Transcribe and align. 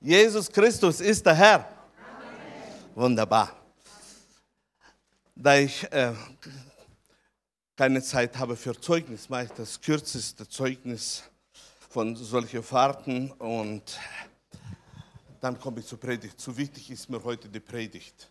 Jesus 0.00 0.48
Christus 0.48 1.00
ist 1.00 1.26
der 1.26 1.34
Herr. 1.34 1.56
Amen. 1.56 1.68
Wunderbar. 2.94 3.52
Da 5.34 5.56
ich 5.56 5.82
äh, 5.92 6.12
keine 7.74 8.00
Zeit 8.00 8.38
habe 8.38 8.54
für 8.54 8.80
Zeugnis, 8.80 9.28
mache 9.28 9.46
ich 9.46 9.50
das 9.50 9.80
kürzeste 9.80 10.48
Zeugnis 10.48 11.24
von 11.88 12.14
solchen 12.14 12.62
Fahrten 12.62 13.32
und 13.32 13.98
dann 15.40 15.58
komme 15.58 15.80
ich 15.80 15.86
zur 15.86 15.98
Predigt. 15.98 16.40
Zu 16.40 16.56
wichtig 16.56 16.90
ist 16.92 17.10
mir 17.10 17.22
heute 17.24 17.48
die 17.48 17.58
Predigt. 17.58 18.30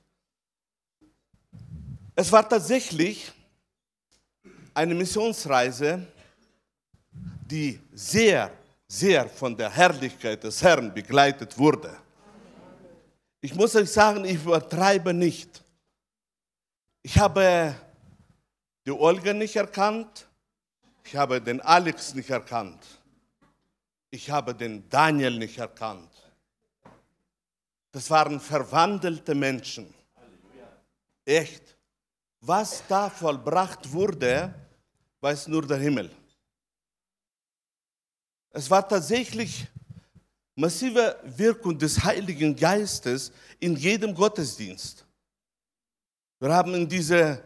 Es 2.15 2.31
war 2.31 2.47
tatsächlich 2.47 3.29
eine 4.73 4.95
Missionsreise, 4.95 6.07
die 7.11 7.77
sehr, 7.91 8.51
sehr 8.87 9.27
von 9.29 9.55
der 9.55 9.69
Herrlichkeit 9.69 10.43
des 10.43 10.61
Herrn 10.61 10.93
begleitet 10.93 11.57
wurde. 11.57 11.95
Ich 13.41 13.53
muss 13.53 13.75
euch 13.75 13.91
sagen, 13.91 14.25
ich 14.25 14.43
übertreibe 14.43 15.13
nicht. 15.13 15.63
Ich 17.03 17.17
habe 17.17 17.75
die 18.85 18.91
Olga 18.91 19.33
nicht 19.33 19.55
erkannt, 19.55 20.27
ich 21.03 21.15
habe 21.15 21.41
den 21.41 21.61
Alex 21.61 22.13
nicht 22.13 22.29
erkannt, 22.29 22.85
ich 24.09 24.29
habe 24.29 24.55
den 24.55 24.89
Daniel 24.89 25.37
nicht 25.37 25.57
erkannt. 25.57 26.11
Das 27.91 28.09
waren 28.09 28.39
verwandelte 28.39 29.33
Menschen. 29.33 29.93
Echt. 31.25 31.75
Was 32.41 32.83
da 32.87 33.09
vollbracht 33.09 33.91
wurde, 33.91 34.53
weiß 35.19 35.47
nur 35.47 35.65
der 35.65 35.77
Himmel. 35.77 36.11
Es 38.57 38.71
war 38.71 38.89
tatsächlich 38.89 39.67
massive 40.55 41.15
Wirkung 41.23 41.77
des 41.77 42.03
Heiligen 42.03 42.55
Geistes 42.55 43.31
in 43.59 43.75
jedem 43.75 44.15
Gottesdienst. 44.15 45.05
Wir 46.39 46.51
haben 46.51 46.73
in 46.73 46.89
diese 46.89 47.39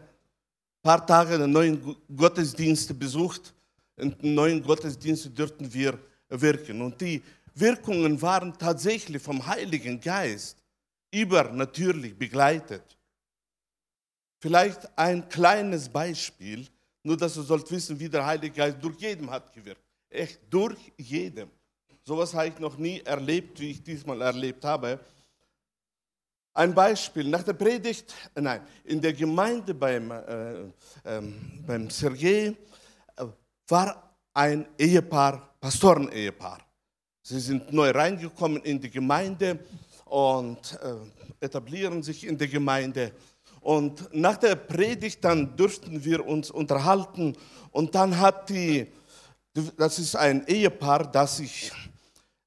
paar 0.82 1.06
Tage 1.06 1.36
den 1.36 1.52
neuen 1.52 1.96
Gottesdienst 2.16 2.98
besucht. 2.98 3.52
In 3.98 4.16
den 4.16 4.34
neuen 4.34 4.62
Gottesdienst 4.62 5.36
dürften 5.36 5.70
wir 5.70 5.98
wirken. 6.30 6.80
Und 6.80 6.98
die 6.98 7.22
Wirkungen 7.56 8.22
waren 8.22 8.56
tatsächlich 8.56 9.22
vom 9.22 9.46
Heiligen 9.46 10.00
Geist 10.00 10.56
übernatürlich 11.10 12.16
begleitet. 12.16 12.96
Vielleicht 14.40 14.88
ein 14.96 15.28
kleines 15.28 15.90
Beispiel, 15.90 16.66
nur 17.02 17.18
dass 17.18 17.36
ihr 17.36 17.42
sollt 17.42 17.70
wissen, 17.70 18.00
wie 18.00 18.08
der 18.08 18.24
Heilige 18.24 18.54
Geist 18.54 18.78
durch 18.80 18.96
jedem 18.96 19.30
hat 19.30 19.52
gewirkt. 19.52 19.91
Echt 20.12 20.40
durch 20.50 20.92
jedem. 20.98 21.48
Sowas 22.04 22.34
habe 22.34 22.48
ich 22.48 22.58
noch 22.58 22.76
nie 22.76 23.00
erlebt, 23.00 23.58
wie 23.58 23.70
ich 23.70 23.82
diesmal 23.82 24.20
erlebt 24.20 24.62
habe. 24.62 25.00
Ein 26.52 26.74
Beispiel, 26.74 27.28
nach 27.28 27.42
der 27.42 27.54
Predigt, 27.54 28.14
nein, 28.34 28.60
in 28.84 29.00
der 29.00 29.14
Gemeinde 29.14 29.72
beim, 29.72 30.10
äh, 30.10 30.64
äh, 30.64 31.22
beim 31.66 31.88
Sergei 31.88 32.54
äh, 33.16 33.24
war 33.68 34.16
ein 34.34 34.66
Ehepaar, 34.76 35.54
Pastoren-Ehepaar. 35.58 36.58
Sie 37.22 37.40
sind 37.40 37.72
neu 37.72 37.90
reingekommen 37.90 38.62
in 38.64 38.78
die 38.78 38.90
Gemeinde 38.90 39.60
und 40.04 40.78
äh, 40.82 41.44
etablieren 41.44 42.02
sich 42.02 42.26
in 42.26 42.36
der 42.36 42.48
Gemeinde. 42.48 43.12
Und 43.62 44.12
nach 44.12 44.36
der 44.36 44.56
Predigt, 44.56 45.24
dann 45.24 45.56
durften 45.56 46.04
wir 46.04 46.26
uns 46.26 46.50
unterhalten 46.50 47.34
und 47.70 47.94
dann 47.94 48.18
hat 48.18 48.50
die, 48.50 48.88
das 49.54 49.98
ist 49.98 50.16
ein 50.16 50.46
Ehepaar, 50.46 51.10
das 51.10 51.40
ich 51.40 51.72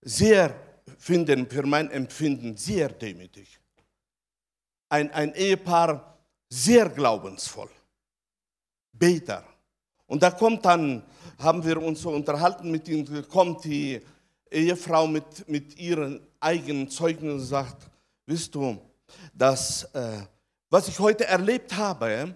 sehr 0.02 0.56
finde, 0.98 1.46
für 1.46 1.66
mein 1.66 1.92
Empfinden 1.92 2.58
sehr 2.58 2.90
demütig. 2.90 3.60
Ein, 4.90 5.12
ein 5.12 5.34
Ehepaar 5.34 6.18
sehr 6.50 6.90
glaubensvoll, 6.90 7.70
Beter. 8.92 9.44
Und 10.08 10.22
da 10.24 10.32
kommt 10.32 10.66
dann, 10.66 11.04
haben 11.40 11.64
wir 11.64 11.82
uns 11.82 12.02
so 12.02 12.12
unterhalten 12.12 12.70
mit 12.72 12.88
ihnen, 12.88 13.28
kommt 13.28 13.64
die 13.66 14.02
Ehefrau 14.50 15.08
mit, 15.08 15.48
mit 15.50 15.78
ihren 15.78 16.26
eigenen 16.40 16.90
Zeugen 16.90 17.32
und 17.32 17.42
sagt, 17.42 17.90
wisst 18.26 18.54
du, 18.56 18.80
dass 19.34 19.84
äh, 19.94 20.22
was 20.70 20.88
ich 20.88 21.00
heute 21.00 21.26
erlebt 21.26 21.76
habe, 21.76 22.36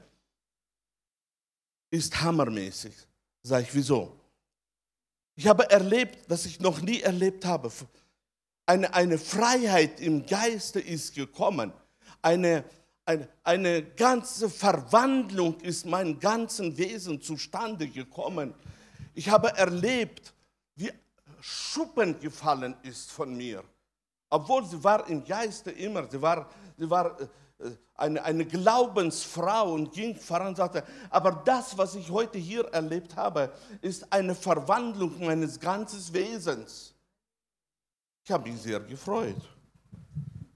ist 1.91 2.21
hammermäßig. 2.21 2.93
Sag 3.43 3.63
ich, 3.63 3.73
wieso? 3.73 4.18
Ich 5.39 5.47
habe 5.47 5.69
erlebt, 5.69 6.29
dass 6.29 6.45
ich 6.45 6.59
noch 6.59 6.81
nie 6.81 6.99
erlebt 6.99 7.45
habe. 7.45 7.71
Eine, 8.65 8.93
eine 8.93 9.17
Freiheit 9.17 10.01
im 10.01 10.25
Geiste 10.25 10.81
ist 10.81 11.15
gekommen. 11.15 11.71
Eine, 12.21 12.65
eine, 13.05 13.29
eine 13.45 13.83
ganze 13.83 14.49
Verwandlung 14.49 15.57
ist 15.61 15.85
mein 15.85 16.19
ganzen 16.19 16.77
Wesen 16.77 17.21
zustande 17.21 17.87
gekommen. 17.87 18.53
Ich 19.13 19.29
habe 19.29 19.55
erlebt, 19.55 20.33
wie 20.75 20.91
Schuppen 21.39 22.19
gefallen 22.19 22.75
ist 22.83 23.09
von 23.09 23.33
mir. 23.33 23.63
Obwohl 24.29 24.65
sie 24.65 24.83
war 24.83 25.07
im 25.07 25.23
Geiste 25.23 25.71
immer, 25.71 26.05
sie 26.11 26.21
war, 26.21 26.49
sie 26.77 26.89
war 26.89 27.17
äh, 27.17 27.27
eine, 27.95 28.23
eine 28.23 28.45
Glaubensfrau 28.45 29.73
und 29.73 29.91
ging 29.91 30.15
voran 30.15 30.47
und 30.47 30.57
sagte, 30.57 30.83
aber 31.09 31.41
das, 31.43 31.77
was 31.77 31.95
ich 31.95 32.09
heute 32.09 32.37
hier 32.37 32.65
erlebt 32.65 33.15
habe, 33.15 33.51
ist 33.81 34.11
eine 34.11 34.33
Verwandlung 34.33 35.19
meines 35.19 35.59
ganzen 35.59 36.13
Wesens. 36.13 36.93
Ich 38.23 38.31
habe 38.31 38.49
mich 38.49 38.61
sehr 38.61 38.79
gefreut. 38.79 39.41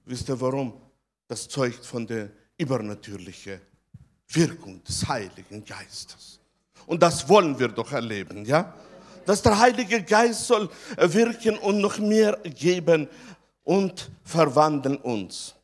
Wisst 0.06 0.30
ihr 0.30 0.40
warum? 0.40 0.74
Das 1.28 1.47
zeugt 1.47 1.86
von 1.86 2.06
der 2.06 2.30
übernatürlichen 2.58 3.59
Wirkung 4.28 4.84
des 4.84 5.08
Heiligen 5.08 5.63
Geistes. 5.66 6.40
Und 6.86 7.02
das 7.02 7.28
wollen 7.28 7.58
wir 7.58 7.69
doch 7.69 7.92
erleben, 7.92 8.46
ja? 8.46 8.74
Dass 9.25 9.42
der 9.42 9.58
Heilige 9.58 10.03
Geist 10.03 10.47
soll 10.47 10.69
wirken 10.97 11.58
und 11.58 11.80
noch 11.80 11.97
mehr 11.97 12.38
geben 12.44 13.08
und 13.63 14.12
verwandeln 14.24 14.97
uns. 14.97 15.56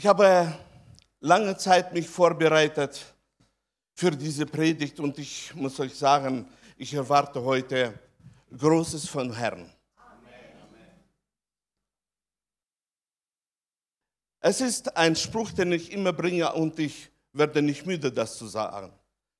Ich 0.00 0.06
habe 0.06 0.50
lange 1.20 1.54
Zeit 1.58 1.92
mich 1.92 2.08
vorbereitet 2.08 3.04
für 3.92 4.10
diese 4.10 4.46
Predigt 4.46 4.98
und 4.98 5.18
ich 5.18 5.54
muss 5.54 5.78
euch 5.78 5.94
sagen, 5.94 6.48
ich 6.78 6.94
erwarte 6.94 7.44
heute 7.44 7.92
Großes 8.56 9.06
von 9.06 9.30
Herrn. 9.30 9.70
Es 14.40 14.62
ist 14.62 14.96
ein 14.96 15.14
Spruch, 15.14 15.52
den 15.52 15.72
ich 15.72 15.92
immer 15.92 16.14
bringe 16.14 16.50
und 16.50 16.78
ich 16.78 17.10
werde 17.34 17.60
nicht 17.60 17.84
müde, 17.84 18.10
das 18.10 18.38
zu 18.38 18.46
sagen. 18.46 18.90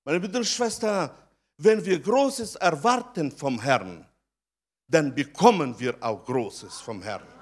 Meine 0.05 0.21
Brüder 0.21 0.41
und 0.41 0.45
Schwestern, 0.47 1.09
wenn 1.57 1.83
wir 1.87 1.99
Großes 1.99 2.57
erwarten 2.57 3.33
vom 3.33 3.63
Herrn, 3.63 4.07
dann 4.87 5.15
bekommen 5.15 5.81
wir 5.81 5.97
auch 6.03 6.23
Großes 6.23 6.81
vom 6.81 7.01
Herrn. 7.01 7.40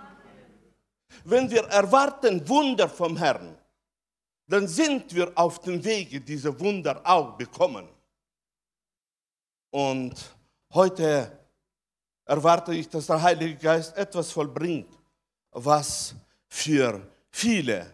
Wenn 1.24 1.50
wir 1.50 1.64
erwarten 1.64 2.46
Wunder 2.48 2.88
vom 2.88 3.16
Herrn, 3.16 3.56
dann 4.46 4.66
sind 4.66 5.14
wir 5.14 5.30
auf 5.34 5.60
dem 5.60 5.82
Wege, 5.84 6.20
diese 6.20 6.58
Wunder 6.58 7.00
auch 7.04 7.36
bekommen. 7.36 7.88
Und 9.70 10.14
heute 10.72 11.38
erwarte 12.24 12.74
ich, 12.74 12.88
dass 12.88 13.06
der 13.06 13.20
Heilige 13.20 13.56
Geist 13.56 13.96
etwas 13.96 14.32
vollbringt, 14.32 14.88
was 15.50 16.14
für 16.46 17.06
viele 17.30 17.92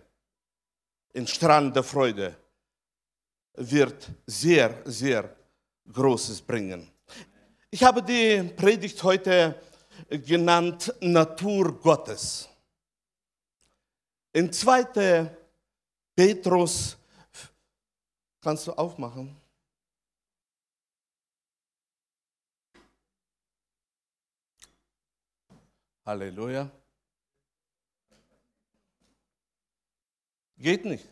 in 1.12 1.26
strahlender 1.26 1.82
Freude 1.82 2.36
wird 3.56 4.10
sehr, 4.26 4.82
sehr 4.84 5.34
Großes 5.92 6.40
bringen. 6.42 6.90
Ich 7.70 7.82
habe 7.82 8.02
die 8.02 8.42
Predigt 8.56 9.02
heute 9.02 9.60
genannt 10.08 10.94
Natur 11.00 11.78
Gottes. 11.80 12.48
In 14.34 14.52
2. 14.52 15.30
Petrus, 16.16 16.96
kannst 18.40 18.66
du 18.66 18.72
aufmachen? 18.72 19.36
Halleluja. 26.04 26.68
Geht 30.56 30.84
nicht. 30.84 31.08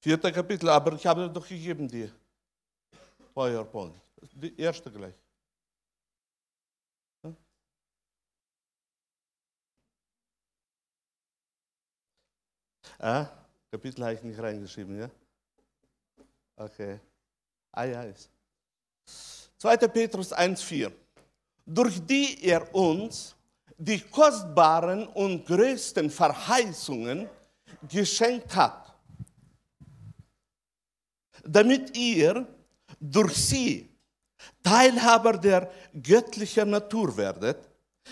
Vierter 0.00 0.32
Kapitel, 0.32 0.70
aber 0.70 0.94
ich 0.94 1.06
habe 1.06 1.28
doch 1.28 1.46
gegeben 1.46 1.86
dir. 1.86 2.10
PowerPoint. 3.34 3.94
Die 4.32 4.58
erste 4.58 4.90
gleich. 4.90 5.14
Ah, 12.98 13.26
Kapitel 13.70 14.04
habe 14.04 14.14
ich 14.14 14.22
nicht 14.22 14.40
reingeschrieben, 14.40 14.98
ja? 14.98 15.10
Okay. 16.56 16.98
Ah 17.72 17.84
ja, 17.84 18.02
ist. 18.02 18.30
2. 19.58 19.76
Petrus 19.88 20.32
1,4. 20.32 20.92
durch 21.66 22.04
die 22.06 22.42
er 22.44 22.74
uns 22.74 23.34
die 23.76 24.00
kostbaren 24.00 25.06
und 25.08 25.46
größten 25.46 26.10
Verheißungen 26.10 27.28
geschenkt 27.88 28.54
hat, 28.56 28.92
damit 31.44 31.96
ihr 31.96 32.46
durch 32.98 33.34
sie 33.36 33.88
Teilhaber 34.62 35.38
der 35.38 35.70
göttlichen 36.02 36.70
Natur 36.70 37.16
werdet, 37.16 37.67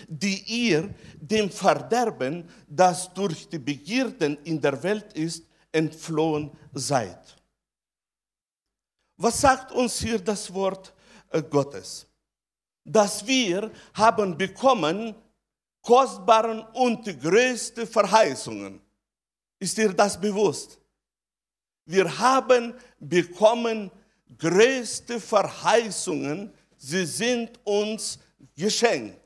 die 0.08 0.42
ihr 0.68 0.94
dem 1.20 1.50
Verderben, 1.50 2.48
das 2.68 3.12
durch 3.12 3.48
die 3.48 3.58
Begierden 3.58 4.38
in 4.44 4.60
der 4.60 4.82
Welt 4.82 5.12
ist, 5.14 5.44
entflohen 5.72 6.50
seid. 6.72 7.36
Was 9.16 9.40
sagt 9.40 9.72
uns 9.72 9.98
hier 9.98 10.18
das 10.18 10.52
Wort 10.52 10.94
äh, 11.30 11.42
Gottes? 11.42 12.06
Dass 12.84 13.26
wir 13.26 13.70
haben 13.94 14.36
bekommen 14.36 15.14
kostbaren 15.86 16.60
und 16.74 17.04
größte 17.20 17.86
Verheißungen. 17.86 18.80
Ist 19.58 19.78
dir 19.78 19.92
das 19.92 20.20
bewusst? 20.20 20.78
Wir 21.84 22.18
haben 22.18 22.74
bekommen 22.98 23.90
größte 24.36 25.20
Verheißungen, 25.20 26.52
sie 26.76 27.06
sind 27.06 27.60
uns 27.64 28.18
geschenkt. 28.56 29.25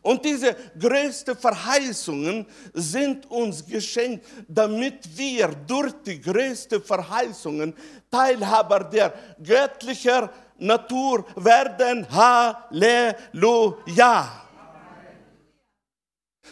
Und 0.00 0.24
diese 0.24 0.56
größten 0.78 1.36
Verheißungen 1.36 2.46
sind 2.72 3.30
uns 3.30 3.66
geschenkt, 3.66 4.26
damit 4.48 5.16
wir 5.16 5.48
durch 5.66 5.92
die 6.04 6.20
größten 6.20 6.82
Verheißungen 6.82 7.74
Teilhaber 8.10 8.84
der 8.84 9.12
göttlichen 9.42 10.28
Natur 10.58 11.24
werden. 11.36 12.06
Halleluja. 12.10 13.22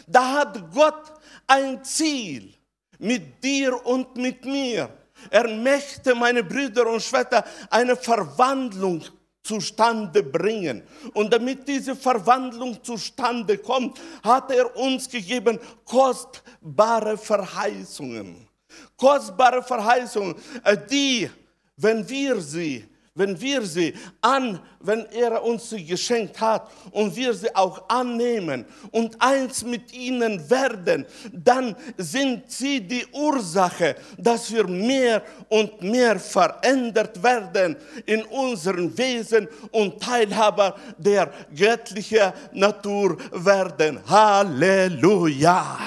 Da 0.07 0.33
hat 0.33 0.71
Gott 0.73 1.13
ein 1.47 1.83
Ziel 1.83 2.53
mit 2.99 3.43
dir 3.43 3.85
und 3.85 4.15
mit 4.15 4.45
mir. 4.45 4.89
Er 5.29 5.47
möchte, 5.47 6.15
meine 6.15 6.43
Brüder 6.43 6.87
und 6.87 7.01
Schwestern, 7.01 7.43
eine 7.69 7.95
Verwandlung 7.95 9.03
zustande 9.43 10.23
bringen. 10.23 10.83
Und 11.13 11.33
damit 11.33 11.67
diese 11.67 11.95
Verwandlung 11.95 12.83
zustande 12.83 13.57
kommt, 13.57 13.99
hat 14.23 14.51
er 14.51 14.75
uns 14.75 15.09
gegeben 15.09 15.59
kostbare 15.85 17.17
Verheißungen. 17.17 18.47
Kostbare 18.95 19.63
Verheißungen, 19.63 20.35
äh, 20.63 20.77
die, 20.89 21.29
wenn 21.75 22.07
wir 22.07 22.39
sie 22.39 22.85
wenn 23.13 23.39
wir 23.41 23.61
sie 23.63 23.93
an, 24.21 24.59
wenn 24.79 25.05
er 25.07 25.43
uns 25.43 25.69
sie 25.69 25.83
geschenkt 25.85 26.39
hat 26.39 26.71
und 26.91 27.13
wir 27.13 27.33
sie 27.33 27.53
auch 27.53 27.89
annehmen 27.89 28.65
und 28.91 29.21
eins 29.21 29.65
mit 29.65 29.91
ihnen 29.91 30.49
werden, 30.49 31.05
dann 31.33 31.75
sind 31.97 32.49
sie 32.49 32.79
die 32.79 33.05
Ursache, 33.11 33.97
dass 34.17 34.49
wir 34.53 34.65
mehr 34.65 35.23
und 35.49 35.81
mehr 35.81 36.17
verändert 36.19 37.21
werden 37.21 37.75
in 38.05 38.23
unserem 38.23 38.97
Wesen 38.97 39.47
und 39.71 40.01
Teilhaber 40.01 40.77
der 40.97 41.33
göttlichen 41.53 42.31
Natur 42.53 43.17
werden. 43.33 43.99
Halleluja! 44.07 45.77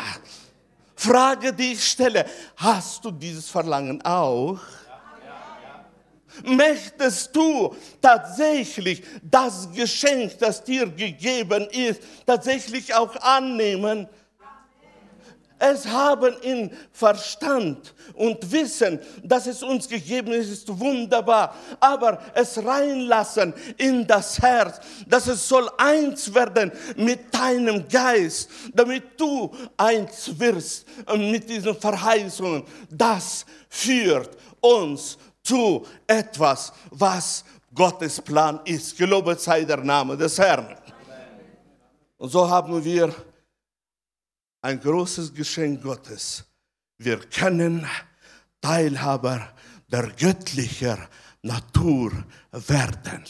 Frage, 0.94 1.54
die 1.54 1.72
ich 1.72 1.84
stelle, 1.84 2.26
hast 2.56 3.04
du 3.04 3.10
dieses 3.10 3.48
Verlangen 3.48 4.00
auch? 4.02 4.58
Möchtest 6.42 7.34
du 7.34 7.74
tatsächlich 8.00 9.02
das 9.22 9.70
Geschenk, 9.72 10.38
das 10.38 10.64
dir 10.64 10.86
gegeben 10.86 11.68
ist, 11.70 12.02
tatsächlich 12.26 12.94
auch 12.94 13.14
annehmen? 13.16 14.08
Es 15.58 15.86
haben 15.86 16.34
in 16.42 16.70
Verstand 16.92 17.94
und 18.14 18.52
Wissen, 18.52 18.98
dass 19.22 19.46
es 19.46 19.62
uns 19.62 19.88
gegeben 19.88 20.32
ist, 20.32 20.50
ist 20.50 20.78
wunderbar. 20.80 21.54
Aber 21.80 22.20
es 22.34 22.62
reinlassen 22.62 23.54
in 23.78 24.06
das 24.06 24.40
Herz, 24.42 24.80
dass 25.06 25.26
es 25.28 25.48
soll 25.48 25.70
eins 25.78 26.34
werden 26.34 26.72
mit 26.96 27.32
deinem 27.32 27.88
Geist, 27.88 28.50
damit 28.74 29.18
du 29.18 29.54
eins 29.76 30.38
wirst 30.38 30.86
mit 31.16 31.48
diesen 31.48 31.76
Verheißungen. 31.76 32.64
Das 32.90 33.46
führt 33.70 34.36
uns 34.60 35.16
zu 35.44 35.86
etwas, 36.06 36.72
was 36.90 37.44
Gottes 37.72 38.20
Plan 38.20 38.60
ist. 38.64 38.96
Gelobet 38.96 39.40
sei 39.40 39.64
der 39.64 39.78
Name 39.84 40.16
des 40.16 40.38
Herrn. 40.38 40.76
Und 42.16 42.30
so 42.30 42.48
haben 42.48 42.82
wir 42.84 43.14
ein 44.62 44.80
großes 44.80 45.32
Geschenk 45.32 45.82
Gottes. 45.82 46.44
Wir 46.96 47.18
können 47.18 47.86
Teilhaber 48.60 49.48
der 49.88 50.08
göttlichen 50.12 50.98
Natur 51.42 52.12
werden 52.50 53.24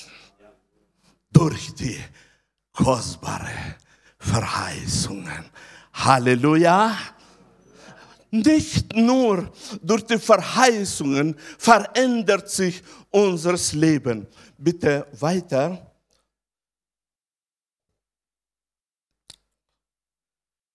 durch 1.33 1.75
die 1.75 1.99
kostbare 2.73 3.77
Verheißungen. 4.19 5.45
Halleluja. 5.93 6.97
Nicht 8.35 8.97
nur 8.97 9.49
durch 9.81 10.03
die 10.07 10.19
Verheißungen 10.19 11.37
verändert 11.57 12.51
sich 12.51 12.83
unser 13.11 13.55
Leben. 13.79 14.27
Bitte 14.59 15.07
weiter. 15.21 15.95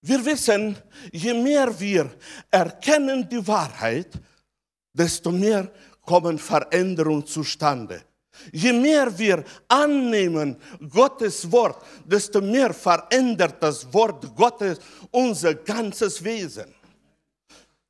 Wir 0.01 0.23
wissen, 0.25 0.77
je 1.11 1.33
mehr 1.33 1.77
wir 1.77 2.09
erkennen 2.49 3.27
die 3.27 3.45
Wahrheit, 3.45 4.07
desto 4.93 5.29
mehr 5.29 5.69
kommen 6.05 6.39
Veränderungen 6.39 7.25
zustande. 7.25 8.05
Je 8.53 8.71
mehr 8.71 9.17
wir 9.17 9.43
annehmen 9.67 10.55
Gottes 10.89 11.51
Wort, 11.51 11.83
desto 12.05 12.39
mehr 12.39 12.73
verändert 12.73 13.61
das 13.61 13.93
Wort 13.93 14.33
Gottes 14.33 14.79
unser 15.11 15.55
ganzes 15.55 16.23
Wesen. 16.23 16.78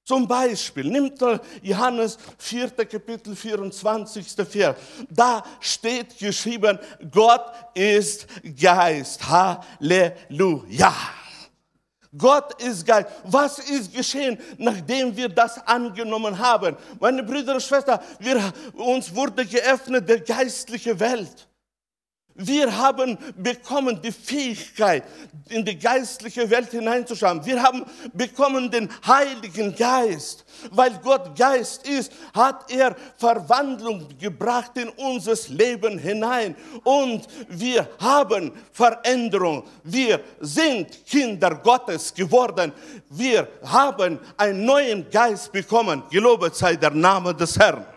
Zum 0.10 0.28
Beispiel, 0.28 0.86
nimmt 0.86 1.22
Johannes 1.62 2.18
4. 2.40 2.72
Kapitel 2.72 3.36
24. 3.36 4.26
Vers. 4.50 4.76
Da 5.08 5.44
steht 5.60 6.18
geschrieben, 6.18 6.80
Gott 7.12 7.46
ist 7.76 8.26
Geist. 8.60 9.22
Halleluja. 9.30 10.92
Gott 12.18 12.60
ist 12.60 12.88
Geist. 12.88 13.08
Was 13.26 13.60
ist 13.60 13.94
geschehen, 13.94 14.40
nachdem 14.58 15.16
wir 15.16 15.30
das 15.30 15.60
angenommen 15.68 16.40
haben? 16.40 16.76
Meine 17.00 17.22
Brüder 17.22 17.54
und 17.54 17.62
Schwestern, 17.62 18.00
wir, 18.18 18.52
uns 18.74 19.14
wurde 19.14 19.46
geöffnet 19.46 20.10
der 20.10 20.22
geistliche 20.22 21.00
Welt. 21.00 21.49
Wir 22.42 22.78
haben 22.78 23.18
bekommen 23.36 24.02
die 24.02 24.14
Fähigkeit, 24.14 25.04
in 25.50 25.66
die 25.66 25.78
geistliche 25.78 26.50
Welt 26.50 26.72
hineinzuschauen. 26.72 27.46
Wir 27.46 27.62
haben 27.62 27.84
bekommen 28.14 28.72
den 28.72 28.88
Heiligen 29.06 29.76
Geist. 29.76 30.46
Weil 30.72 30.98
Gott 31.04 31.38
Geist 31.38 31.86
ist, 31.86 32.14
hat 32.34 32.72
er 32.72 32.96
Verwandlung 33.18 34.08
gebracht 34.18 34.72
in 34.78 34.88
unser 34.88 35.36
Leben 35.50 35.98
hinein. 36.00 36.56
Und 36.86 37.28
wir 37.50 37.90
haben 38.00 38.54
Veränderung. 38.72 39.66
Wir 39.84 40.22
sind 40.40 41.06
Kinder 41.06 41.56
Gottes 41.56 42.14
geworden. 42.14 42.72
Wir 43.10 43.50
haben 43.66 44.18
einen 44.38 44.64
neuen 44.64 45.10
Geist 45.10 45.52
bekommen. 45.52 46.04
Gelobet 46.10 46.56
sei 46.56 46.78
der 46.78 46.92
Name 46.92 47.36
des 47.36 47.60
Herrn. 47.60 47.80
Amen. 47.80 47.88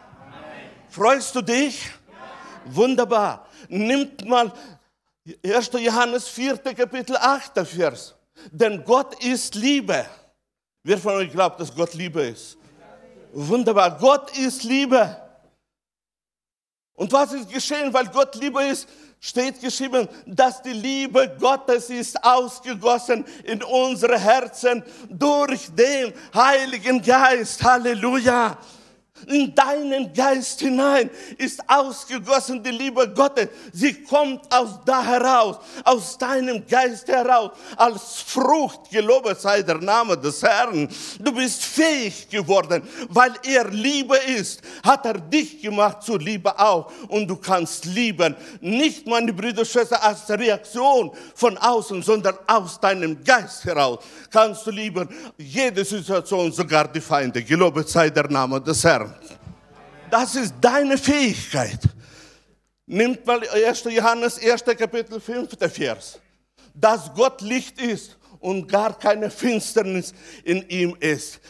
Freust 0.90 1.32
du 1.36 1.42
dich? 1.42 1.86
Ja. 1.86 2.74
Wunderbar 2.74 3.46
nimmt 3.72 4.26
mal 4.26 4.52
1. 5.44 5.70
Johannes 5.78 6.28
4. 6.28 6.58
Kapitel 6.58 7.16
8. 7.16 7.66
Vers. 7.66 8.14
Denn 8.50 8.84
Gott 8.84 9.22
ist 9.24 9.54
Liebe. 9.54 10.04
Wer 10.84 10.98
von 10.98 11.14
euch 11.14 11.30
glaubt, 11.30 11.60
dass 11.60 11.74
Gott 11.74 11.94
Liebe 11.94 12.22
ist? 12.22 12.58
Wunderbar. 13.32 13.96
Gott 13.98 14.36
ist 14.36 14.62
Liebe. 14.64 15.16
Und 16.94 17.12
was 17.12 17.32
ist 17.32 17.50
geschehen, 17.50 17.92
weil 17.92 18.06
Gott 18.08 18.34
Liebe 18.34 18.62
ist? 18.64 18.88
Steht 19.18 19.60
geschrieben, 19.60 20.08
dass 20.26 20.60
die 20.62 20.72
Liebe 20.72 21.36
Gottes 21.38 21.88
ist 21.90 22.22
ausgegossen 22.24 23.24
in 23.44 23.62
unsere 23.62 24.18
Herzen 24.18 24.82
durch 25.08 25.72
den 25.74 26.12
Heiligen 26.34 27.00
Geist. 27.00 27.62
Halleluja. 27.62 28.58
In 29.26 29.54
deinen 29.54 30.12
Geist 30.12 30.60
hinein 30.60 31.10
ist 31.38 31.60
ausgegossen 31.68 32.62
die 32.62 32.70
Liebe 32.70 33.08
Gottes. 33.08 33.48
Sie 33.72 34.02
kommt 34.04 34.52
aus 34.52 34.80
da 34.84 35.02
heraus, 35.02 35.56
aus 35.84 36.18
deinem 36.18 36.66
Geist 36.66 37.08
heraus, 37.08 37.52
als 37.76 38.22
Frucht. 38.26 38.90
Gelobet 38.90 39.40
sei 39.40 39.62
der 39.62 39.78
Name 39.78 40.16
des 40.16 40.42
Herrn. 40.42 40.88
Du 41.18 41.32
bist 41.32 41.62
fähig 41.64 42.28
geworden, 42.28 42.82
weil 43.08 43.32
er 43.44 43.68
Liebe 43.70 44.16
ist, 44.16 44.60
hat 44.82 45.06
er 45.06 45.14
dich 45.14 45.60
gemacht 45.60 46.02
zur 46.02 46.18
Liebe 46.18 46.58
auch. 46.58 46.90
Und 47.08 47.28
du 47.28 47.36
kannst 47.36 47.84
lieben, 47.84 48.36
nicht 48.60 49.06
meine 49.06 49.32
Brüder 49.32 49.60
und 49.60 49.68
Schwestern 49.68 50.00
als 50.00 50.28
Reaktion 50.28 51.12
von 51.34 51.56
außen, 51.58 52.02
sondern 52.02 52.36
aus 52.46 52.78
deinem 52.80 53.22
Geist 53.22 53.64
heraus 53.64 54.00
kannst 54.32 54.66
du 54.66 54.70
lieben. 54.70 55.08
Jede 55.36 55.84
Situation, 55.84 56.50
sogar 56.50 56.88
die 56.88 57.00
Feinde. 57.00 57.42
Gelobet 57.42 57.88
sei 57.88 58.10
der 58.10 58.28
Name 58.28 58.60
des 58.60 58.82
Herrn. 58.82 59.11
Das 60.10 60.34
ist 60.34 60.54
deine 60.60 60.98
Fähigkeit. 60.98 61.80
Nimmt 62.86 63.24
mal 63.24 63.40
1. 63.48 63.84
Johannes 63.84 64.38
1. 64.38 64.64
Kapitel 64.76 65.20
5. 65.20 65.56
Vers. 65.72 66.18
Dass 66.74 67.12
Gott 67.14 67.40
Licht 67.40 67.80
ist 67.80 68.18
und 68.40 68.66
gar 68.68 68.98
keine 68.98 69.30
Finsternis 69.30 70.12
in 70.44 70.68
ihm 70.68 70.96
ist. 71.00 71.40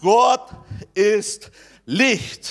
Gott 0.00 0.50
ist 0.94 1.50
Licht. 1.84 2.50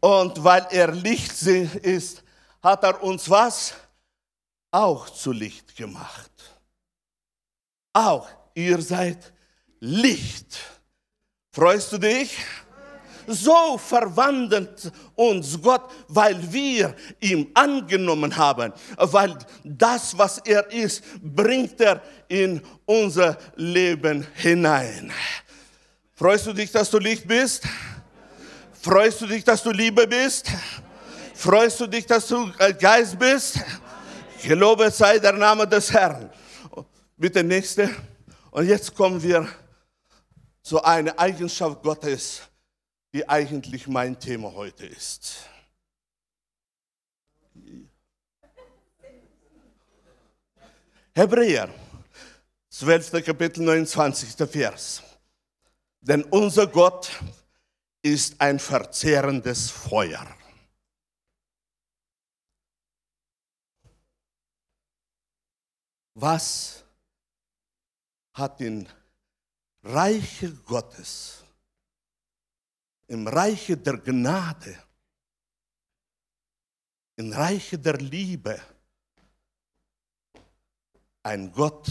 Und 0.00 0.42
weil 0.42 0.66
er 0.70 0.90
Licht 0.90 1.40
ist, 1.42 2.24
hat 2.62 2.82
er 2.82 3.02
uns 3.02 3.30
was? 3.30 3.74
Auch 4.70 5.08
zu 5.10 5.30
Licht 5.32 5.76
gemacht. 5.76 6.30
Auch 7.92 8.28
ihr 8.54 8.80
seid 8.80 9.32
Licht. 9.78 10.58
Freust 11.52 11.92
du 11.92 11.98
dich? 11.98 12.38
So 13.26 13.78
verwandelt 13.78 14.90
uns 15.14 15.60
Gott, 15.60 15.90
weil 16.08 16.36
wir 16.52 16.94
ihm 17.20 17.50
angenommen 17.54 18.36
haben, 18.36 18.72
weil 18.96 19.36
das, 19.64 20.16
was 20.16 20.38
er 20.38 20.70
ist, 20.70 21.02
bringt 21.22 21.80
er 21.80 22.02
in 22.28 22.60
unser 22.84 23.36
Leben 23.56 24.26
hinein. 24.34 25.12
Freust 26.14 26.46
du 26.46 26.52
dich, 26.52 26.70
dass 26.70 26.90
du 26.90 26.98
Licht 26.98 27.26
bist? 27.26 27.64
Freust 28.80 29.20
du 29.20 29.26
dich, 29.26 29.44
dass 29.44 29.62
du 29.62 29.70
Liebe 29.70 30.06
bist? 30.06 30.50
Freust 31.34 31.80
du 31.80 31.86
dich, 31.86 32.06
dass 32.06 32.26
du 32.28 32.50
Geist 32.78 33.18
bist? 33.18 33.60
Gelobet 34.42 34.94
sei 34.94 35.18
der 35.18 35.32
Name 35.32 35.66
des 35.66 35.92
Herrn. 35.92 36.30
Bitte 37.16 37.44
nächste. 37.44 37.88
Und 38.50 38.66
jetzt 38.66 38.94
kommen 38.94 39.22
wir 39.22 39.48
zu 40.62 40.82
einer 40.82 41.18
Eigenschaft 41.18 41.82
Gottes, 41.82 42.42
die 43.12 43.28
eigentlich 43.28 43.86
mein 43.86 44.18
Thema 44.18 44.52
heute 44.52 44.86
ist. 44.86 45.48
Hebräer, 51.14 51.68
12. 52.70 53.22
Kapitel, 53.22 53.62
29. 53.64 54.48
Vers. 54.48 55.02
Denn 56.00 56.24
unser 56.24 56.66
Gott 56.66 57.10
ist 58.00 58.40
ein 58.40 58.58
verzehrendes 58.58 59.70
Feuer. 59.70 60.26
Was 66.14 66.82
hat 68.32 68.60
den 68.60 68.88
Reiche 69.82 70.52
Gottes, 70.52 71.41
im 73.06 73.26
Reiche 73.26 73.76
der 73.76 73.98
Gnade, 73.98 74.82
im 77.16 77.32
Reiche 77.32 77.78
der 77.78 77.98
Liebe, 77.98 78.60
ein 81.22 81.52
Gott 81.52 81.88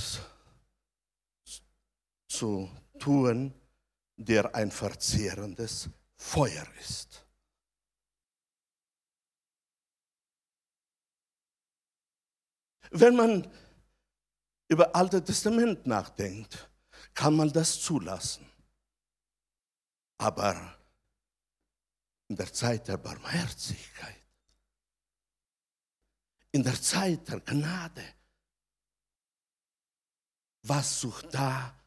zu 2.27 2.69
tun, 2.99 3.53
der 4.17 4.53
ein 4.55 4.71
verzehrendes 4.71 5.89
Feuer 6.15 6.67
ist. 6.79 7.25
Wenn 12.91 13.15
man 13.15 13.49
über 14.67 14.95
Alte 14.95 15.23
Testament 15.23 15.87
nachdenkt, 15.87 16.69
kann 17.13 17.35
man 17.35 17.51
das 17.51 17.81
zulassen. 17.81 18.45
Aber 20.17 20.77
in 22.31 22.38
der 22.38 22.53
Zeit 22.53 22.88
der 22.88 22.95
Barmherzigkeit, 22.95 24.23
in 26.53 26.63
der 26.63 26.81
Zeit 26.81 27.27
der 27.27 27.41
Gnade, 27.41 28.05
was 30.61 31.01
sucht 31.01 31.33
da 31.33 31.77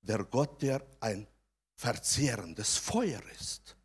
der 0.00 0.24
Gott, 0.24 0.60
der 0.60 0.84
ein 0.98 1.24
verzehrendes 1.76 2.76
Feuer 2.78 3.22
ist? 3.38 3.76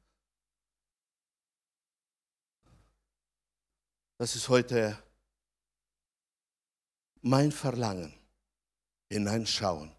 Das 4.18 4.36
ist 4.36 4.50
heute 4.50 4.98
mein 7.22 7.52
Verlangen, 7.52 8.12
hineinschauen. 9.08 9.96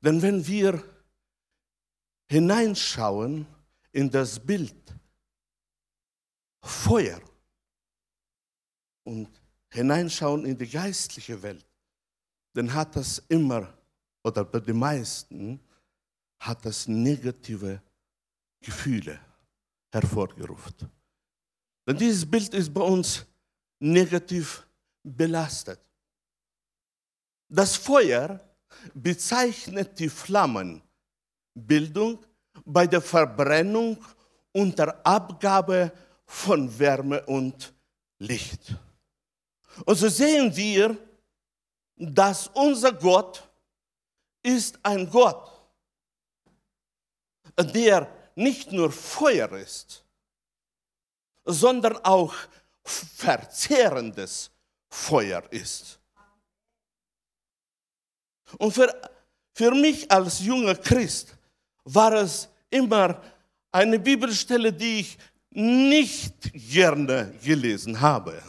Denn 0.00 0.22
wenn 0.22 0.46
wir 0.46 0.82
hineinschauen 2.30 3.46
in 3.92 4.10
das 4.10 4.38
Bild 4.38 4.94
Feuer 6.62 7.20
und 9.04 9.28
hineinschauen 9.70 10.44
in 10.44 10.56
die 10.56 10.68
geistliche 10.68 11.40
Welt, 11.42 11.66
dann 12.52 12.72
hat 12.72 12.96
das 12.96 13.18
immer, 13.28 13.72
oder 14.22 14.44
bei 14.44 14.60
den 14.60 14.78
meisten, 14.78 15.60
hat 16.38 16.64
das 16.64 16.88
negative 16.88 17.82
Gefühle 18.60 19.20
hervorgerufen. 19.92 20.90
Denn 21.86 21.96
dieses 21.96 22.28
Bild 22.28 22.52
ist 22.54 22.72
bei 22.72 22.82
uns 22.82 23.24
negativ 23.78 24.66
belastet. 25.02 25.80
Das 27.48 27.76
Feuer 27.76 28.40
bezeichnet 28.94 29.98
die 29.98 30.08
Flammenbildung 30.08 32.24
bei 32.64 32.86
der 32.86 33.00
Verbrennung 33.00 34.02
unter 34.52 35.04
Abgabe 35.04 35.92
von 36.26 36.78
Wärme 36.78 37.24
und 37.26 37.72
Licht. 38.18 38.74
Und 39.84 39.96
so 39.96 40.08
sehen 40.08 40.54
wir, 40.54 40.96
dass 41.96 42.46
unser 42.48 42.92
Gott 42.92 43.48
ist 44.42 44.78
ein 44.82 45.08
Gott, 45.10 45.50
der 47.58 48.08
nicht 48.34 48.72
nur 48.72 48.90
Feuer 48.90 49.50
ist, 49.52 50.04
sondern 51.44 51.96
auch 51.98 52.34
verzehrendes 52.84 54.50
Feuer 54.88 55.42
ist. 55.50 56.00
Und 58.58 58.72
für, 58.72 58.92
für 59.52 59.72
mich 59.72 60.10
als 60.10 60.40
junger 60.40 60.74
Christ 60.74 61.36
war 61.94 62.12
es 62.12 62.48
immer 62.70 63.20
eine 63.72 63.98
Bibelstelle, 63.98 64.72
die 64.72 65.00
ich 65.00 65.18
nicht 65.50 66.52
gerne 66.52 67.32
gelesen 67.42 68.00
habe 68.00 68.40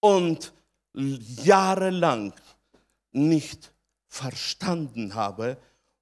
und 0.00 0.52
jahrelang 0.94 2.32
nicht 3.12 3.72
verstanden 4.06 5.14
habe 5.14 5.58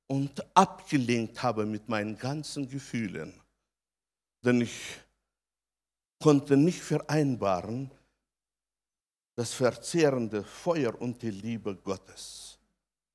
und 0.06 0.44
abgelenkt 0.56 1.42
habe 1.42 1.66
mit 1.66 1.88
meinen 1.88 2.16
ganzen 2.16 2.68
Gefühlen. 2.68 3.34
Denn 4.42 4.60
ich 4.60 4.98
konnte 6.20 6.56
nicht 6.56 6.80
vereinbaren, 6.80 7.90
das 9.34 9.52
verzehrende 9.52 10.42
Feuer 10.42 11.00
und 11.00 11.22
die 11.22 11.30
Liebe 11.30 11.76
Gottes, 11.76 12.58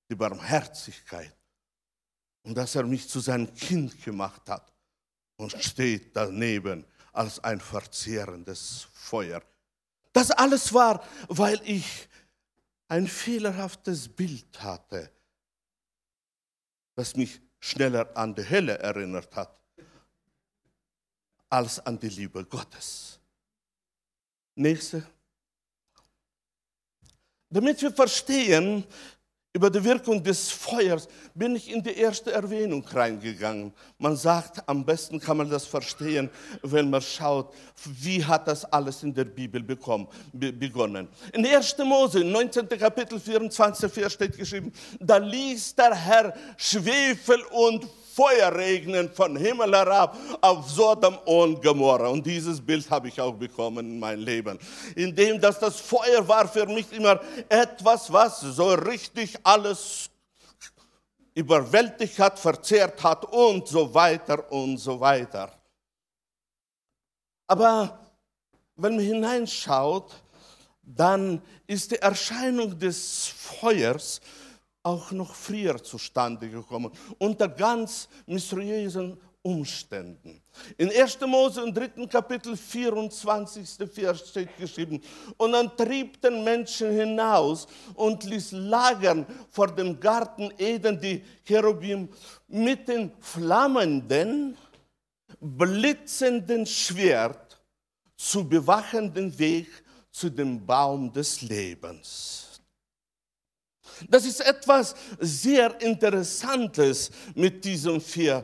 die 0.10 0.16
Barmherzigkeit 0.16 1.36
und 2.44 2.56
dass 2.56 2.76
er 2.76 2.84
mich 2.84 3.10
zu 3.10 3.20
seinem 3.20 3.54
Kind 3.54 4.04
gemacht 4.04 4.48
hat 4.50 4.72
und 5.38 5.52
steht 5.64 6.16
daneben 6.16 6.86
als 7.12 7.40
ein 7.44 7.60
verzehrendes 7.60 8.88
Feuer. 8.94 9.42
Das 10.12 10.32
alles 10.32 10.74
war, 10.74 11.04
weil 11.28 11.60
ich 11.64 12.08
ein 12.88 13.08
fehlerhaftes 13.08 14.08
Bild 14.08 14.62
hatte, 14.62 15.12
das 16.96 17.16
mich 17.16 17.42
schneller 17.60 18.16
an 18.16 18.36
die 18.36 18.48
Hölle 18.48 18.78
erinnert 18.78 19.36
hat, 19.36 19.58
als 21.50 21.80
an 21.80 22.00
die 22.00 22.10
Liebe 22.10 22.44
Gottes. 22.46 23.20
Nächste. 24.56 25.06
Damit 27.50 27.82
wir 27.82 27.92
verstehen, 27.92 28.86
über 29.56 29.70
die 29.70 29.84
Wirkung 29.84 30.24
des 30.24 30.50
Feuers 30.50 31.08
bin 31.36 31.56
ich 31.56 31.72
in 31.72 31.84
die 31.84 31.96
erste 31.96 32.32
Erwähnung 32.32 32.84
reingegangen. 32.92 33.72
Man 34.00 34.16
sagt, 34.16 34.68
am 34.68 34.84
besten 34.84 35.20
kann 35.20 35.38
man 35.38 35.50
das 35.50 35.68
verstehen, 35.68 36.32
wenn 36.64 36.90
man 36.90 37.02
schaut, 37.02 37.54
wie 37.86 38.26
hat 38.26 38.48
das 38.48 38.66
alles 38.66 39.04
in 39.04 39.14
der 39.14 39.26
Bibel 39.26 39.62
bekommen, 39.62 40.08
begonnen. 40.34 41.08
In 41.34 41.46
1. 41.46 41.78
Mose, 41.86 42.24
19. 42.24 42.68
Kapitel, 42.68 43.20
24. 43.20 43.92
Vers 43.92 44.14
steht 44.14 44.36
geschrieben, 44.36 44.74
da 45.00 45.18
ließ 45.18 45.76
der 45.76 45.94
Herr 45.94 46.34
Schwefel 46.58 47.40
und 47.52 47.88
Feuer 48.13 48.53
regnen 48.53 49.12
von 49.12 49.36
Himmel 49.36 49.74
herab 49.74 50.15
auf 50.39 50.70
Sodom 50.70 51.17
und 51.25 51.63
Gomorra. 51.63 52.10
Und 52.10 52.24
dieses 52.25 52.62
Bild 52.62 52.88
habe 52.91 53.08
ich 53.08 53.20
auch 53.20 53.34
bekommen 53.34 53.93
in 53.93 54.00
meinem 54.00 54.24
Leben. 54.24 54.60
Indem 54.96 55.41
dass 55.41 55.58
das 55.58 55.79
Feuer 55.79 56.27
war 56.27 56.48
für 56.48 56.67
mich 56.67 56.91
immer 56.91 57.20
etwas, 57.50 58.13
was 58.13 58.41
so 58.41 58.74
richtig 58.74 59.36
alles 59.41 60.12
überwältigt 61.34 62.20
hat, 62.20 62.38
verzehrt 62.38 63.01
hat 63.01 63.25
und 63.25 63.67
so 63.67 63.91
weiter 63.91 64.51
und 64.51 64.77
so 64.77 65.00
weiter. 65.00 65.51
Aber 67.48 68.00
wenn 68.75 68.96
man 68.96 69.03
hineinschaut, 69.03 70.13
dann 70.84 71.41
ist 71.65 71.91
die 71.91 72.01
Erscheinung 72.01 72.77
des 72.77 73.27
Feuers 73.27 74.22
auch 74.84 75.12
noch 75.12 75.34
früher 75.34 75.82
zustande 75.82 76.50
gekommen, 76.50 76.92
unter 77.18 77.48
ganz 77.48 78.10
mysteriösen 78.25 79.18
Umständen. 79.42 80.42
In 80.78 80.90
1. 80.90 81.20
Mose 81.28 81.62
im 81.62 81.74
3. 81.74 82.08
Kapitel 82.08 82.56
24. 82.56 83.90
Vers 83.92 84.30
steht 84.30 84.58
geschrieben, 84.58 85.02
und 85.38 85.52
dann 85.52 85.75
trieb 85.75 86.22
den 86.22 86.44
Menschen 86.44 86.92
hinaus 86.92 87.68
und 87.96 88.24
ließ 88.24 88.54
lagern 88.54 89.25
vor 89.50 89.68
dem 89.68 90.00
Garten 90.00 90.52
Eden 90.58 91.00
die 91.00 91.24
Cherubim 91.46 92.08
mit 92.48 92.88
dem 92.88 93.12
flammenden, 93.20 94.58
blitzenden 95.42 96.66
Schwert 96.66 97.60
zu 98.16 98.48
bewachenden 98.48 99.38
Weg 99.38 99.68
zu 100.10 100.30
dem 100.30 100.66
Baum 100.66 101.12
des 101.12 101.42
Lebens. 101.42 102.43
Das 104.10 104.26
ist 104.26 104.40
etwas 104.42 104.96
sehr 105.20 105.80
Interessantes 105.82 107.12
mit 107.36 107.64
diesem 107.64 108.00
vier. 108.02 108.44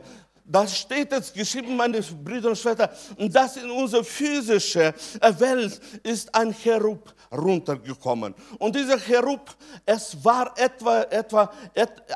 Da 0.50 0.66
steht 0.66 1.12
jetzt 1.12 1.32
geschrieben, 1.32 1.76
meine 1.76 2.00
Brüder 2.00 2.48
und 2.48 2.58
Schwestern, 2.58 2.88
dass 3.30 3.56
in 3.56 3.70
unsere 3.70 4.02
physische 4.02 4.92
Welt 5.38 5.80
ist 6.02 6.34
ein 6.34 6.52
Cherub 6.52 7.14
runtergekommen. 7.30 8.34
Und 8.58 8.74
dieser 8.74 8.98
Cherub, 8.98 9.48
es 9.86 10.24
war 10.24 10.52
etwa, 10.58 11.02
etwa 11.02 11.52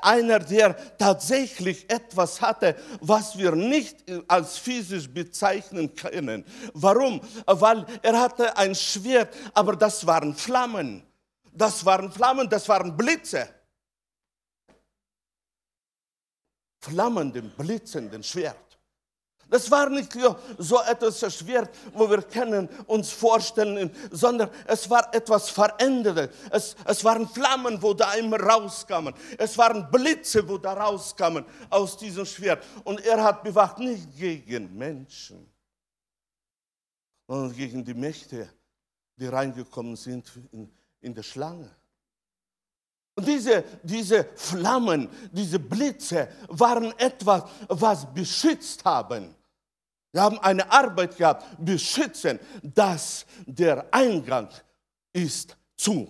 einer, 0.03 0.41
der 0.41 0.75
tatsächlich 0.99 1.89
etwas 1.89 2.41
hatte, 2.41 2.75
was 3.01 3.39
wir 3.39 3.53
nicht 3.53 3.99
als 4.27 4.59
physisch 4.59 5.09
bezeichnen 5.09 5.95
können. 5.95 6.45
Warum? 6.73 7.21
Weil 7.47 7.87
er 8.03 8.19
hatte 8.19 8.57
ein 8.57 8.75
Schwert, 8.75 9.33
aber 9.53 9.77
das 9.77 10.05
waren 10.05 10.35
Flammen 10.35 11.05
das 11.55 11.85
waren 11.85 12.11
Flammen, 12.11 12.49
das 12.49 12.69
waren 12.69 12.97
Blitze. 12.97 13.49
Flammenden, 16.83 17.51
blitzenden 17.57 18.23
Schwert. 18.23 18.59
Das 19.49 19.71
war 19.71 19.89
nicht 19.89 20.13
so 20.59 20.81
etwas 20.83 21.35
Schwert, 21.35 21.75
wo 21.93 22.11
wir 22.11 22.23
kennen, 22.23 22.69
uns 22.87 23.11
vorstellen, 23.13 23.91
sondern 24.11 24.51
es 24.67 24.89
war 24.91 25.15
etwas 25.15 25.51
Verändertes. 25.51 26.31
Es, 26.51 26.77
es 26.85 27.05
waren 27.05 27.29
Flammen, 27.29 27.81
wo 27.81 27.95
da 27.95 28.15
immer 28.15 28.41
rauskamen. 28.41 29.15
Es 29.39 29.57
waren 29.57 29.91
Blitze, 29.91 30.47
wo 30.49 30.59
da 30.59 30.73
rauskamen 30.73 31.45
aus 31.71 31.97
diesem 31.97 32.27
Schwert. 32.27 32.65
Und 32.85 33.01
er 33.05 33.23
hat 33.23 33.45
bewacht 33.45 33.79
nicht 33.79 34.17
gegen 34.17 34.77
Menschen, 34.77 35.51
sondern 37.27 37.55
gegen 37.55 37.85
die 37.85 37.95
Mächte, 37.95 38.51
die 39.17 39.27
reingekommen 39.27 39.97
sind 39.97 40.31
in, 40.53 40.71
in 41.05 41.15
der 41.15 41.23
Schlange. 41.23 41.71
Und 43.17 43.29
diese, 43.29 43.63
diese 43.83 44.25
Flammen, 44.35 45.09
diese 45.31 45.59
Blitze 45.59 46.29
waren 46.49 46.99
etwas, 46.99 47.45
was 47.69 48.13
beschützt 48.13 48.85
haben. 48.85 49.35
Sie 50.13 50.21
haben 50.21 50.39
eine 50.41 50.71
Arbeit 50.71 51.17
gehabt, 51.17 51.45
beschützen, 51.59 52.41
dass 52.63 53.25
der 53.47 53.87
Eingang 53.93 54.49
ist 55.13 55.57
zu. 55.77 56.09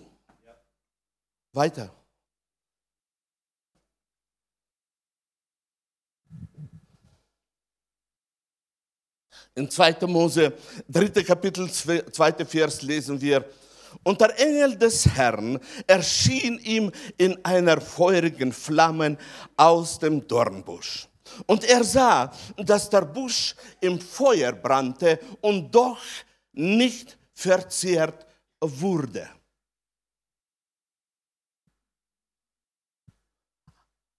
Weiter. 1.53 1.91
In 9.53 9.69
2. 9.69 10.05
Mose, 10.07 10.53
3. 10.89 11.23
Kapitel, 11.23 11.71
2. 11.71 12.45
Vers 12.45 12.81
lesen 12.81 13.21
wir, 13.21 13.49
und 14.03 14.21
der 14.21 14.37
Engel 14.39 14.77
des 14.77 15.07
Herrn 15.07 15.59
erschien 15.87 16.59
ihm 16.59 16.91
in 17.17 17.43
einer 17.45 17.79
feurigen 17.81 18.51
Flamme 18.51 19.17
aus 19.57 19.99
dem 19.99 20.27
Dornbusch. 20.27 21.07
Und 21.47 21.63
er 21.63 21.83
sah, 21.83 22.31
dass 22.57 22.89
der 22.89 23.01
Busch 23.01 23.55
im 23.81 23.99
Feuer 23.99 24.51
brannte 24.51 25.19
und 25.41 25.73
doch 25.73 25.99
nicht 26.53 27.17
verzehrt 27.33 28.25
wurde. 28.61 29.29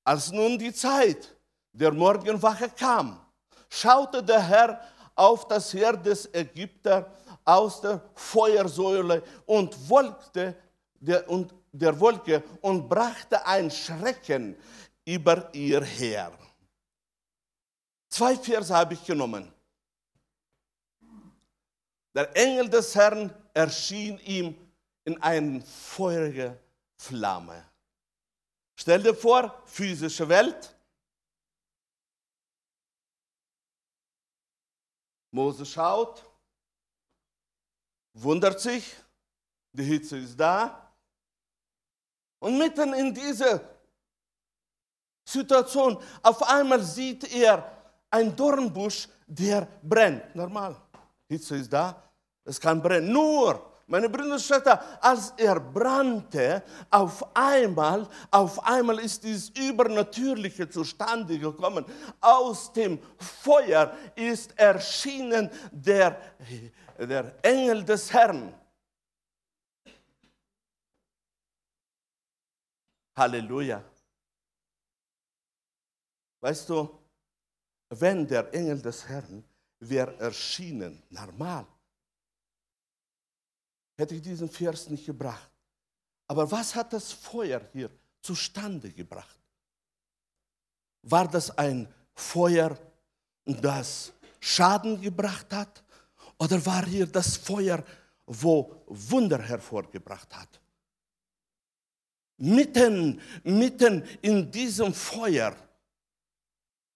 Als 0.04 0.30
nun 0.30 0.58
die 0.58 0.72
Zeit 0.72 1.36
der 1.72 1.92
Morgenwache 1.92 2.70
kam, 2.70 3.20
schaute 3.68 4.22
der 4.22 4.40
Herr 4.40 4.80
auf 5.16 5.48
das 5.48 5.72
Heer 5.72 5.96
des 5.96 6.32
Ägypter 6.32 7.10
aus 7.46 7.80
der 7.80 8.02
Feuersäule 8.14 9.22
und 9.46 9.88
wolkte 9.88 10.54
der, 11.00 11.28
und 11.30 11.54
der 11.72 11.98
Wolke 11.98 12.42
und 12.60 12.88
brachte 12.88 13.46
ein 13.46 13.70
Schrecken 13.70 14.56
über 15.04 15.54
ihr 15.54 15.82
her. 15.82 16.36
Zwei 18.08 18.36
Verse 18.36 18.74
habe 18.74 18.94
ich 18.94 19.04
genommen. 19.04 19.52
Der 22.14 22.34
Engel 22.34 22.68
des 22.68 22.94
Herrn 22.94 23.32
erschien 23.52 24.18
ihm 24.20 24.56
in 25.04 25.22
eine 25.22 25.60
feurige 25.60 26.58
Flamme. 26.96 27.62
Stell 28.74 29.02
dir 29.02 29.14
vor, 29.14 29.62
physische 29.66 30.28
Welt. 30.28 30.74
Mose 35.30 35.66
schaut, 35.66 36.24
wundert 38.16 38.60
sich, 38.60 38.96
die 39.72 39.84
Hitze 39.84 40.18
ist 40.18 40.38
da. 40.38 40.90
Und 42.38 42.58
mitten 42.58 42.92
in 42.94 43.12
dieser 43.12 43.60
Situation, 45.24 45.98
auf 46.22 46.42
einmal 46.48 46.82
sieht 46.82 47.32
er 47.34 47.70
ein 48.10 48.34
Dornbusch, 48.34 49.08
der 49.26 49.66
brennt. 49.82 50.34
Normal, 50.34 50.76
Hitze 51.28 51.56
ist 51.56 51.72
da, 51.72 52.02
es 52.44 52.60
kann 52.60 52.80
brennen. 52.80 53.12
Nur, 53.12 53.60
meine 53.88 54.08
Brüder 54.08 54.34
und 54.34 54.40
Schwestern, 54.40 54.78
als 55.00 55.32
er 55.36 55.60
brannte, 55.60 56.62
auf 56.90 57.36
einmal, 57.36 58.08
auf 58.30 58.64
einmal 58.66 58.98
ist 59.00 59.22
dieses 59.22 59.50
Übernatürliche 59.50 60.68
zustande 60.68 61.38
gekommen. 61.38 61.84
Aus 62.20 62.72
dem 62.72 62.98
Feuer 63.18 63.92
ist 64.14 64.58
erschienen 64.58 65.50
der 65.70 66.20
der 66.98 67.44
Engel 67.44 67.84
des 67.84 68.12
Herrn. 68.12 68.54
Halleluja. 73.16 73.82
Weißt 76.40 76.68
du, 76.68 76.98
wenn 77.88 78.26
der 78.26 78.52
Engel 78.52 78.80
des 78.80 79.06
Herrn 79.08 79.44
wäre 79.78 80.16
erschienen, 80.18 81.02
normal, 81.10 81.66
hätte 83.96 84.14
ich 84.14 84.22
diesen 84.22 84.48
Vers 84.48 84.88
nicht 84.88 85.06
gebracht. 85.06 85.50
Aber 86.28 86.50
was 86.50 86.74
hat 86.74 86.92
das 86.92 87.12
Feuer 87.12 87.60
hier 87.72 87.90
zustande 88.20 88.92
gebracht? 88.92 89.38
War 91.02 91.28
das 91.28 91.56
ein 91.56 91.92
Feuer, 92.14 92.76
das 93.44 94.12
Schaden 94.40 95.00
gebracht 95.00 95.52
hat? 95.52 95.84
Oder 96.38 96.64
war 96.66 96.84
hier 96.84 97.06
das 97.06 97.36
Feuer, 97.36 97.82
wo 98.26 98.82
Wunder 98.86 99.40
hervorgebracht 99.40 100.34
hat? 100.36 100.60
Mitten, 102.38 103.20
mitten 103.44 104.04
in 104.20 104.50
diesem 104.50 104.92
Feuer, 104.92 105.56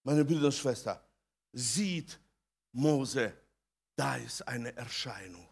meine 0.03 0.23
Brüder 0.23 0.45
und 0.45 0.53
Schwestern, 0.53 0.99
sieht 1.51 2.19
Mose, 2.73 3.33
da 3.95 4.17
ist 4.17 4.47
eine 4.47 4.75
Erscheinung. 4.75 5.47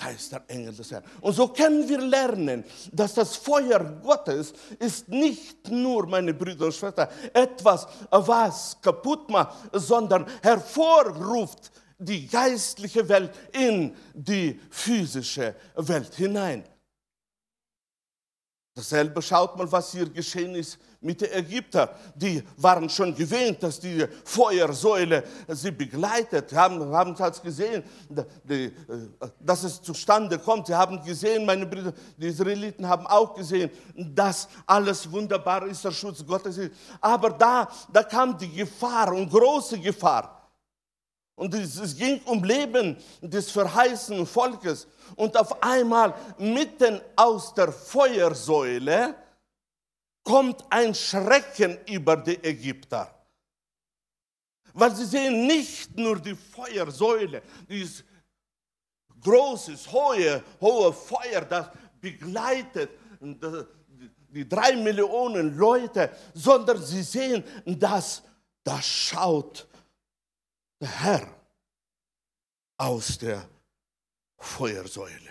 da 0.00 0.08
ist 0.10 0.32
der 0.32 0.42
Engel 0.48 0.74
des 0.74 0.90
Herrn. 0.90 1.04
Und 1.20 1.34
so 1.34 1.48
können 1.48 1.86
wir 1.88 2.00
lernen, 2.00 2.64
dass 2.92 3.14
das 3.14 3.36
Feuer 3.36 3.84
Gottes 4.02 4.52
ist 4.78 5.08
nicht 5.08 5.68
nur, 5.68 6.06
meine 6.06 6.32
Brüder 6.32 6.66
und 6.66 6.74
Schwestern, 6.74 7.08
etwas, 7.34 7.86
was 8.10 8.80
kaputt 8.80 9.28
macht, 9.28 9.56
sondern 9.72 10.26
hervorruft 10.42 11.70
die 12.00 12.26
geistliche 12.26 13.08
Welt 13.08 13.30
in 13.52 13.94
die 14.14 14.58
physische 14.70 15.54
Welt 15.76 16.14
hinein. 16.14 16.64
Dasselbe 18.74 19.20
schaut 19.20 19.58
mal, 19.58 19.70
was 19.70 19.92
hier 19.92 20.08
geschehen 20.08 20.54
ist 20.54 20.78
mit 21.02 21.20
den 21.20 21.32
Ägyptern. 21.32 21.88
Die 22.14 22.42
waren 22.56 22.88
schon 22.88 23.14
gewöhnt, 23.14 23.62
dass 23.62 23.78
die 23.78 24.06
Feuersäule 24.24 25.24
sie 25.48 25.70
begleitet, 25.70 26.52
haben, 26.54 26.80
haben 26.90 27.12
es 27.12 27.42
gesehen, 27.42 27.82
äh, 28.48 28.70
dass 29.38 29.64
es 29.64 29.82
zustande 29.82 30.38
kommt. 30.38 30.68
Sie 30.68 30.74
haben 30.74 31.04
gesehen, 31.04 31.44
meine 31.44 31.66
Brüder, 31.66 31.92
die 32.16 32.28
Israeliten 32.28 32.88
haben 32.88 33.06
auch 33.06 33.34
gesehen, 33.34 33.70
dass 33.94 34.48
alles 34.64 35.10
wunderbar 35.10 35.66
ist, 35.66 35.84
der 35.84 35.92
Schutz 35.92 36.24
Gottes 36.24 36.56
ist. 36.56 36.72
Aber 37.02 37.30
da, 37.30 37.68
da 37.92 38.02
kam 38.02 38.38
die 38.38 38.50
Gefahr 38.50 39.12
und 39.12 39.28
große 39.28 39.78
Gefahr. 39.78 40.39
Und 41.40 41.54
es 41.54 41.96
ging 41.96 42.20
um 42.26 42.44
Leben 42.44 42.98
des 43.22 43.50
verheißenen 43.50 44.26
Volkes. 44.26 44.86
Und 45.16 45.34
auf 45.38 45.62
einmal 45.62 46.12
mitten 46.36 47.00
aus 47.16 47.54
der 47.54 47.72
Feuersäule 47.72 49.14
kommt 50.22 50.62
ein 50.68 50.94
Schrecken 50.94 51.78
über 51.88 52.14
die 52.18 52.36
Ägypter. 52.44 53.14
Weil 54.74 54.94
sie 54.94 55.06
sehen 55.06 55.46
nicht 55.46 55.96
nur 55.96 56.20
die 56.20 56.36
Feuersäule, 56.36 57.40
dieses 57.66 58.04
großes, 59.22 59.90
hohe, 59.90 60.44
hohe 60.60 60.92
Feuer, 60.92 61.40
das 61.40 61.68
begleitet 62.02 62.90
die 64.28 64.46
drei 64.46 64.76
Millionen 64.76 65.56
Leute, 65.56 66.10
sondern 66.34 66.82
sie 66.82 67.02
sehen, 67.02 67.42
dass 67.64 68.22
da 68.62 68.82
schaut 68.82 69.69
der 70.80 70.88
Herr 70.88 71.34
aus 72.78 73.18
der 73.18 73.46
Feuersäule. 74.38 75.30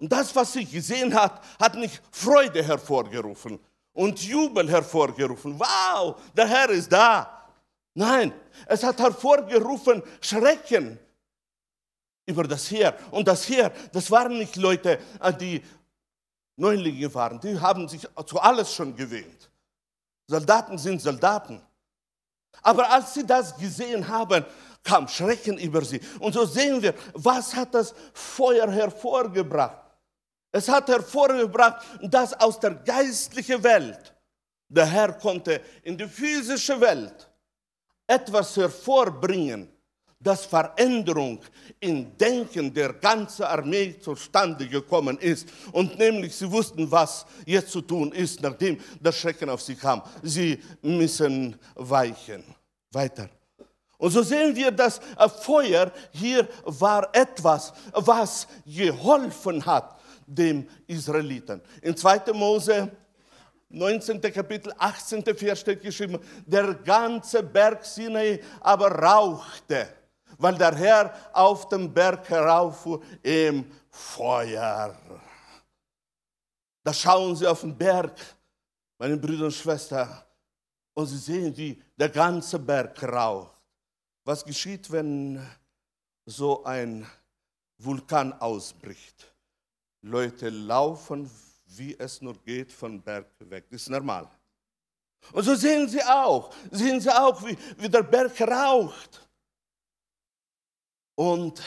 Und 0.00 0.12
das, 0.12 0.34
was 0.34 0.52
sie 0.52 0.64
gesehen 0.64 1.14
hat, 1.14 1.42
hat 1.58 1.74
nicht 1.74 2.00
Freude 2.10 2.62
hervorgerufen 2.62 3.58
und 3.92 4.22
Jubel 4.22 4.68
hervorgerufen. 4.70 5.58
Wow, 5.58 6.20
der 6.36 6.46
Herr 6.46 6.70
ist 6.70 6.92
da. 6.92 7.48
Nein, 7.94 8.32
es 8.66 8.82
hat 8.84 8.98
hervorgerufen 8.98 10.02
Schrecken 10.20 10.98
über 12.26 12.44
das 12.44 12.70
Heer. 12.70 12.96
Und 13.10 13.26
das 13.26 13.48
Heer, 13.48 13.72
das 13.92 14.10
waren 14.10 14.38
nicht 14.38 14.54
Leute, 14.56 15.00
äh, 15.20 15.32
die 15.32 15.64
Neulinge 16.56 17.12
waren. 17.14 17.40
Die 17.40 17.58
haben 17.58 17.88
sich 17.88 18.06
zu 18.26 18.38
alles 18.38 18.72
schon 18.72 18.94
gewöhnt. 18.94 19.50
Soldaten 20.26 20.78
sind 20.78 21.00
Soldaten. 21.00 21.60
Aber 22.62 22.90
als 22.90 23.14
sie 23.14 23.26
das 23.26 23.56
gesehen 23.56 24.06
haben, 24.06 24.44
kam 24.82 25.08
Schrecken 25.08 25.58
über 25.58 25.84
sie. 25.84 26.00
Und 26.18 26.32
so 26.32 26.44
sehen 26.44 26.80
wir, 26.82 26.94
was 27.14 27.54
hat 27.54 27.74
das 27.74 27.94
Feuer 28.12 28.70
hervorgebracht? 28.70 29.82
Es 30.50 30.68
hat 30.68 30.88
hervorgebracht, 30.88 31.84
dass 32.02 32.32
aus 32.34 32.58
der 32.58 32.70
geistlichen 32.74 33.62
Welt 33.62 34.14
der 34.68 34.86
Herr 34.86 35.12
konnte 35.12 35.60
in 35.82 35.96
die 35.96 36.08
physische 36.08 36.80
Welt 36.80 37.28
etwas 38.06 38.56
hervorbringen, 38.56 39.68
das 40.20 40.46
Veränderung 40.46 41.40
im 41.80 42.16
Denken 42.16 42.72
der 42.72 42.92
ganzen 42.94 43.44
Armee 43.44 43.98
zustande 44.00 44.66
gekommen 44.66 45.18
ist. 45.18 45.48
Und 45.72 45.98
nämlich 45.98 46.34
sie 46.34 46.50
wussten, 46.50 46.90
was 46.90 47.24
jetzt 47.46 47.70
zu 47.70 47.80
tun 47.80 48.12
ist, 48.12 48.42
nachdem 48.42 48.78
der 49.00 49.12
Schrecken 49.12 49.48
auf 49.48 49.62
sie 49.62 49.76
kam. 49.76 50.02
Sie 50.22 50.60
müssen 50.82 51.56
weichen. 51.74 52.42
Weiter. 52.90 53.28
Und 53.98 54.10
so 54.12 54.22
sehen 54.22 54.54
wir, 54.54 54.70
dass 54.70 55.00
Feuer 55.42 55.92
hier 56.12 56.48
war 56.64 57.08
etwas, 57.12 57.72
was 57.92 58.46
geholfen 58.64 59.64
hat 59.66 59.98
dem 60.26 60.68
Israeliten. 60.86 61.60
In 61.82 61.96
2. 61.96 62.32
Mose 62.32 62.90
19. 63.70 64.20
Kapitel, 64.20 64.72
18. 64.78 65.24
Vers 65.36 65.60
steht 65.60 65.82
geschrieben, 65.82 66.18
der 66.46 66.74
ganze 66.74 67.42
Berg 67.42 67.84
Sinai 67.84 68.40
aber 68.60 68.90
rauchte, 68.90 69.88
weil 70.38 70.56
der 70.56 70.74
Herr 70.74 71.14
auf 71.32 71.68
dem 71.68 71.92
Berg 71.92 72.28
herauffuhr 72.30 73.02
im 73.22 73.70
Feuer. 73.90 74.96
Da 76.84 76.92
schauen 76.94 77.36
sie 77.36 77.46
auf 77.46 77.60
den 77.60 77.76
Berg, 77.76 78.16
meine 78.98 79.16
Brüder 79.16 79.46
und 79.46 79.52
Schwestern, 79.52 80.22
und 80.94 81.06
sie 81.06 81.18
sehen, 81.18 81.56
wie 81.56 81.82
der 81.96 82.08
ganze 82.08 82.58
Berg 82.58 83.02
raucht. 83.02 83.54
Was 84.24 84.44
geschieht, 84.44 84.90
wenn 84.90 85.44
so 86.24 86.64
ein 86.64 87.06
Vulkan 87.78 88.32
ausbricht? 88.40 89.32
Leute 90.02 90.48
laufen, 90.48 91.30
wie 91.66 91.98
es 91.98 92.20
nur 92.22 92.34
geht, 92.42 92.72
von 92.72 93.02
Berg 93.02 93.26
weg. 93.40 93.66
Das 93.70 93.82
ist 93.82 93.90
normal. 93.90 94.28
Und 95.32 95.44
so 95.44 95.54
sehen 95.54 95.88
sie 95.88 96.02
auch, 96.02 96.54
sehen 96.70 97.00
sie 97.00 97.10
auch, 97.10 97.44
wie, 97.44 97.56
wie 97.76 97.88
der 97.88 98.02
Berg 98.02 98.40
raucht. 98.40 99.27
Und 101.18 101.60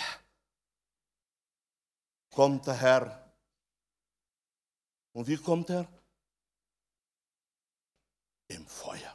kommt 2.29 2.65
der 2.67 2.73
Herr. 2.73 3.33
Und 5.11 5.27
wie 5.27 5.35
kommt 5.35 5.69
er? 5.69 5.85
Im 8.47 8.65
Feuer. 8.65 9.13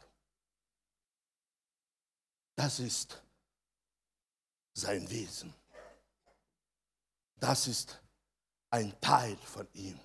Das 2.55 2.81
ist 2.81 3.23
sein 4.75 5.09
Wesen. 5.09 5.55
Das 7.37 7.67
ist 7.67 7.99
ein 8.69 9.01
Teil 9.01 9.39
von 9.39 9.67
ihm. 9.73 9.99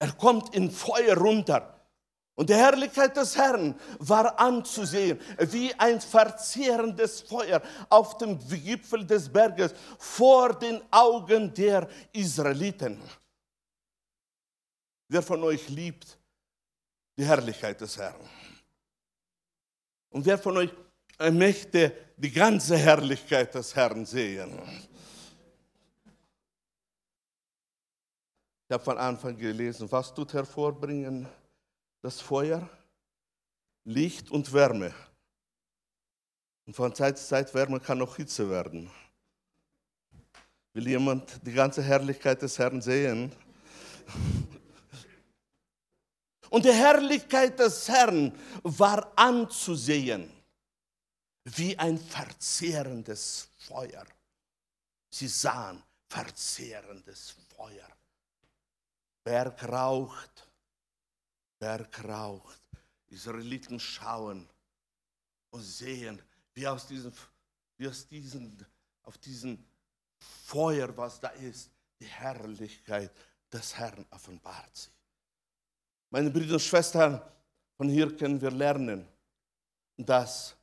Er 0.00 0.12
kommt 0.14 0.52
in 0.52 0.68
Feuer 0.72 1.16
runter. 1.16 1.73
Und 2.36 2.50
die 2.50 2.54
Herrlichkeit 2.54 3.16
des 3.16 3.36
Herrn 3.36 3.78
war 4.00 4.38
anzusehen, 4.40 5.20
wie 5.38 5.72
ein 5.74 6.00
verzehrendes 6.00 7.20
Feuer 7.20 7.62
auf 7.88 8.18
dem 8.18 8.38
Gipfel 8.48 9.06
des 9.06 9.28
Berges 9.28 9.72
vor 9.98 10.52
den 10.58 10.82
Augen 10.90 11.54
der 11.54 11.88
Israeliten. 12.12 13.00
Wer 15.08 15.22
von 15.22 15.44
euch 15.44 15.68
liebt 15.68 16.18
die 17.16 17.24
Herrlichkeit 17.24 17.80
des 17.80 17.96
Herrn? 17.98 18.28
Und 20.10 20.26
wer 20.26 20.38
von 20.38 20.56
euch 20.56 20.70
möchte 21.30 21.92
die 22.16 22.32
ganze 22.32 22.76
Herrlichkeit 22.76 23.54
des 23.54 23.76
Herrn 23.76 24.04
sehen? 24.04 24.58
Ich 28.66 28.72
habe 28.72 28.82
von 28.82 28.98
Anfang 28.98 29.36
gelesen, 29.36 29.86
was 29.92 30.12
tut 30.12 30.32
hervorbringen 30.32 31.28
das 32.04 32.20
Feuer? 32.20 32.68
Licht 33.84 34.30
und 34.30 34.52
Wärme. 34.52 34.94
Und 36.66 36.76
von 36.76 36.94
Zeit 36.94 37.18
zu 37.18 37.26
Zeit 37.26 37.54
Wärme 37.54 37.80
kann 37.80 38.02
auch 38.02 38.16
Hitze 38.16 38.48
werden. 38.50 38.90
Will 40.74 40.86
jemand 40.86 41.40
die 41.46 41.52
ganze 41.52 41.82
Herrlichkeit 41.82 42.42
des 42.42 42.58
Herrn 42.58 42.82
sehen? 42.82 43.32
Und 46.50 46.66
die 46.66 46.72
Herrlichkeit 46.72 47.58
des 47.58 47.88
Herrn 47.88 48.38
war 48.62 49.10
anzusehen 49.16 50.30
wie 51.44 51.78
ein 51.78 51.98
verzehrendes 51.98 53.48
Feuer. 53.56 54.04
Sie 55.08 55.28
sahen 55.28 55.82
verzehrendes 56.10 57.34
Feuer. 57.56 57.88
Berg 59.24 59.64
raucht, 59.64 60.43
Berg 61.64 62.04
raucht. 62.04 62.60
Israeliten 63.08 63.80
schauen 63.80 64.46
und 65.48 65.62
sehen, 65.62 66.20
wie 66.52 66.68
aus 66.68 66.86
diesem, 66.86 67.10
wie 67.78 67.88
aus 67.88 68.06
diesem, 68.06 68.54
auf 69.02 69.16
diesem 69.16 69.64
Feuer, 70.18 70.94
was 70.94 71.20
da 71.20 71.28
ist, 71.28 71.70
die 71.98 72.04
Herrlichkeit 72.04 73.10
des 73.50 73.78
Herrn 73.78 74.04
offenbart 74.10 74.76
sich. 74.76 74.92
Meine 76.10 76.30
Brüder 76.30 76.54
und 76.54 76.60
Schwestern, 76.60 77.22
von 77.78 77.88
hier 77.88 78.14
können 78.14 78.38
wir 78.42 78.50
lernen, 78.50 79.08
dass 79.96 80.54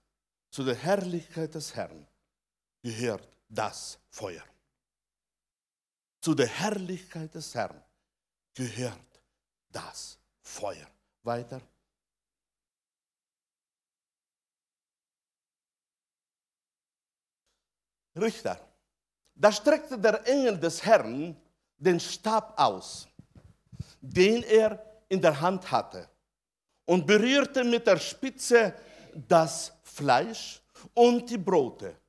zu 0.52 0.64
der 0.64 0.76
Herrlichkeit 0.76 1.56
des 1.56 1.74
Herrn 1.74 2.06
gehört 2.84 3.28
das 3.50 3.98
Feuer. 4.08 4.44
Zu 6.20 6.36
der 6.36 6.48
Herrlichkeit 6.48 7.34
des 7.34 7.56
Herrn 7.56 7.82
gehört 8.54 9.24
das 9.72 10.21
Feuer. 10.42 10.88
Weiter. 11.24 11.62
Richter. 18.16 18.60
Da 19.36 19.52
streckte 19.52 19.98
der 19.98 20.28
Engel 20.28 20.60
des 20.60 20.84
Herrn 20.84 21.36
den 21.78 22.00
Stab 22.00 22.60
aus, 22.60 23.08
den 24.02 24.44
er 24.44 24.84
in 25.10 25.22
der 25.22 25.40
Hand 25.40 25.72
hatte, 25.72 26.10
und 26.86 27.08
berührte 27.08 27.64
mit 27.64 27.88
der 27.88 27.98
Spitze 27.98 28.74
das 29.14 29.72
Fleisch 29.84 30.62
und 30.94 31.30
die 31.30 31.38
Brote. 31.38 32.01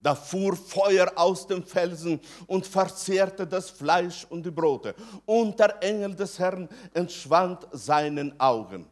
Da 0.00 0.14
fuhr 0.14 0.56
Feuer 0.56 1.12
aus 1.16 1.46
dem 1.46 1.62
Felsen 1.64 2.20
und 2.46 2.66
verzehrte 2.66 3.46
das 3.46 3.68
Fleisch 3.70 4.24
und 4.30 4.46
die 4.46 4.50
Brote. 4.50 4.94
Und 5.26 5.58
der 5.58 5.82
Engel 5.82 6.14
des 6.14 6.38
Herrn 6.38 6.68
entschwand 6.94 7.66
seinen 7.72 8.38
Augen. 8.38 8.88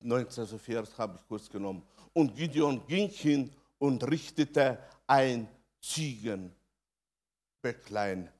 19. 0.00 0.46
Vers 0.58 0.98
habe 0.98 1.16
ich 1.16 1.26
kurz 1.26 1.48
genommen. 1.48 1.82
Und 2.12 2.36
Gideon 2.36 2.86
ging 2.86 3.08
hin 3.08 3.50
und 3.78 4.06
richtete 4.08 4.78
ein 5.06 5.48
Ziegenbäcklein 5.80 8.30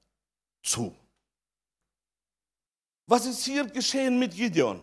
zu. 0.63 0.95
Was 3.07 3.25
ist 3.25 3.43
hier 3.45 3.65
geschehen 3.65 4.19
mit 4.19 4.35
Gideon? 4.35 4.83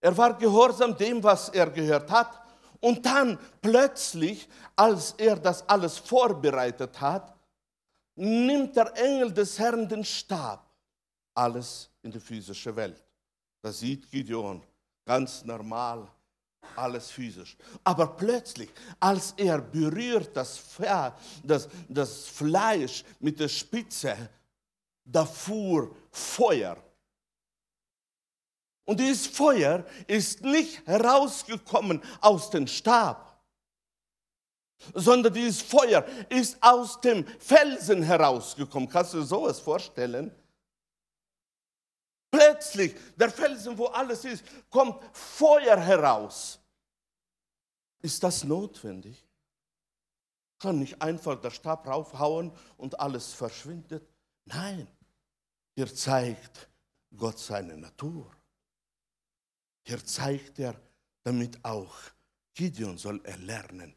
Er 0.00 0.16
war 0.16 0.38
gehorsam 0.38 0.96
dem, 0.96 1.22
was 1.22 1.50
er 1.50 1.70
gehört 1.70 2.10
hat. 2.10 2.39
Und 2.80 3.04
dann 3.04 3.38
plötzlich, 3.60 4.48
als 4.74 5.12
er 5.12 5.36
das 5.36 5.68
alles 5.68 5.98
vorbereitet 5.98 7.00
hat, 7.00 7.34
nimmt 8.16 8.74
der 8.76 8.96
Engel 8.96 9.32
des 9.32 9.58
Herrn 9.58 9.88
den 9.88 10.04
Stab. 10.04 10.66
Alles 11.34 11.90
in 12.02 12.10
die 12.10 12.20
physische 12.20 12.74
Welt. 12.74 13.02
Da 13.62 13.70
sieht 13.70 14.10
Gideon 14.10 14.62
ganz 15.04 15.44
normal, 15.44 16.08
alles 16.76 17.10
physisch. 17.10 17.56
Aber 17.84 18.06
plötzlich, 18.06 18.70
als 18.98 19.34
er 19.36 19.60
berührt 19.60 20.34
das, 20.36 20.62
das, 21.42 21.68
das 21.88 22.26
Fleisch 22.26 23.04
mit 23.18 23.38
der 23.38 23.48
Spitze, 23.48 24.16
da 25.04 25.26
fuhr 25.26 25.94
Feuer 26.10 26.76
und 28.90 28.98
dieses 28.98 29.28
Feuer 29.28 29.84
ist 30.08 30.42
nicht 30.42 30.84
herausgekommen 30.84 32.02
aus 32.20 32.50
dem 32.50 32.66
Stab, 32.66 33.40
sondern 34.94 35.32
dieses 35.32 35.62
Feuer 35.62 36.04
ist 36.28 36.60
aus 36.60 37.00
dem 37.00 37.24
Felsen 37.38 38.02
herausgekommen. 38.02 38.88
Kannst 38.88 39.14
du 39.14 39.18
dir 39.18 39.24
sowas 39.24 39.60
vorstellen? 39.60 40.34
Plötzlich, 42.32 42.96
der 43.14 43.30
Felsen, 43.30 43.78
wo 43.78 43.86
alles 43.86 44.24
ist, 44.24 44.42
kommt 44.68 45.00
Feuer 45.16 45.76
heraus. 45.76 46.58
Ist 48.02 48.20
das 48.24 48.42
notwendig? 48.42 49.24
Kann 50.58 50.80
nicht 50.80 51.00
einfach 51.00 51.40
der 51.40 51.52
Stab 51.52 51.86
raufhauen 51.86 52.50
und 52.76 52.98
alles 52.98 53.34
verschwindet? 53.34 54.12
Nein, 54.46 54.88
hier 55.76 55.94
zeigt 55.94 56.68
Gott 57.16 57.38
seine 57.38 57.76
Natur. 57.76 58.28
Hier 59.82 60.04
zeigt 60.04 60.58
er 60.58 60.74
damit 61.22 61.62
auch, 61.64 61.94
Gideon 62.54 62.98
soll 62.98 63.20
erlernen, 63.24 63.94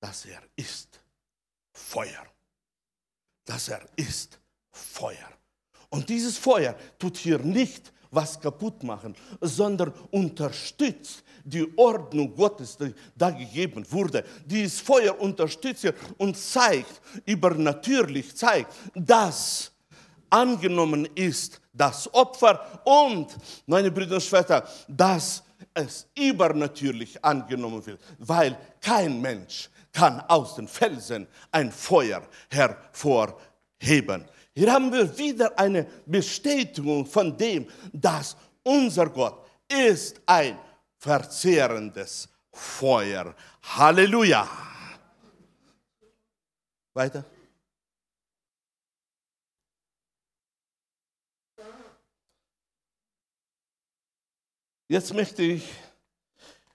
dass 0.00 0.24
er 0.26 0.42
ist 0.56 1.00
Feuer. 1.72 2.26
Dass 3.44 3.68
er 3.68 3.86
ist 3.96 4.38
Feuer. 4.70 5.28
Und 5.90 6.08
dieses 6.08 6.38
Feuer 6.38 6.76
tut 6.98 7.16
hier 7.16 7.38
nicht 7.38 7.92
was 8.10 8.40
kaputt 8.40 8.82
machen, 8.82 9.14
sondern 9.40 9.92
unterstützt 10.10 11.24
die 11.44 11.66
Ordnung 11.76 12.34
Gottes, 12.34 12.76
die 12.76 12.94
da 13.14 13.30
gegeben 13.30 13.84
wurde. 13.90 14.24
Dieses 14.46 14.80
Feuer 14.80 15.18
unterstützt 15.20 15.92
und 16.16 16.36
zeigt, 16.36 17.00
übernatürlich 17.26 18.34
zeigt, 18.34 18.72
dass 18.94 19.72
angenommen 20.30 21.06
ist 21.14 21.60
das 21.74 22.12
Opfer 22.14 22.80
und, 22.84 23.36
meine 23.66 23.90
Brüder 23.90 24.14
und 24.14 24.22
Schwestern, 24.22 24.62
dass 24.88 25.42
es 25.74 26.06
übernatürlich 26.16 27.22
angenommen 27.22 27.84
wird, 27.84 28.00
weil 28.18 28.56
kein 28.80 29.20
Mensch 29.20 29.68
kann 29.92 30.20
aus 30.28 30.54
den 30.54 30.68
Felsen 30.68 31.26
ein 31.50 31.70
Feuer 31.70 32.22
hervorheben. 32.50 34.24
Hier 34.54 34.72
haben 34.72 34.92
wir 34.92 35.18
wieder 35.18 35.58
eine 35.58 35.84
Bestätigung 36.06 37.04
von 37.04 37.36
dem, 37.36 37.66
dass 37.92 38.36
unser 38.62 39.08
Gott 39.08 39.44
ist 39.68 40.20
ein 40.26 40.58
verzehrendes 40.98 42.28
Feuer. 42.52 43.34
Halleluja. 43.62 44.48
Weiter. 46.92 47.24
Jetzt 54.94 55.12
möchte 55.12 55.42
ich 55.42 55.68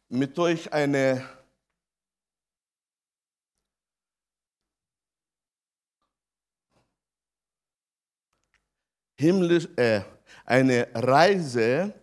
mit 0.10 0.38
euch 0.38 0.74
eine 0.74 1.26
himmlisch, 9.18 9.70
äh, 9.78 10.02
eine 10.44 10.90
Reise 10.94 11.94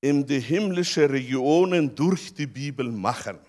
in 0.00 0.24
die 0.24 0.38
himmlische 0.38 1.10
Regionen 1.10 1.92
durch 1.92 2.32
die 2.32 2.46
Bibel 2.46 2.88
machen. 2.92 3.40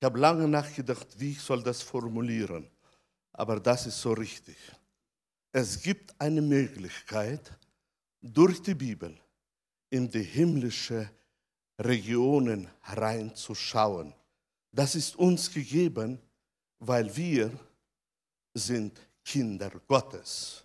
Ich 0.00 0.04
habe 0.06 0.18
lange 0.18 0.48
nachgedacht, 0.48 1.08
wie 1.18 1.32
ich 1.32 1.42
soll 1.42 1.62
das 1.62 1.82
formulieren, 1.82 2.70
aber 3.34 3.60
das 3.60 3.86
ist 3.86 4.00
so 4.00 4.14
richtig. 4.14 4.56
Es 5.52 5.78
gibt 5.78 6.18
eine 6.18 6.40
Möglichkeit, 6.40 7.52
durch 8.22 8.62
die 8.62 8.74
Bibel 8.74 9.18
in 9.90 10.08
die 10.08 10.22
himmlische 10.22 11.10
Regionen 11.78 12.70
hereinzuschauen. 12.80 14.14
Das 14.70 14.94
ist 14.94 15.16
uns 15.16 15.52
gegeben, 15.52 16.18
weil 16.78 17.14
wir 17.14 17.50
sind 18.54 18.98
Kinder 19.24 19.70
Gottes. 19.86 20.64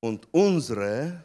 Und 0.00 0.32
unsere 0.32 1.22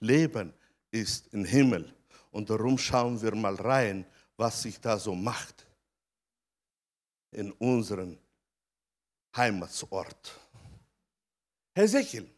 Leben 0.00 0.52
ist 0.90 1.32
im 1.32 1.44
Himmel. 1.44 1.92
Und 2.30 2.50
darum 2.50 2.78
schauen 2.78 3.20
wir 3.20 3.34
mal 3.34 3.54
rein, 3.56 4.06
was 4.36 4.62
sich 4.62 4.78
da 4.80 4.98
so 4.98 5.14
macht 5.14 5.66
in 7.32 7.50
unserem 7.52 8.16
Heimatsort. 9.34 10.38
Hesekiel 11.74 12.37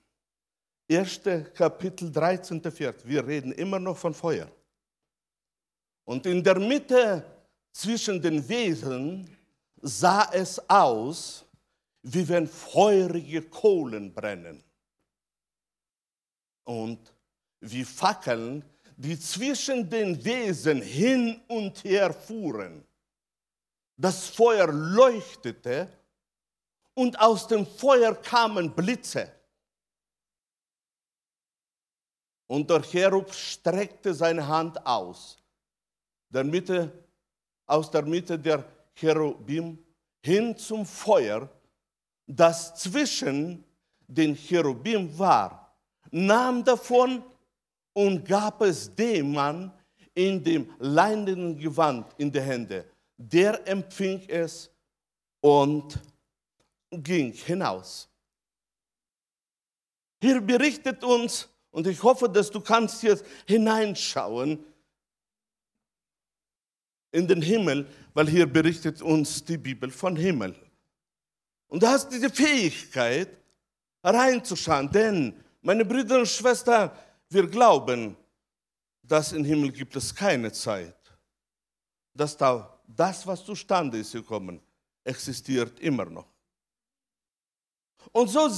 1. 0.90 1.20
Kapitel 1.55 2.11
13. 2.11 2.61
Vers. 2.72 2.96
Wir 3.05 3.24
reden 3.24 3.53
immer 3.53 3.79
noch 3.79 3.96
von 3.96 4.12
Feuer. 4.12 4.50
Und 6.05 6.26
in 6.26 6.42
der 6.42 6.59
Mitte 6.59 7.24
zwischen 7.70 8.20
den 8.20 8.46
Wesen 8.48 9.37
sah 9.81 10.29
es 10.33 10.59
aus, 10.68 11.44
wie 12.03 12.29
wenn 12.29 12.48
feurige 12.48 13.42
Kohlen 13.42 14.12
brennen. 14.12 14.64
Und 16.64 16.98
wie 17.61 17.85
Fackeln, 17.85 18.64
die 18.96 19.18
zwischen 19.18 19.88
den 19.88 20.24
Wesen 20.24 20.83
hin 20.83 21.40
und 21.46 21.85
her 21.85 22.12
fuhren. 22.12 22.85
Das 23.96 24.29
Feuer 24.29 24.66
leuchtete 24.66 25.88
und 26.94 27.20
aus 27.20 27.46
dem 27.46 27.64
Feuer 27.64 28.14
kamen 28.14 28.74
Blitze. 28.74 29.39
Und 32.51 32.69
der 32.69 32.83
Cherub 32.83 33.33
streckte 33.33 34.13
seine 34.13 34.45
Hand 34.45 34.85
aus, 34.85 35.39
der 36.31 36.43
Mitte, 36.43 36.91
aus 37.65 37.89
der 37.89 38.03
Mitte 38.03 38.37
der 38.37 38.65
Cherubim 38.93 39.79
hin 40.21 40.57
zum 40.57 40.85
Feuer, 40.85 41.49
das 42.27 42.75
zwischen 42.75 43.63
den 44.09 44.35
Cherubim 44.35 45.17
war, 45.17 45.73
nahm 46.11 46.65
davon 46.65 47.23
und 47.93 48.25
gab 48.25 48.63
es 48.63 48.93
dem 48.97 49.31
Mann 49.33 49.73
in 50.13 50.43
dem 50.43 50.75
leinenen 50.81 51.57
Gewand 51.57 52.13
in 52.19 52.33
die 52.33 52.41
Hände. 52.41 52.85
Der 53.17 53.65
empfing 53.69 54.23
es 54.27 54.69
und 55.41 56.01
ging 56.91 57.33
hinaus. 57.33 58.09
Hier 60.21 60.41
berichtet 60.41 61.05
uns 61.05 61.49
und 61.71 61.87
ich 61.87 62.03
hoffe, 62.03 62.29
dass 62.29 62.51
du 62.51 62.61
kannst 62.61 63.03
jetzt 63.03 63.25
hineinschauen 63.47 64.65
in 67.13 67.27
den 67.27 67.43
Himmel, 67.43 67.89
weil 68.15 68.29
hier 68.29 68.47
berichtet 68.47 69.03
uns 69.03 69.45
die 69.45 69.59
Bibel 69.59 69.91
von 69.91 70.17
Himmel. 70.17 70.55
Und 71.69 71.83
du 71.83 71.87
hast 71.87 72.11
diese 72.11 72.31
Fähigkeit, 72.31 73.29
reinzuschauen. 74.03 74.91
Denn, 74.91 75.35
meine 75.63 75.85
Brüder 75.85 76.19
und 76.19 76.29
Schwestern, 76.29 76.91
wir 77.29 77.47
glauben, 77.47 78.17
dass 79.03 79.33
im 79.33 79.45
Himmel 79.45 79.73
gibt 79.73 79.95
es 79.97 80.15
keine 80.15 80.53
Zeit. 80.53 80.97
Dass 82.15 82.37
da 82.37 82.81
das, 82.87 83.27
was 83.27 83.45
zustande 83.45 83.99
ist 83.99 84.13
gekommen, 84.13 84.61
existiert 85.05 85.79
immer 85.81 86.07
noch. 86.07 86.30
Und 88.13 88.29
so 88.29 88.49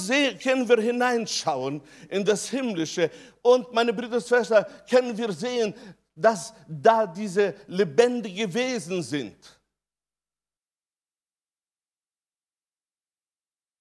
können 0.42 0.68
wir 0.68 0.80
hineinschauen 0.80 1.82
in 2.08 2.24
das 2.24 2.48
Himmlische. 2.48 3.10
Und 3.42 3.72
meine 3.72 3.92
Brüder 3.92 4.16
und 4.16 4.26
Schwestern, 4.26 4.64
können 4.88 5.16
wir 5.16 5.32
sehen, 5.32 5.74
dass 6.14 6.54
da 6.68 7.06
diese 7.06 7.54
lebendigen 7.66 8.52
Wesen 8.52 9.02
sind. 9.02 9.60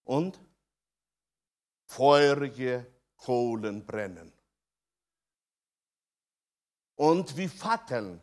Und 0.03 0.39
feurige 1.85 2.85
Kohlen 3.15 3.85
brennen. 3.85 4.31
Und 6.95 7.35
wie 7.37 7.47
Fackeln, 7.47 8.19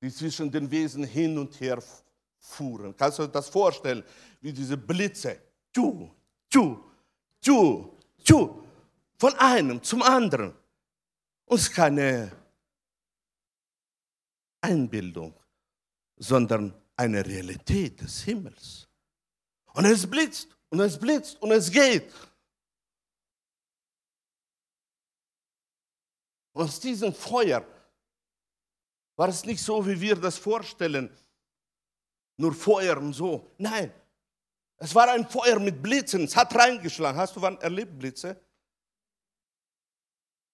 die 0.00 0.12
zwischen 0.12 0.50
den 0.50 0.70
Wesen 0.70 1.04
hin 1.04 1.36
und 1.38 1.60
her 1.60 1.82
fuhren. 2.38 2.96
Kannst 2.96 3.18
du 3.18 3.22
dir 3.24 3.32
das 3.32 3.48
vorstellen, 3.48 4.04
wie 4.40 4.52
diese 4.52 4.76
Blitze, 4.76 5.40
tschu, 5.74 6.08
tschu, 6.50 6.76
tschu, 7.40 7.96
tschu, 8.24 8.62
von 9.18 9.34
einem 9.34 9.82
zum 9.82 10.02
anderen. 10.02 10.54
Und 11.46 11.56
es 11.56 11.68
ist 11.68 11.74
keine 11.74 12.32
Einbildung, 14.60 15.34
sondern 16.16 16.74
eine 16.96 17.24
Realität 17.24 18.00
des 18.00 18.22
Himmels. 18.22 18.88
Und 19.72 19.84
es 19.84 20.08
blitzt 20.08 20.56
und 20.70 20.80
es 20.80 20.98
blitzt 20.98 21.40
und 21.40 21.52
es 21.52 21.70
geht. 21.70 22.12
Aus 26.52 26.80
diesem 26.80 27.14
Feuer 27.14 27.64
war 29.14 29.28
es 29.28 29.44
nicht 29.44 29.62
so, 29.62 29.86
wie 29.86 30.00
wir 30.00 30.16
das 30.16 30.36
vorstellen, 30.36 31.08
nur 32.36 32.52
Feuer 32.52 32.96
und 32.98 33.12
so. 33.12 33.52
Nein, 33.58 33.92
es 34.78 34.94
war 34.94 35.10
ein 35.10 35.28
Feuer 35.28 35.58
mit 35.58 35.82
Blitzen, 35.82 36.24
es 36.24 36.36
hat 36.36 36.54
reingeschlagen. 36.54 37.18
Hast 37.18 37.36
du 37.36 37.42
wann 37.42 37.60
erlebt 37.60 37.98
Blitze? 37.98 38.40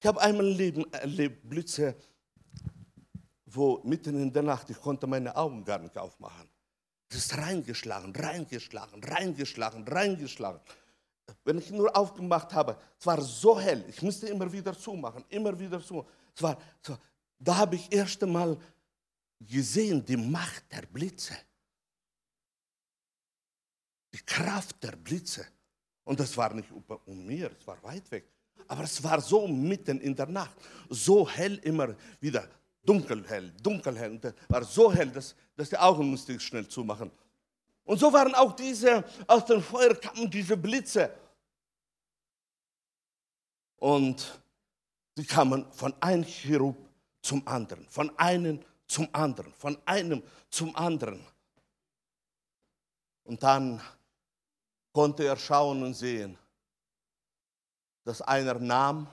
Ich 0.01 0.07
habe 0.07 0.21
einmal 0.21 0.59
erlebt 0.93 1.49
Blitze, 1.49 1.97
wo 3.47 3.81
mitten 3.85 4.21
in 4.21 4.33
der 4.33 4.43
Nacht, 4.43 4.69
ich 4.71 4.81
konnte 4.81 5.07
meine 5.07 5.35
Augen 5.37 5.65
gar 5.65 5.79
nicht 5.79 5.97
aufmachen. 5.97 6.49
Es 7.09 7.17
ist 7.17 7.37
reingeschlagen, 7.37 8.15
reingeschlagen, 8.15 9.03
reingeschlagen, 9.05 9.87
reingeschlagen. 9.87 10.61
Wenn 11.45 11.59
ich 11.59 11.71
nur 11.71 11.95
aufgemacht 11.97 12.53
habe, 12.53 12.77
es 12.99 13.07
war 13.07 13.21
so 13.21 13.59
hell, 13.59 13.85
ich 13.89 14.03
musste 14.03 14.27
immer 14.29 14.51
wieder 14.51 14.77
zumachen, 14.77 15.25
immer 15.29 15.59
wieder 15.59 15.81
zu. 15.81 16.07
Es 16.35 16.43
war, 16.43 16.59
es 16.83 16.91
war, 16.91 16.99
da 17.39 17.57
habe 17.57 17.77
ich 17.77 17.93
erst 17.93 18.23
einmal 18.23 18.59
gesehen 19.39 20.05
die 20.05 20.17
Macht 20.17 20.65
der 20.73 20.83
Blitze, 20.83 21.35
die 24.15 24.23
Kraft 24.25 24.83
der 24.83 24.93
Blitze. 24.93 25.45
Und 26.05 26.21
das 26.21 26.37
war 26.37 26.55
nicht 26.55 26.69
um 26.71 27.27
mir, 27.27 27.51
es 27.59 27.67
war 27.67 27.83
weit 27.83 28.09
weg. 28.11 28.25
Aber 28.69 28.85
es 28.85 29.03
war 29.03 29.21
so 29.21 29.49
mitten 29.49 30.01
in 30.01 30.15
der 30.15 30.27
Nacht, 30.27 30.57
so 30.89 31.29
hell 31.29 31.57
immer 31.65 31.95
wieder 32.21 32.49
dunkelhell, 32.85 33.53
dunkelhell. 33.61 34.13
Und 34.13 34.25
das 34.25 34.35
war 34.49 34.65
so 34.65 34.93
hell, 34.93 35.11
dass, 35.11 35.35
dass 35.57 35.69
die 35.69 35.77
Augen 35.77 36.09
musste 36.09 36.33
ich 36.33 36.43
schnell 36.43 36.67
zumachen. 36.69 37.11
Und 37.85 37.99
so 37.99 38.13
waren 38.13 38.35
auch 38.35 38.55
diese, 38.55 39.05
aus 39.27 39.45
dem 39.47 39.63
Feuer 39.63 39.95
kamen 39.95 40.31
diese 40.31 40.57
Blitze. 40.57 41.11
Und 43.77 44.41
sie 45.17 45.25
kamen 45.25 45.71
von 45.73 45.93
einem 46.01 46.25
Cherub 46.25 46.77
zum 47.21 47.47
anderen, 47.47 47.87
von 47.89 48.17
einem 48.19 48.61
zum 48.87 49.09
anderen, 49.13 49.53
von 49.55 49.77
einem 49.87 50.23
zum 50.51 50.75
anderen. 50.77 51.27
Und 53.25 53.43
dann 53.43 53.81
konnte 54.95 55.25
er 55.25 55.37
schauen 55.37 55.83
und 55.83 55.95
sehen, 55.95 56.39
dass 58.05 58.23
einer 58.23 58.55
nahm 58.55 59.09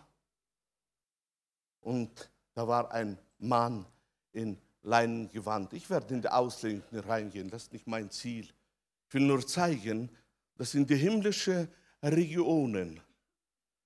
und 1.81 2.29
da 2.53 2.67
war 2.67 2.91
ein 2.91 3.17
Mann 3.39 3.85
in 4.31 4.57
Leinengewand. 4.83 5.73
Ich 5.73 5.89
werde 5.89 6.13
in 6.13 6.21
die 6.21 6.29
Auslegung 6.29 6.83
reingehen, 6.91 7.49
das 7.49 7.63
ist 7.63 7.73
nicht 7.73 7.87
mein 7.87 8.11
Ziel. 8.11 8.47
Ich 9.07 9.13
will 9.13 9.23
nur 9.23 9.45
zeigen, 9.45 10.09
dass 10.55 10.75
in 10.75 10.85
die 10.85 10.95
himmlischen 10.95 11.67
Regionen, 12.03 13.01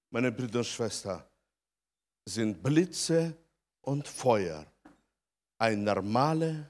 meine 0.09 0.31
Brüder 0.31 0.59
und 0.59 0.65
Schwestern, 0.65 1.23
sind 2.25 2.61
Blitze 2.61 3.37
und 3.81 4.07
Feuer 4.07 4.65
ein 5.57 5.83
normaler 5.83 6.69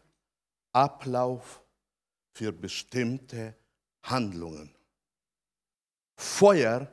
Ablauf 0.71 1.63
für 2.31 2.51
bestimmte 2.51 3.55
Handlungen. 4.03 4.74
Feuer 6.15 6.87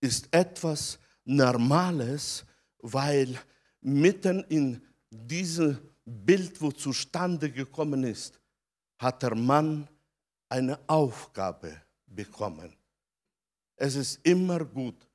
ist 0.00 0.28
etwas 0.30 0.98
Normales, 1.24 2.44
weil 2.78 3.38
mitten 3.80 4.44
in 4.44 4.82
dieses 5.10 5.76
Bild, 6.04 6.60
wo 6.60 6.70
zustande 6.72 7.50
gekommen 7.50 8.04
ist, 8.04 8.40
hat 8.98 9.22
der 9.22 9.34
Mann 9.34 9.88
eine 10.48 10.78
Aufgabe 10.86 11.82
bekommen. 12.06 12.74
Es 13.76 13.94
ist 13.94 14.20
immer 14.24 14.64
gut, 14.64 15.06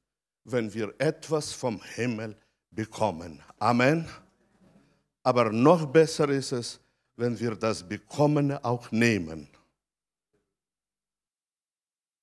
wenn 0.44 0.74
wir 0.74 0.94
etwas 0.98 1.52
vom 1.52 1.82
Himmel 1.82 2.36
bekommen. 2.70 3.42
Amen. 3.60 4.08
Aber 5.24 5.52
noch 5.52 5.86
besser 5.86 6.30
ist 6.30 6.52
es, 6.52 6.80
wenn 7.16 7.40
wir 7.40 7.56
das 7.56 7.88
Bekommene 7.88 8.64
auch 8.64 8.92
nehmen. 8.92 9.48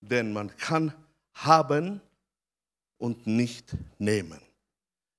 Denn 0.01 0.33
man 0.33 0.55
kann 0.57 0.93
haben 1.44 2.00
und 2.98 3.26
nicht 3.26 3.74
nehmen. 3.98 4.40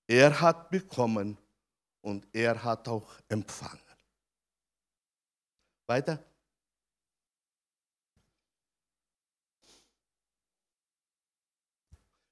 Er 0.07 0.39
hat 0.41 0.69
bekommen 0.69 1.37
und 2.01 2.27
er 2.33 2.63
hat 2.63 2.87
auch 2.87 3.07
empfangen. 3.29 3.79
Weiter. 5.87 6.23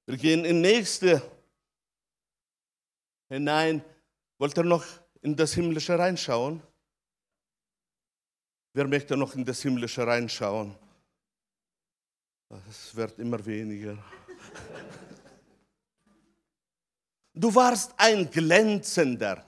Wir 0.06 0.16
gehen 0.16 0.44
in 0.44 0.60
nächste 0.60 1.22
hinein. 3.28 3.84
Wollt 4.38 4.56
ihr 4.56 4.64
noch 4.64 4.84
in 5.22 5.36
das 5.36 5.54
Himmlische 5.54 5.98
reinschauen? 5.98 6.62
Wer 8.72 8.88
möchte 8.88 9.16
noch 9.16 9.34
in 9.34 9.44
das 9.44 9.62
Himmlische 9.62 10.06
reinschauen? 10.06 10.76
Es 12.68 12.94
wird 12.96 13.18
immer 13.18 13.44
weniger. 13.44 13.96
Du 17.32 17.54
warst 17.54 17.94
ein 17.96 18.28
glänzender, 18.28 19.44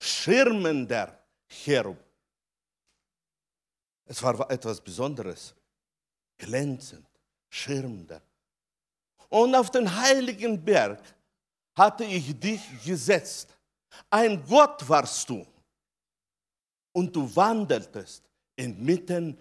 schirmender 0.00 1.22
Cherub. 1.46 1.98
Es 4.06 4.22
war 4.22 4.50
etwas 4.50 4.80
Besonderes. 4.80 5.54
Glänzend, 6.38 7.06
schirmender. 7.50 8.22
Und 9.28 9.54
auf 9.54 9.70
den 9.70 9.94
heiligen 9.94 10.64
Berg 10.64 11.02
hatte 11.76 12.04
ich 12.04 12.38
dich 12.40 12.62
gesetzt. 12.84 13.54
Ein 14.08 14.42
Gott 14.46 14.88
warst 14.88 15.28
du. 15.28 15.46
Und 16.92 17.14
du 17.14 17.36
wandeltest 17.36 18.22
inmitten 18.56 19.36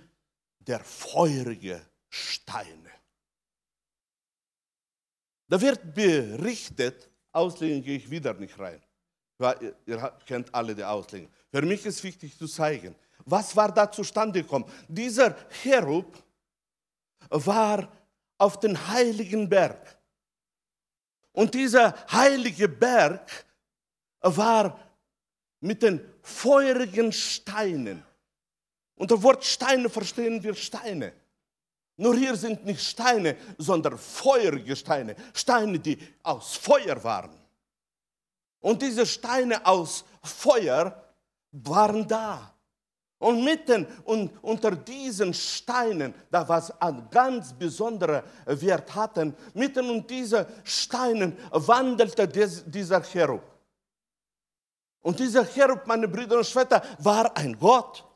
der 0.60 0.82
feurigen 0.82 1.82
Steine. 2.10 2.92
Da 5.48 5.60
wird 5.62 5.94
berichtet, 5.94 7.10
Auslegen 7.32 7.84
gehe 7.84 7.98
ich 7.98 8.10
wieder 8.10 8.34
nicht 8.34 8.58
rein. 8.60 8.82
Ihr 9.86 10.18
kennt 10.26 10.54
alle 10.54 10.74
die 10.74 10.84
Auslegung. 10.84 11.30
Für 11.52 11.62
mich 11.62 11.86
ist 11.86 12.04
wichtig 12.04 12.38
zu 12.38 12.48
zeigen, 12.48 12.96
was 13.26 13.56
war 13.56 13.72
da 13.72 13.92
zustande 13.92 14.42
gekommen. 14.42 14.66
Dieser 14.88 15.36
Cherub 15.62 16.24
war 17.30 17.92
auf 18.38 18.60
den 18.60 18.88
heiligen 18.88 19.48
Berg. 19.48 19.98
Und 21.32 21.54
dieser 21.54 21.94
heilige 22.12 22.68
Berg 22.68 23.46
war 24.22 24.80
mit 25.60 25.84
den 25.84 26.02
feurigen 26.22 27.12
Steinen. 27.12 28.04
Unter 28.96 29.22
Wort 29.22 29.46
Steine 29.46 29.90
verstehen 29.90 30.42
wir 30.42 30.56
Steine. 30.56 31.14
Nur 31.98 32.16
hier 32.16 32.36
sind 32.36 32.64
nicht 32.64 32.82
Steine, 32.82 33.36
sondern 33.58 33.98
feurige 33.98 34.76
Steine. 34.76 35.16
Steine, 35.34 35.80
die 35.80 35.98
aus 36.22 36.56
Feuer 36.56 37.04
waren. 37.04 37.32
Und 38.60 38.82
diese 38.82 39.06
Steine 39.06 39.66
aus 39.66 40.06
Feuer 40.22 41.04
waren 41.52 42.08
da. 42.08 42.54
Und 43.20 43.44
mitten 43.44 43.88
und 44.04 44.32
unter 44.44 44.72
diesen 44.72 45.34
Steinen, 45.34 46.14
da 46.30 46.48
was 46.48 46.70
ein 46.80 47.08
ganz 47.10 47.52
besonderer 47.52 48.24
Wert 48.46 48.94
hatten, 48.94 49.36
mitten 49.56 49.90
unter 49.90 50.08
diesen 50.08 50.46
Steinen 50.64 51.36
wandelte 51.50 52.28
dieser 52.28 53.02
Cherub. 53.02 53.42
Und 55.02 55.20
dieser 55.20 55.46
Cherub, 55.46 55.88
meine 55.88 56.08
Brüder 56.08 56.38
und 56.38 56.46
Schwestern, 56.46 56.82
war 57.00 57.36
ein 57.36 57.58
Gott. 57.58 58.07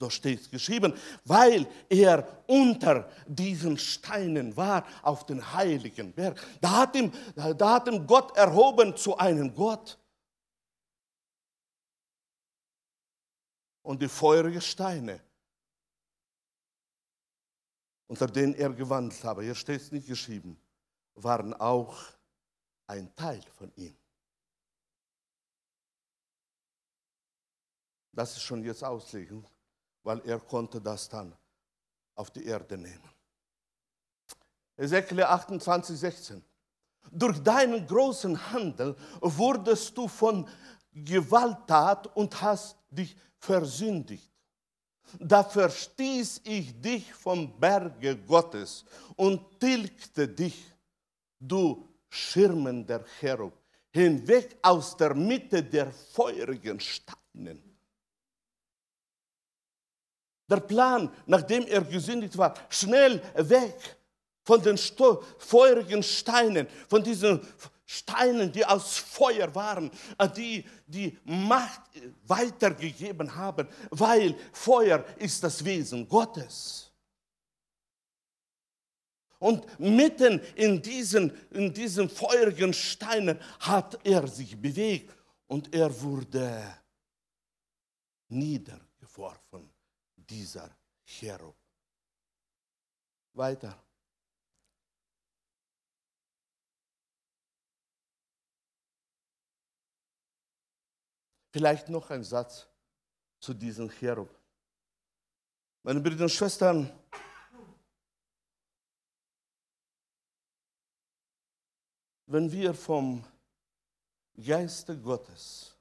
So 0.00 0.10
steht 0.10 0.40
es 0.40 0.50
geschrieben, 0.50 0.94
weil 1.24 1.66
er 1.88 2.44
unter 2.46 3.10
diesen 3.26 3.76
Steinen 3.76 4.56
war 4.56 4.86
auf 5.02 5.26
den 5.26 5.52
heiligen 5.52 6.12
Berg. 6.12 6.40
Da 6.60 6.70
hat 6.82 6.94
ihm, 6.94 7.12
da 7.34 7.74
hat 7.74 7.88
ihm 7.88 8.06
Gott 8.06 8.36
erhoben 8.36 8.96
zu 8.96 9.16
einem 9.16 9.52
Gott. 9.52 9.98
Und 13.82 14.00
die 14.00 14.08
feurigen 14.08 14.60
Steine, 14.60 15.20
unter 18.06 18.28
denen 18.28 18.54
er 18.54 18.70
gewandelt 18.70 19.24
habe, 19.24 19.42
hier 19.42 19.54
steht 19.54 19.80
es 19.80 19.90
nicht 19.90 20.06
geschrieben, 20.06 20.60
waren 21.14 21.54
auch 21.54 21.96
ein 22.86 23.12
Teil 23.16 23.42
von 23.56 23.72
ihm. 23.74 23.96
Das 28.12 28.36
ist 28.36 28.42
schon 28.42 28.62
jetzt 28.62 28.84
Auslegung 28.84 29.44
weil 30.08 30.22
er 30.24 30.40
konnte 30.40 30.80
das 30.80 31.06
dann 31.06 31.34
auf 32.14 32.30
die 32.30 32.46
Erde 32.46 32.78
nehmen. 32.78 33.10
Ezekiel 34.74 35.22
28, 35.22 35.98
16. 35.98 36.42
Durch 37.10 37.42
deinen 37.42 37.86
großen 37.86 38.34
Handel 38.50 38.96
wurdest 39.20 39.94
du 39.98 40.08
von 40.08 40.48
Gewalttat 40.94 42.06
und 42.16 42.40
hast 42.40 42.78
dich 42.88 43.14
versündigt. 43.36 44.32
Da 45.18 45.44
verstieß 45.44 46.40
ich 46.44 46.80
dich 46.80 47.12
vom 47.12 47.60
Berge 47.60 48.16
Gottes 48.16 48.86
und 49.14 49.60
tilgte 49.60 50.26
dich, 50.26 50.72
du 51.38 51.86
schirmender 52.08 53.04
Cherub, 53.20 53.52
hinweg 53.90 54.56
aus 54.62 54.96
der 54.96 55.14
Mitte 55.14 55.62
der 55.62 55.92
feurigen 55.92 56.80
Steinen. 56.80 57.67
Der 60.48 60.60
Plan, 60.60 61.10
nachdem 61.26 61.66
er 61.66 61.82
gesündigt 61.82 62.36
war, 62.38 62.54
schnell 62.70 63.22
weg 63.34 63.96
von 64.42 64.62
den 64.62 64.78
feurigen 65.38 66.02
Steinen, 66.02 66.66
von 66.88 67.02
diesen 67.02 67.40
Steinen, 67.84 68.52
die 68.52 68.64
aus 68.64 68.98
Feuer 68.98 69.54
waren, 69.54 69.90
äh, 70.18 70.28
die 70.28 70.64
die 70.86 71.18
Macht 71.24 71.80
weitergegeben 72.26 73.34
haben, 73.34 73.66
weil 73.90 74.34
Feuer 74.52 75.04
ist 75.16 75.42
das 75.42 75.64
Wesen 75.64 76.06
Gottes. 76.06 76.90
Und 79.38 79.78
mitten 79.78 80.40
in 80.54 80.82
diesen, 80.82 81.32
in 81.50 81.72
diesen 81.72 82.10
feurigen 82.10 82.74
Steinen 82.74 83.38
hat 83.60 83.98
er 84.04 84.26
sich 84.26 84.60
bewegt 84.60 85.14
und 85.46 85.74
er 85.74 85.88
wurde 86.02 86.62
niedergeworfen 88.28 89.67
dieser 90.28 90.70
Cherub. 91.04 91.56
Weiter. 93.32 93.82
Vielleicht 101.50 101.88
noch 101.88 102.10
ein 102.10 102.24
Satz 102.24 102.66
zu 103.40 103.54
diesem 103.54 103.90
Cherub. 103.90 104.28
Meine 105.82 106.00
Brüder 106.00 106.24
und 106.24 106.30
Schwestern, 106.30 106.90
wenn 112.26 112.52
wir 112.52 112.74
vom 112.74 113.24
Geiste 114.34 114.96
Gottes 115.00 115.74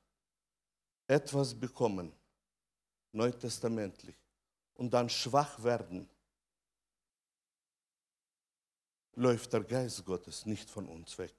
etwas 1.05 1.53
bekommen, 1.53 2.11
neutestamentlich, 3.11 4.15
und 4.78 4.91
dann 4.91 5.09
schwach 5.09 5.61
werden, 5.63 6.07
läuft 9.15 9.51
der 9.51 9.63
Geist 9.63 10.05
Gottes 10.05 10.45
nicht 10.45 10.69
von 10.69 10.88
uns 10.88 11.17
weg. 11.17 11.34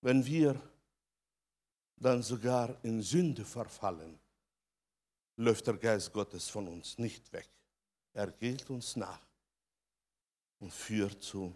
Wenn 0.00 0.24
wir 0.24 0.60
dann 1.96 2.22
sogar 2.22 2.82
in 2.84 3.00
Sünde 3.02 3.44
verfallen, 3.44 4.18
läuft 5.36 5.66
der 5.66 5.76
Geist 5.76 6.12
Gottes 6.12 6.48
von 6.48 6.68
uns 6.68 6.98
nicht 6.98 7.32
weg. 7.32 7.48
Er 8.12 8.30
geht 8.30 8.68
uns 8.70 8.96
nach 8.96 9.26
und 10.60 10.72
führt 10.72 11.22
zu 11.22 11.54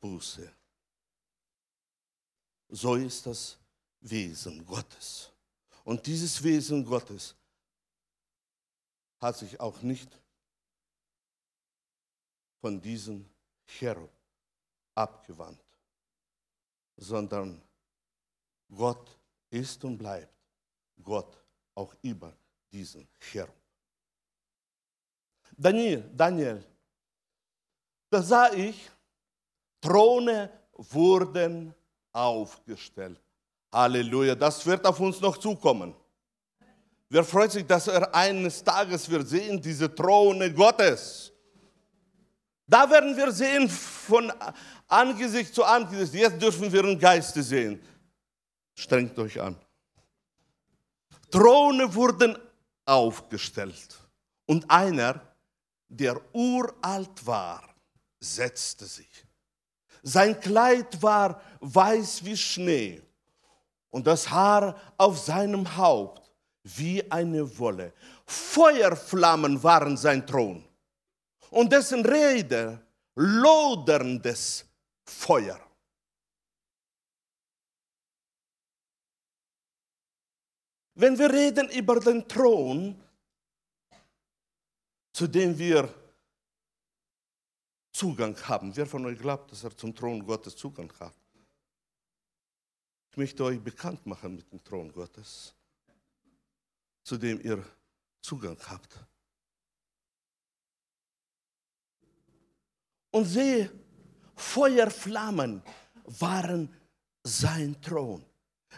Buße. 0.00 0.52
So 2.68 2.96
ist 2.96 3.26
das 3.26 3.58
Wesen 4.00 4.64
Gottes. 4.64 5.35
Und 5.86 6.04
dieses 6.04 6.42
Wesen 6.42 6.84
Gottes 6.84 7.36
hat 9.20 9.36
sich 9.36 9.60
auch 9.60 9.80
nicht 9.82 10.20
von 12.60 12.80
diesem 12.80 13.24
Cherub 13.64 14.10
abgewandt, 14.96 15.62
sondern 16.96 17.62
Gott 18.68 19.16
ist 19.48 19.84
und 19.84 19.96
bleibt 19.96 20.34
Gott 21.00 21.40
auch 21.76 21.94
über 22.02 22.36
diesen 22.72 23.06
Cherub. 23.20 23.54
Daniel, 25.56 26.10
Daniel, 26.16 26.64
da 28.10 28.24
sah 28.24 28.52
ich, 28.52 28.90
Throne 29.80 30.50
wurden 30.72 31.72
aufgestellt. 32.12 33.20
Halleluja, 33.72 34.34
das 34.34 34.64
wird 34.64 34.86
auf 34.86 34.98
uns 35.00 35.20
noch 35.20 35.36
zukommen. 35.36 35.94
Wer 37.08 37.24
freut 37.24 37.52
sich, 37.52 37.64
dass 37.66 37.86
er 37.86 38.12
eines 38.14 38.62
Tages 38.64 39.08
wird 39.08 39.28
sehen, 39.28 39.60
diese 39.60 39.94
Throne 39.94 40.52
Gottes. 40.52 41.32
Da 42.66 42.90
werden 42.90 43.16
wir 43.16 43.30
sehen 43.30 43.68
von 43.68 44.32
Angesicht 44.88 45.54
zu 45.54 45.62
Angesicht. 45.62 46.14
Jetzt 46.14 46.42
dürfen 46.42 46.72
wir 46.72 46.82
einen 46.82 46.98
Geiste 46.98 47.42
sehen. 47.42 47.80
Strengt 48.74 49.16
euch 49.18 49.40
an. 49.40 49.56
Throne 51.30 51.94
wurden 51.94 52.36
aufgestellt 52.84 53.96
und 54.46 54.68
einer, 54.70 55.20
der 55.88 56.20
uralt 56.34 57.24
war, 57.24 57.62
setzte 58.18 58.84
sich. 58.84 59.24
Sein 60.02 60.38
Kleid 60.40 61.00
war 61.00 61.40
weiß 61.60 62.24
wie 62.24 62.36
Schnee 62.36 63.05
und 63.90 64.06
das 64.06 64.30
Haar 64.30 64.76
auf 64.96 65.18
seinem 65.18 65.76
Haupt 65.76 66.30
wie 66.62 67.08
eine 67.10 67.58
Wolle. 67.58 67.92
Feuerflammen 68.26 69.62
waren 69.62 69.96
sein 69.96 70.26
Thron 70.26 70.64
und 71.50 71.72
dessen 71.72 72.04
Rede 72.04 72.84
loderndes 73.14 74.66
Feuer. 75.04 75.60
Wenn 80.94 81.18
wir 81.18 81.30
reden 81.30 81.68
über 81.70 82.00
den 82.00 82.26
Thron, 82.26 82.98
zu 85.12 85.26
dem 85.26 85.56
wir 85.58 85.92
Zugang 87.92 88.36
haben, 88.48 88.74
wer 88.74 88.86
von 88.86 89.04
euch 89.06 89.18
glaubt, 89.18 89.52
dass 89.52 89.64
er 89.64 89.76
zum 89.76 89.94
Thron 89.94 90.24
Gottes 90.24 90.56
Zugang 90.56 90.92
hat? 90.98 91.14
Ich 93.16 93.18
möchte 93.18 93.44
euch 93.44 93.58
bekannt 93.58 94.04
machen 94.04 94.36
mit 94.36 94.52
dem 94.52 94.62
Thron 94.62 94.92
Gottes, 94.92 95.54
zu 97.02 97.16
dem 97.16 97.40
ihr 97.40 97.64
Zugang 98.20 98.58
habt. 98.68 98.94
Und 103.12 103.24
sehe, 103.24 103.72
Feuerflammen 104.34 105.62
waren 106.04 106.70
sein 107.22 107.80
Thron. 107.80 108.22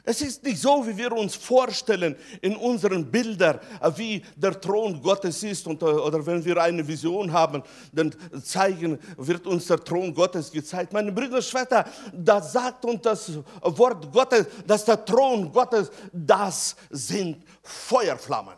Es 0.05 0.23
ist 0.23 0.43
nicht 0.45 0.61
so, 0.61 0.87
wie 0.87 0.97
wir 0.97 1.13
uns 1.13 1.35
vorstellen 1.35 2.17
in 2.41 2.57
unseren 2.57 3.11
Bildern, 3.11 3.59
äh, 3.81 3.91
wie 3.97 4.25
der 4.37 4.59
Thron 4.59 5.03
Gottes 5.03 5.43
ist. 5.43 5.67
Und, 5.67 5.83
äh, 5.83 5.87
oder 5.87 6.25
wenn 6.25 6.45
wir 6.45 6.57
eine 6.63 6.87
Vision 6.87 7.33
haben, 7.33 7.63
dann 7.93 8.15
zeigen, 8.43 8.99
wird 9.17 9.47
uns 9.47 9.67
der 9.67 9.79
Thron 9.79 10.15
Gottes 10.15 10.51
gezeigt. 10.51 10.93
Meine 10.93 11.13
Brüder 11.13 11.37
und 11.37 11.45
Schwestern, 11.45 11.85
da 12.13 12.41
sagt 12.41 12.85
uns 12.85 13.03
das 13.03 13.33
Wort 13.63 14.11
Gottes, 14.13 14.47
dass 14.67 14.85
der 14.85 15.05
Thron 15.05 15.53
Gottes, 15.53 15.91
das 16.13 16.77
sind 16.91 17.45
Feuerflammen. 17.63 18.55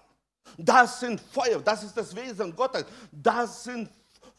Das 0.56 1.00
sind 1.00 1.20
Feuer, 1.20 1.60
das 1.64 1.82
ist 1.84 1.96
das 1.96 2.14
Wesen 2.14 2.54
Gottes. 2.54 2.84
Das 3.10 3.64
sind 3.64 3.88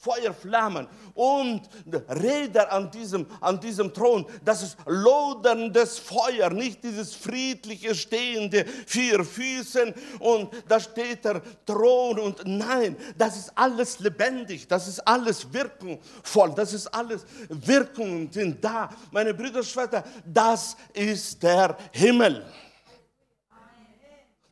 Feuerflammen 0.02 0.88
und 1.14 1.62
Räder 2.10 2.72
an 2.72 2.90
diesem, 2.90 3.28
an 3.40 3.60
diesem 3.60 3.94
Thron. 3.94 4.26
Das 4.44 4.64
ist 4.64 4.76
loderndes 4.88 6.00
Feuer, 6.00 6.50
nicht 6.50 6.84
dieses 6.84 7.14
friedliche 7.14 7.94
stehende 7.94 8.66
vier 8.88 9.24
Füßen 9.24 9.94
und 10.20 10.50
da 10.68 10.80
steht 10.80 11.24
der 11.24 11.42
Thron 11.68 12.18
und 12.18 12.42
nein, 12.46 12.96
das 13.16 13.38
ist 13.38 13.52
alles 13.56 14.00
lebendig, 14.00 14.68
das 14.68 14.88
ist 14.88 15.00
alles 15.08 15.54
wirkungsvoll, 15.54 16.54
das 16.56 16.74
ist 16.74 16.88
alles 16.88 17.24
Wirkungen 17.50 18.32
sind 18.32 18.64
da. 18.64 18.90
Meine 19.12 19.36
Brüder 19.36 19.60
und 19.60 19.66
Schwestern, 19.66 20.04
das 20.26 20.76
ist 20.94 21.44
der 21.44 21.78
Himmel. 21.92 22.44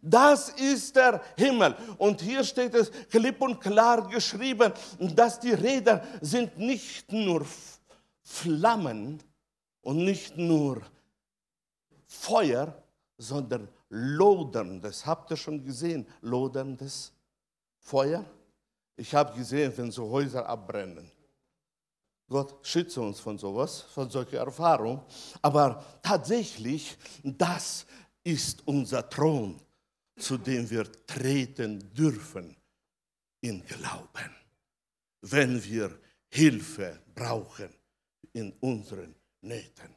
Das 0.01 0.49
ist 0.49 0.95
der 0.95 1.21
Himmel. 1.37 1.75
Und 1.97 2.21
hier 2.21 2.43
steht 2.43 2.73
es 2.73 2.91
klipp 3.09 3.41
und 3.41 3.59
klar 3.59 4.07
geschrieben, 4.07 4.71
dass 4.99 5.39
die 5.39 5.53
Räder 5.53 6.03
sind 6.21 6.57
nicht 6.57 7.11
nur 7.11 7.45
Flammen 8.21 9.21
und 9.81 9.97
nicht 9.97 10.37
nur 10.37 10.81
Feuer, 12.07 12.73
sondern 13.17 13.67
loderndes. 13.89 15.05
Habt 15.05 15.31
ihr 15.31 15.37
schon 15.37 15.63
gesehen, 15.63 16.07
loderndes 16.21 17.11
Feuer? 17.79 18.23
Ich 18.95 19.13
habe 19.15 19.35
gesehen, 19.37 19.73
wenn 19.75 19.91
so 19.91 20.09
Häuser 20.09 20.47
abbrennen. 20.47 21.11
Gott 22.29 22.55
schütze 22.61 23.01
uns 23.01 23.19
von 23.19 23.37
sowas, 23.37 23.81
von 23.81 24.09
solcher 24.09 24.39
Erfahrung. 24.39 25.01
Aber 25.41 25.83
tatsächlich, 26.03 26.95
das 27.23 27.85
ist 28.23 28.65
unser 28.67 29.09
Thron, 29.09 29.59
zu 30.19 30.37
dem 30.37 30.69
wir 30.69 30.91
treten 31.05 31.93
dürfen 31.93 32.55
in 33.41 33.65
Glauben, 33.65 34.35
wenn 35.21 35.63
wir 35.63 35.97
Hilfe 36.29 36.99
brauchen 37.15 37.73
in 38.33 38.51
unseren 38.59 39.15
Nöten. 39.41 39.95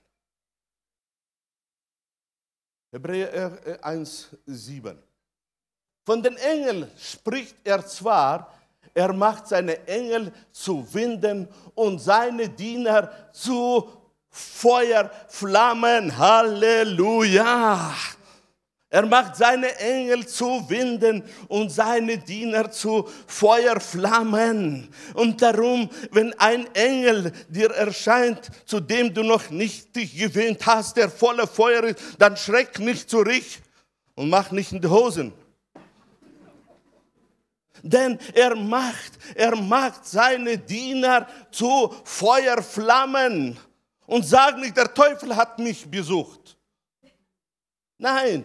Hebräer 2.92 3.78
1, 3.82 4.36
7. 4.46 4.98
Von 6.04 6.22
den 6.22 6.36
Engeln 6.36 6.90
spricht 6.98 7.56
er 7.64 7.86
zwar, 7.86 8.52
er 8.94 9.12
macht 9.12 9.48
seine 9.48 9.86
Engel 9.86 10.32
zu 10.50 10.92
Winden 10.92 11.48
und 11.74 11.98
seine 11.98 12.48
Diener 12.48 13.32
zu 13.32 13.90
Feuerflammen. 14.28 16.16
Halleluja! 16.16 17.94
Er 18.93 19.07
macht 19.07 19.36
seine 19.36 19.74
Engel 19.78 20.26
zu 20.26 20.68
Winden 20.68 21.24
und 21.49 21.72
seine 21.72 22.18
Diener 22.18 22.70
zu 22.70 23.09
Feuerflammen. 23.26 24.90
Und 25.14 25.40
darum, 25.40 25.88
wenn 26.11 26.38
ein 26.38 26.66
Engel 26.74 27.32
dir 27.49 27.70
erscheint, 27.70 28.51
zu 28.66 28.80
dem 28.80 29.14
du 29.14 29.22
noch 29.22 29.49
nicht 29.49 29.97
dich 29.97 30.14
gewöhnt 30.14 30.66
hast, 30.66 30.99
der 30.99 31.09
voller 31.09 31.47
Feuer 31.47 31.84
ist, 31.84 32.01
dann 32.18 32.36
schreck 32.36 32.80
nicht 32.80 33.09
zurück 33.09 33.43
und 34.14 34.28
mach 34.28 34.51
nicht 34.51 34.72
in 34.72 34.82
die 34.82 34.88
Hosen. 34.88 35.32
Denn 37.82 38.18
er 38.34 38.55
macht, 38.55 39.12
er 39.34 39.57
macht 39.57 40.05
seine 40.05 40.59
Diener 40.59 41.26
zu 41.51 41.95
Feuerflammen 42.05 43.59
und 44.05 44.26
sagt 44.26 44.59
nicht, 44.59 44.76
der 44.76 44.93
Teufel 44.93 45.34
hat 45.34 45.59
mich 45.59 45.90
besucht. 45.90 46.59
Nein, 47.97 48.45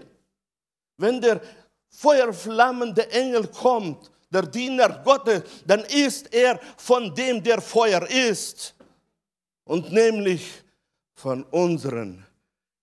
wenn 0.98 1.22
der 1.22 1.42
feuerflammende 1.90 3.10
Engel 3.12 3.48
kommt, 3.48 4.12
der 4.30 4.44
Diener 4.44 5.02
Gottes, 5.04 5.44
dann 5.66 5.82
ist 5.82 6.34
er 6.34 6.60
von 6.78 7.14
dem, 7.16 7.42
der 7.42 7.62
Feuer 7.62 8.06
ist. 8.08 8.76
Und 9.64 9.92
nämlich 9.92 10.64
von 11.14 11.44
unserem 11.46 12.24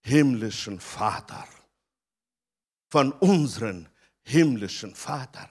himmlischen 0.02 0.80
Vater. 0.80 1.46
Von 2.90 3.12
unserem 3.12 3.86
himmlischen 4.22 4.94
Vater. 4.94 5.50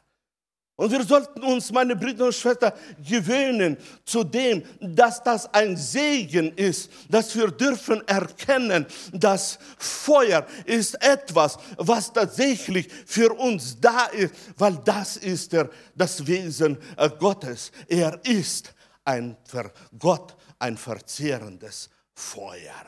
Und 0.75 0.91
wir 0.91 1.03
sollten 1.03 1.43
uns, 1.43 1.71
meine 1.71 1.95
Brüder 1.95 2.25
und 2.25 2.33
Schwestern, 2.33 2.73
gewöhnen 3.07 3.77
zu 4.03 4.23
dem, 4.23 4.63
dass 4.79 5.21
das 5.21 5.53
ein 5.53 5.77
Segen 5.77 6.51
ist, 6.55 6.89
dass 7.09 7.35
wir 7.35 7.51
dürfen 7.51 8.05
erkennen, 8.07 8.87
dass 9.11 9.59
Feuer 9.77 10.47
ist 10.65 10.95
etwas, 11.03 11.57
was 11.77 12.11
tatsächlich 12.11 12.91
für 13.05 13.31
uns 13.33 13.79
da 13.79 14.05
ist, 14.05 14.33
weil 14.57 14.77
das 14.83 15.17
ist 15.17 15.53
der, 15.53 15.69
das 15.95 16.25
Wesen 16.25 16.79
äh, 16.97 17.07
Gottes. 17.19 17.71
Er 17.87 18.19
ist 18.23 18.73
ein 19.05 19.37
für 19.45 19.71
Gott 19.99 20.35
ein 20.57 20.75
verzehrendes 20.75 21.91
Feuer. 22.15 22.87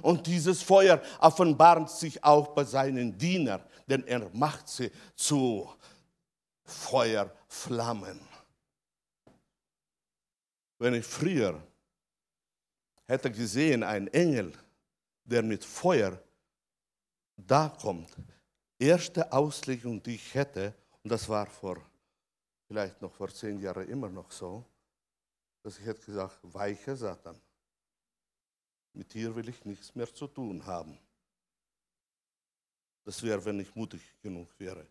Und 0.00 0.26
dieses 0.26 0.62
Feuer 0.62 1.00
offenbart 1.20 1.88
sich 1.88 2.24
auch 2.24 2.48
bei 2.48 2.64
seinen 2.64 3.16
Dienern, 3.16 3.62
denn 3.86 4.04
er 4.08 4.28
macht 4.32 4.68
sie 4.68 4.90
zu 5.14 5.68
Feuerflammen. 6.72 8.20
Wenn 10.78 10.94
ich 10.94 11.06
früher 11.06 11.62
hätte 13.06 13.30
gesehen, 13.30 13.82
einen 13.82 14.08
Engel, 14.08 14.52
der 15.24 15.42
mit 15.42 15.64
Feuer 15.64 16.20
da 17.36 17.68
kommt, 17.68 18.16
erste 18.78 19.32
Auslegung, 19.32 20.02
die 20.02 20.16
ich 20.16 20.34
hätte, 20.34 20.74
und 21.02 21.10
das 21.10 21.28
war 21.28 21.46
vor 21.46 21.80
vielleicht 22.66 23.02
noch 23.02 23.12
vor 23.12 23.28
zehn 23.28 23.60
Jahren 23.60 23.86
immer 23.86 24.08
noch 24.08 24.30
so, 24.32 24.64
dass 25.62 25.78
ich 25.78 25.84
hätte 25.84 26.06
gesagt, 26.06 26.38
weiche 26.42 26.96
Satan, 26.96 27.38
mit 28.94 29.12
dir 29.12 29.36
will 29.36 29.48
ich 29.48 29.64
nichts 29.66 29.94
mehr 29.94 30.12
zu 30.12 30.26
tun 30.26 30.64
haben. 30.64 30.98
Das 33.04 33.22
wäre, 33.22 33.44
wenn 33.44 33.60
ich 33.60 33.74
mutig 33.74 34.00
genug 34.22 34.48
wäre. 34.58 34.86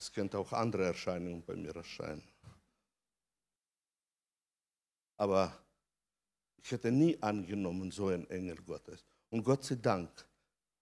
Es 0.00 0.10
könnte 0.10 0.38
auch 0.38 0.52
andere 0.52 0.86
Erscheinungen 0.86 1.44
bei 1.44 1.54
mir 1.54 1.76
erscheinen. 1.76 2.26
Aber 5.16 5.54
ich 6.56 6.70
hätte 6.72 6.90
nie 6.90 7.22
angenommen, 7.22 7.90
so 7.90 8.08
ein 8.08 8.28
Engel 8.30 8.56
Gottes. 8.62 9.04
Und 9.28 9.44
Gott 9.44 9.64
sei 9.64 9.74
Dank, 9.74 10.10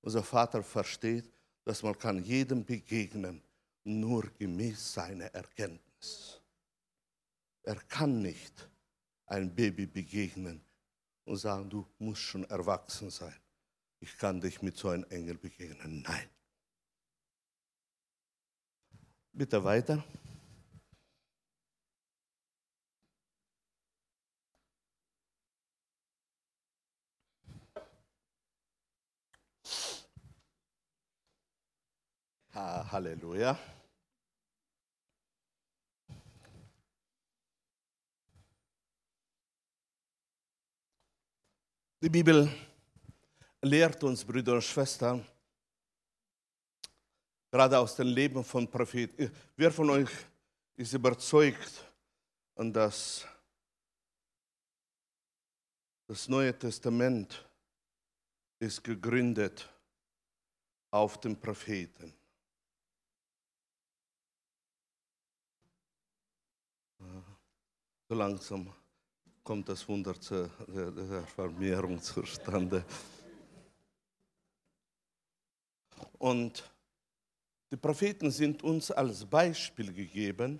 unser 0.00 0.22
Vater 0.22 0.62
versteht, 0.62 1.28
dass 1.64 1.82
man 1.82 1.98
kann 1.98 2.22
jedem 2.22 2.64
begegnen, 2.64 3.42
nur 3.82 4.22
gemäß 4.38 4.94
seiner 4.94 5.26
Erkenntnis. 5.34 6.40
Er 7.64 7.76
kann 7.76 8.22
nicht 8.22 8.68
ein 9.26 9.52
Baby 9.52 9.86
begegnen 9.86 10.60
und 11.24 11.36
sagen, 11.36 11.68
du 11.68 11.86
musst 11.98 12.22
schon 12.22 12.44
erwachsen 12.44 13.10
sein. 13.10 13.36
Ich 14.00 14.16
kann 14.16 14.40
dich 14.40 14.62
mit 14.62 14.76
so 14.76 14.90
einem 14.90 15.04
Engel 15.10 15.36
begegnen. 15.36 16.02
Nein. 16.02 16.28
Bitte 19.38 19.62
weiter. 19.62 20.02
Halleluja. 32.90 33.56
Die 42.02 42.08
Bibel 42.08 42.48
lehrt 43.62 44.02
uns, 44.02 44.24
Brüder 44.24 44.54
und 44.54 44.64
Schwestern, 44.64 45.24
gerade 47.50 47.78
aus 47.78 47.96
dem 47.96 48.08
Leben 48.08 48.44
von 48.44 48.68
Propheten. 48.68 49.30
Wer 49.56 49.72
von 49.72 49.90
euch 49.90 50.10
ist 50.76 50.92
überzeugt, 50.92 51.84
dass 52.54 53.26
das 56.06 56.28
Neue 56.28 56.58
Testament 56.58 57.48
ist 58.58 58.82
gegründet 58.82 59.68
auf 60.90 61.20
den 61.20 61.38
Propheten? 61.38 62.12
So 68.08 68.14
langsam 68.14 68.72
kommt 69.44 69.68
das 69.68 69.86
Wunder 69.86 70.14
der 70.14 71.26
Vermehrung 71.26 72.00
zustande. 72.00 72.84
Und 76.18 76.64
die 77.70 77.76
Propheten 77.76 78.30
sind 78.30 78.62
uns 78.62 78.90
als 78.90 79.24
Beispiel 79.24 79.92
gegeben, 79.92 80.58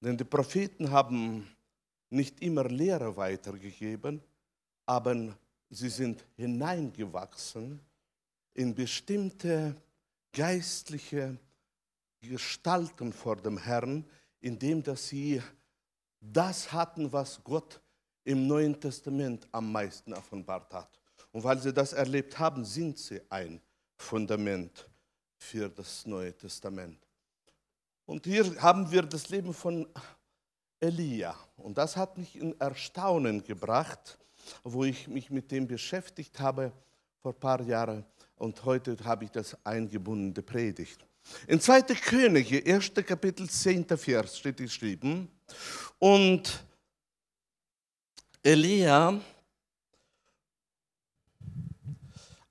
denn 0.00 0.16
die 0.16 0.24
Propheten 0.24 0.90
haben 0.90 1.46
nicht 2.08 2.40
immer 2.40 2.64
Lehre 2.64 3.16
weitergegeben, 3.16 4.22
aber 4.86 5.36
sie 5.68 5.90
sind 5.90 6.24
hineingewachsen 6.36 7.80
in 8.54 8.74
bestimmte 8.74 9.76
geistliche 10.32 11.36
Gestalten 12.20 13.12
vor 13.12 13.36
dem 13.36 13.58
Herrn, 13.58 14.04
indem 14.40 14.82
dass 14.82 15.08
sie 15.08 15.40
das 16.20 16.72
hatten, 16.72 17.12
was 17.12 17.42
Gott 17.44 17.80
im 18.24 18.46
Neuen 18.46 18.78
Testament 18.78 19.46
am 19.52 19.70
meisten 19.70 20.12
offenbart 20.12 20.72
hat. 20.72 20.98
Und 21.32 21.44
weil 21.44 21.58
sie 21.58 21.72
das 21.72 21.92
erlebt 21.92 22.38
haben, 22.38 22.64
sind 22.64 22.98
sie 22.98 23.20
ein 23.30 23.60
Fundament 23.96 24.89
für 25.40 25.68
das 25.68 26.06
Neue 26.06 26.36
Testament. 26.36 26.98
Und 28.06 28.26
hier 28.26 28.60
haben 28.60 28.90
wir 28.90 29.02
das 29.02 29.28
Leben 29.30 29.54
von 29.54 29.88
Elia. 30.78 31.34
Und 31.56 31.78
das 31.78 31.96
hat 31.96 32.18
mich 32.18 32.36
in 32.36 32.58
Erstaunen 32.60 33.42
gebracht, 33.42 34.18
wo 34.62 34.84
ich 34.84 35.08
mich 35.08 35.30
mit 35.30 35.50
dem 35.50 35.66
beschäftigt 35.66 36.38
habe 36.38 36.72
vor 37.22 37.32
ein 37.32 37.40
paar 37.40 37.62
Jahren, 37.62 38.04
Und 38.36 38.64
heute 38.64 38.96
habe 39.04 39.24
ich 39.24 39.30
das 39.30 39.56
eingebundene 39.64 40.42
Predigt. 40.42 41.04
In 41.46 41.60
2. 41.60 41.82
Könige, 41.82 42.64
1. 42.64 42.92
Kapitel, 43.06 43.48
10. 43.48 43.86
Vers 43.98 44.38
steht 44.38 44.56
geschrieben. 44.56 45.28
Und 45.98 46.64
Elia 48.42 49.20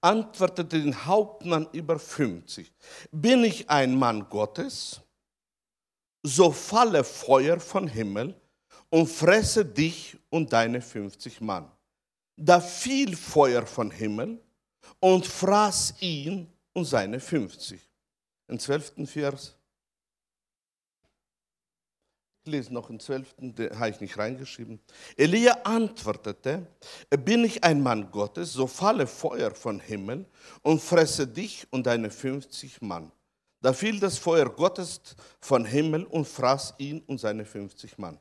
antwortete 0.02 0.80
den 0.80 1.06
Hauptmann 1.06 1.68
über 1.72 2.00
50. 2.00 2.72
Bin 3.12 3.44
ich 3.44 3.70
ein 3.70 3.96
Mann 3.96 4.30
Gottes, 4.30 5.02
so 6.24 6.52
falle 6.52 7.04
Feuer 7.04 7.60
vom 7.60 7.88
Himmel 7.88 8.40
und 8.90 9.08
fresse 9.08 9.66
dich 9.66 10.18
und 10.30 10.54
deine 10.54 10.82
50 10.82 11.42
Mann. 11.42 11.72
Da 12.36 12.62
fiel 12.62 13.16
Feuer 13.16 13.66
vom 13.66 13.92
Himmel 13.92 14.42
und 15.00 15.26
fraß 15.26 15.96
ihn 16.02 16.52
und 16.74 16.86
seine 16.86 17.20
50. 17.20 17.82
Im 18.48 18.60
zwölften 18.60 19.06
Vers. 19.06 19.56
Lese 22.50 22.74
noch 22.74 22.90
im 22.90 23.00
zwölften, 23.00 23.56
den 23.56 23.78
habe 23.78 23.90
ich 23.90 24.02
nicht 24.02 24.18
reingeschrieben. 24.18 24.80
Elia 25.16 25.54
antwortete, 25.64 26.68
bin 27.24 27.46
ich 27.46 27.64
ein 27.64 27.82
Mann 27.82 28.12
Gottes, 28.12 28.54
so 28.54 28.68
falle 28.68 29.08
Feuer 29.08 29.54
vom 29.56 29.80
Himmel 29.80 30.26
und 30.62 30.82
fresse 30.82 31.28
dich 31.28 31.68
und 31.72 31.86
deine 31.86 32.10
50 32.10 32.82
Mann. 32.82 33.12
Da 33.62 33.74
fiel 33.74 34.00
das 34.00 34.18
Feuer 34.18 34.50
Gottes 34.50 35.02
vom 35.40 35.66
Himmel 35.66 36.06
und 36.06 36.28
fraß 36.28 36.76
ihn 36.78 37.02
und 37.02 37.20
seine 37.20 37.46
50 37.46 37.98
Mann. 37.98 38.20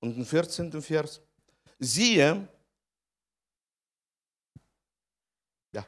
Und 0.00 0.16
im 0.16 0.24
14. 0.24 0.80
Vers, 0.80 1.20
siehe, 1.78 2.46
ja, 5.72 5.86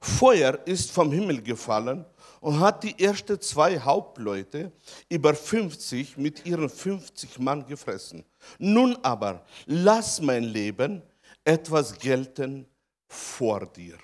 Feuer 0.00 0.58
ist 0.66 0.90
vom 0.90 1.12
Himmel 1.12 1.42
gefallen 1.42 2.04
und 2.46 2.60
hat 2.60 2.84
die 2.84 2.96
ersten 3.02 3.40
zwei 3.40 3.76
Hauptleute 3.80 4.70
über 5.08 5.34
50 5.34 6.16
mit 6.16 6.46
ihren 6.46 6.70
50 6.70 7.40
Mann 7.40 7.66
gefressen. 7.66 8.24
Nun 8.60 8.96
aber, 9.02 9.44
lass 9.64 10.20
mein 10.20 10.44
Leben 10.44 11.02
etwas 11.42 11.98
gelten 11.98 12.64
vor 13.08 13.66
dir. 13.66 13.98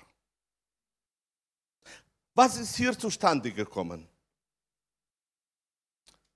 Was 2.35 2.57
ist 2.57 2.75
hier 2.75 2.99
zustande 2.99 3.49
gekommen? 3.49 4.09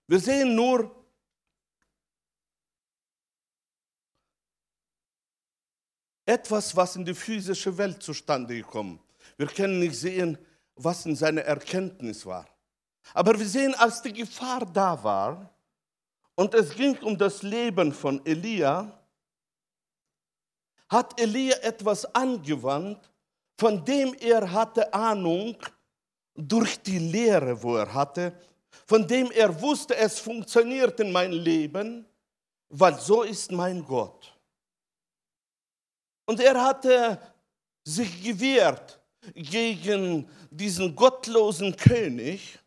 Wir 0.08 0.22
sehen 0.22 0.56
nur, 0.56 0.90
etwas, 6.26 6.74
was 6.74 6.96
in 6.96 7.04
die 7.04 7.14
physische 7.14 7.78
Welt 7.78 8.02
zustande 8.02 8.56
gekommen. 8.56 8.98
Wir 9.36 9.48
können 9.48 9.80
nicht 9.80 9.96
sehen, 9.96 10.38
was 10.78 11.06
in 11.06 11.16
seiner 11.16 11.42
Erkenntnis 11.42 12.26
war. 12.26 12.48
Aber 13.14 13.38
wir 13.38 13.46
sehen, 13.46 13.74
als 13.76 14.02
die 14.02 14.14
Gefahr 14.14 14.66
da 14.66 15.02
war 15.04 15.50
und 16.36 16.54
es 16.54 16.70
ging 16.70 16.98
um 17.00 17.18
das 17.18 17.42
Leben 17.42 17.92
von 17.92 18.24
Elia, 18.26 18.94
hat 20.90 21.20
Elia 21.20 21.58
etwas 21.58 22.06
angewandt, 22.16 23.10
von 23.60 23.84
dem 23.84 24.14
er 24.20 24.52
hatte 24.52 24.94
Ahnung, 24.94 25.58
durch 26.38 26.82
die 26.84 27.00
Lehre, 27.00 27.62
wo 27.62 27.78
er 27.78 27.92
hatte, 27.92 28.40
von 28.86 29.08
dem 29.08 29.32
er 29.32 29.60
wusste, 29.60 29.96
es 29.96 30.20
funktioniert 30.20 31.00
in 31.00 31.12
meinem 31.12 31.40
Leben, 31.40 32.06
weil 32.70 33.00
so 33.00 33.24
ist 33.24 33.52
mein 33.52 33.84
Gott. 33.84 34.34
Und 36.26 36.40
er 36.40 36.62
hatte 36.62 37.20
sich 37.84 38.24
gewehrt 38.24 39.00
gegen 39.34 40.30
diesen 40.50 40.96
gottlosen 40.96 41.76
König 41.76 42.60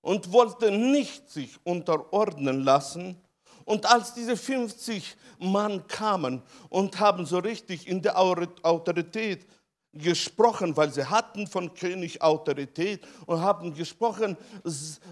und 0.00 0.32
wollte 0.32 0.70
nicht 0.70 1.30
sich 1.30 1.58
unterordnen 1.64 2.64
lassen. 2.64 3.20
Und 3.64 3.86
als 3.86 4.14
diese 4.14 4.36
50 4.36 5.16
Mann 5.38 5.86
kamen 5.86 6.42
und 6.68 6.98
haben 6.98 7.26
so 7.26 7.38
richtig 7.38 7.86
in 7.86 8.02
der 8.02 8.18
Autorität 8.18 9.46
gesprochen, 9.92 10.76
weil 10.76 10.92
sie 10.92 11.04
hatten 11.04 11.46
von 11.46 11.74
König 11.74 12.22
Autorität 12.22 13.06
und 13.26 13.40
haben 13.40 13.74
gesprochen 13.74 14.36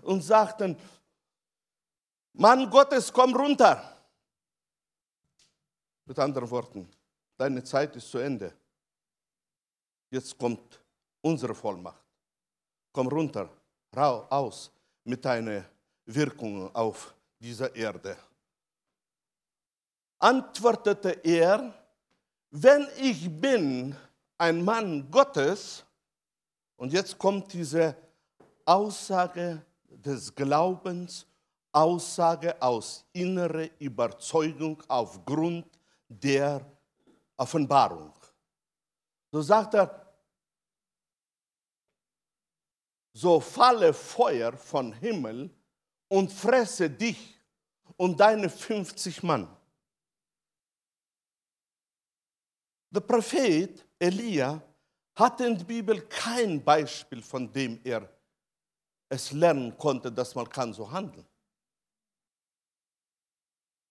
und 0.02 0.22
sagten, 0.22 0.76
Mann 2.32 2.70
Gottes, 2.70 3.12
komm 3.12 3.34
runter. 3.34 3.96
Mit 6.04 6.18
anderen 6.18 6.50
Worten, 6.50 6.88
deine 7.36 7.62
Zeit 7.64 7.94
ist 7.96 8.10
zu 8.10 8.18
Ende. 8.18 8.54
Jetzt 10.10 10.36
kommt 10.38 10.80
unsere 11.20 11.54
Vollmacht. 11.54 12.02
Komm 12.92 13.08
runter, 13.08 13.48
raus 13.94 14.70
mit 15.04 15.24
deiner 15.24 15.64
Wirkung 16.04 16.74
auf 16.74 17.14
dieser 17.38 17.74
Erde. 17.74 18.16
Antwortete 20.18 21.10
er, 21.22 21.72
wenn 22.50 22.88
ich 22.98 23.28
bin, 23.40 23.94
ein 24.38 24.64
Mann 24.64 25.10
Gottes, 25.10 25.84
und 26.76 26.92
jetzt 26.92 27.18
kommt 27.18 27.52
diese 27.52 27.94
Aussage 28.64 29.64
des 29.88 30.34
Glaubens, 30.34 31.26
Aussage 31.72 32.60
aus 32.62 33.04
innerer 33.12 33.68
Überzeugung 33.78 34.82
aufgrund 34.88 35.66
der 36.08 36.64
Offenbarung. 37.36 38.12
So 39.30 39.42
sagt 39.42 39.74
er, 39.74 40.08
so 43.12 43.40
falle 43.40 43.92
Feuer 43.92 44.56
von 44.56 44.92
Himmel 44.92 45.50
und 46.08 46.32
fresse 46.32 46.88
dich 46.88 47.38
und 47.96 48.18
deine 48.18 48.48
50 48.48 49.22
Mann. 49.22 49.54
Der 52.90 53.00
Prophet 53.00 53.84
Elia 53.98 54.62
hatte 55.14 55.46
in 55.46 55.58
der 55.58 55.64
Bibel 55.64 56.00
kein 56.06 56.64
Beispiel, 56.64 57.22
von 57.22 57.52
dem 57.52 57.80
er 57.84 58.08
es 59.10 59.32
lernen 59.32 59.76
konnte, 59.76 60.12
dass 60.12 60.34
man 60.34 60.48
kann 60.48 60.72
so 60.72 60.90
handeln. 60.90 61.26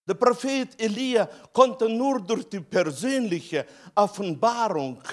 Der 0.07 0.13
Prophet 0.13 0.81
Elia 0.81 1.25
konnte 1.51 1.89
nur 1.89 2.21
durch 2.21 2.47
die 2.47 2.61
persönliche 2.61 3.67
Offenbarung 3.93 5.03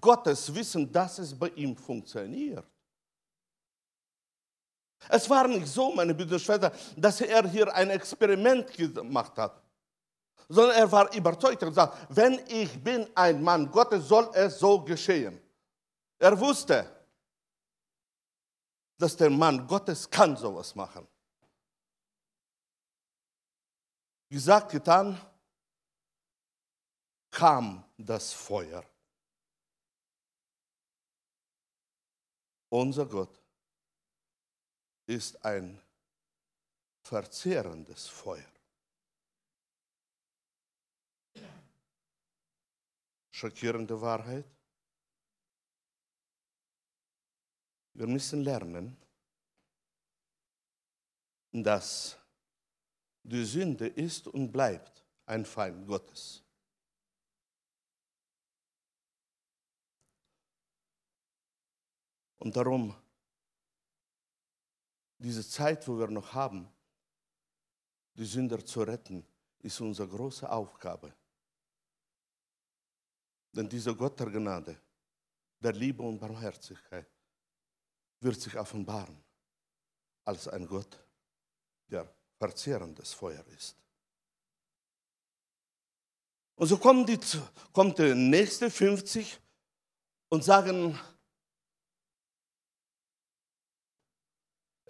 Gottes 0.00 0.54
wissen, 0.54 0.90
dass 0.90 1.18
es 1.18 1.38
bei 1.38 1.48
ihm 1.50 1.76
funktioniert. 1.76 2.64
Es 5.08 5.28
war 5.28 5.48
nicht 5.48 5.66
so, 5.66 5.92
meine 5.92 6.14
Brüder 6.14 6.34
und 6.34 6.40
Schwestern, 6.40 6.72
dass 6.96 7.20
er 7.20 7.48
hier 7.48 7.74
ein 7.74 7.90
Experiment 7.90 8.72
gemacht 8.72 9.36
hat 9.36 9.62
sondern 10.52 10.76
er 10.76 10.92
war 10.92 11.14
überzeugt 11.14 11.62
und 11.62 11.72
sagt, 11.72 12.06
wenn 12.10 12.34
ich 12.46 12.82
bin 12.82 13.08
ein 13.14 13.42
Mann 13.42 13.70
Gottes, 13.70 14.06
soll 14.06 14.30
es 14.34 14.58
so 14.58 14.82
geschehen. 14.82 15.40
Er 16.18 16.38
wusste, 16.38 16.90
dass 18.98 19.16
der 19.16 19.30
Mann 19.30 19.66
Gottes 19.66 20.08
kann 20.08 20.36
sowas 20.36 20.74
machen. 20.74 21.06
Gesagt, 24.28 24.72
getan, 24.72 25.18
kam 27.30 27.82
das 27.96 28.32
Feuer. 28.32 28.84
Unser 32.72 33.04
Gott 33.04 33.38
ist 35.06 35.44
ein 35.44 35.78
verzehrendes 37.02 38.08
Feuer. 38.08 38.52
schockierende 43.42 44.00
Wahrheit. 44.00 44.46
Wir 47.94 48.06
müssen 48.06 48.44
lernen, 48.44 48.96
dass 51.50 52.16
die 53.24 53.44
Sünde 53.44 53.88
ist 53.88 54.28
und 54.28 54.52
bleibt 54.52 55.04
ein 55.26 55.44
Feind 55.44 55.88
Gottes. 55.88 56.41
Und 62.42 62.56
darum, 62.56 62.92
diese 65.16 65.48
Zeit, 65.48 65.86
wo 65.86 65.96
wir 65.96 66.08
noch 66.08 66.34
haben, 66.34 66.68
die 68.14 68.24
Sünder 68.24 68.64
zu 68.64 68.82
retten, 68.82 69.24
ist 69.60 69.80
unsere 69.80 70.08
große 70.08 70.50
Aufgabe. 70.50 71.14
Denn 73.52 73.68
dieser 73.68 73.94
Gott 73.94 74.18
der 74.18 74.26
Gnade, 74.26 74.76
der 75.60 75.72
Liebe 75.72 76.02
und 76.02 76.18
Barmherzigkeit, 76.18 77.06
wird 78.18 78.40
sich 78.40 78.58
offenbaren 78.58 79.22
als 80.24 80.48
ein 80.48 80.66
Gott, 80.66 80.98
der 81.86 82.12
verzehrendes 82.38 83.12
Feuer 83.12 83.46
ist. 83.46 83.76
Und 86.56 86.66
so 86.66 86.76
kommen 86.76 87.06
die, 87.06 87.20
kommt 87.72 88.00
der 88.00 88.16
nächste 88.16 88.68
50 88.68 89.40
und 90.28 90.42
sagen, 90.42 90.98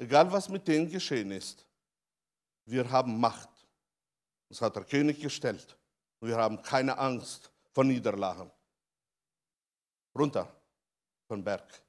egal 0.02 0.30
was 0.30 0.48
mit 0.48 0.66
denen 0.66 0.90
geschehen 0.90 1.30
ist, 1.30 1.64
wir 2.66 2.90
haben 2.90 3.18
Macht. 3.18 3.48
Das 4.48 4.60
hat 4.60 4.76
der 4.76 4.84
König 4.84 5.20
gestellt. 5.20 5.76
Wir 6.20 6.36
haben 6.36 6.60
keine 6.62 6.98
Angst 6.98 7.50
vor 7.72 7.84
Niederlagen. 7.84 8.50
Runter 10.16 10.54
vom 11.26 11.42
Berg. 11.42 11.82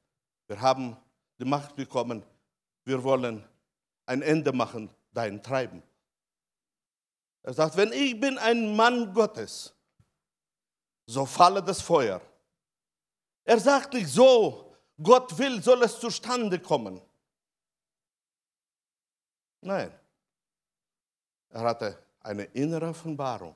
Wir 0.48 0.60
haben 0.60 0.96
die 1.40 1.46
Macht 1.46 1.76
bekommen. 1.76 2.24
Wir 2.86 3.04
wollen 3.04 3.44
ein 4.06 4.22
Ende 4.22 4.54
machen, 4.54 4.90
dein 5.12 5.42
Treiben. 5.42 5.84
Er 7.44 7.54
sagt, 7.54 7.76
wenn 7.76 7.92
ich 7.92 8.20
bin 8.20 8.38
ein 8.38 8.76
Mann 8.76 9.14
Gottes, 9.14 9.74
so 11.06 11.26
falle 11.26 11.62
das 11.62 11.82
Feuer. 11.82 12.22
Er 13.44 13.60
sagt 13.60 13.94
nicht 13.94 14.08
so, 14.08 14.74
Gott 15.02 15.38
will, 15.38 15.62
soll 15.62 15.84
es 15.84 16.00
zustande 16.00 16.60
kommen. 16.60 17.02
Nein, 19.64 19.92
er 21.50 21.62
hatte 21.62 21.98
eine 22.20 22.44
innere 22.46 22.90
Offenbarung, 22.90 23.56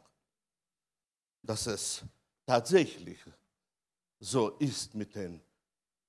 dass 1.42 1.68
es 1.68 2.02
tatsächlich 2.46 3.20
so 4.20 4.50
ist 4.58 4.96
mit 4.96 5.14
dem 5.16 5.42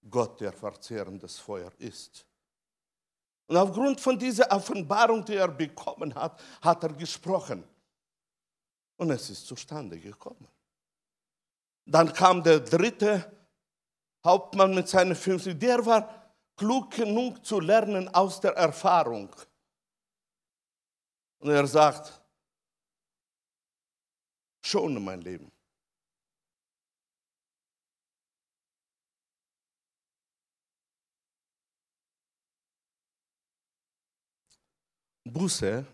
Gott, 0.09 0.41
der 0.41 0.53
verzehrendes 0.53 1.39
Feuer 1.39 1.73
ist. 1.79 2.25
Und 3.47 3.57
aufgrund 3.57 4.01
von 4.01 4.19
dieser 4.19 4.51
Offenbarung, 4.53 5.25
die 5.25 5.35
er 5.35 5.49
bekommen 5.49 6.15
hat, 6.15 6.41
hat 6.61 6.83
er 6.83 6.93
gesprochen. 6.93 7.65
Und 8.97 9.11
es 9.11 9.31
ist 9.31 9.47
zustande 9.47 9.99
gekommen. 9.99 10.47
Dann 11.87 12.13
kam 12.13 12.43
der 12.43 12.61
dritte 12.61 13.33
Hauptmann 14.25 14.75
mit 14.75 14.89
seinen 14.89 15.17
50, 15.17 15.59
der 15.59 15.85
war 15.85 16.33
klug 16.57 16.91
genug 16.91 17.45
zu 17.45 17.61
lernen 17.61 18.09
aus 18.15 18.41
der 18.41 18.53
Erfahrung. 18.53 19.31
Und 21.39 21.51
er 21.51 21.67
sagt, 21.67 22.21
schone 24.63 25.01
mein 25.01 25.21
Leben. 25.21 25.53
Buße 35.25 35.87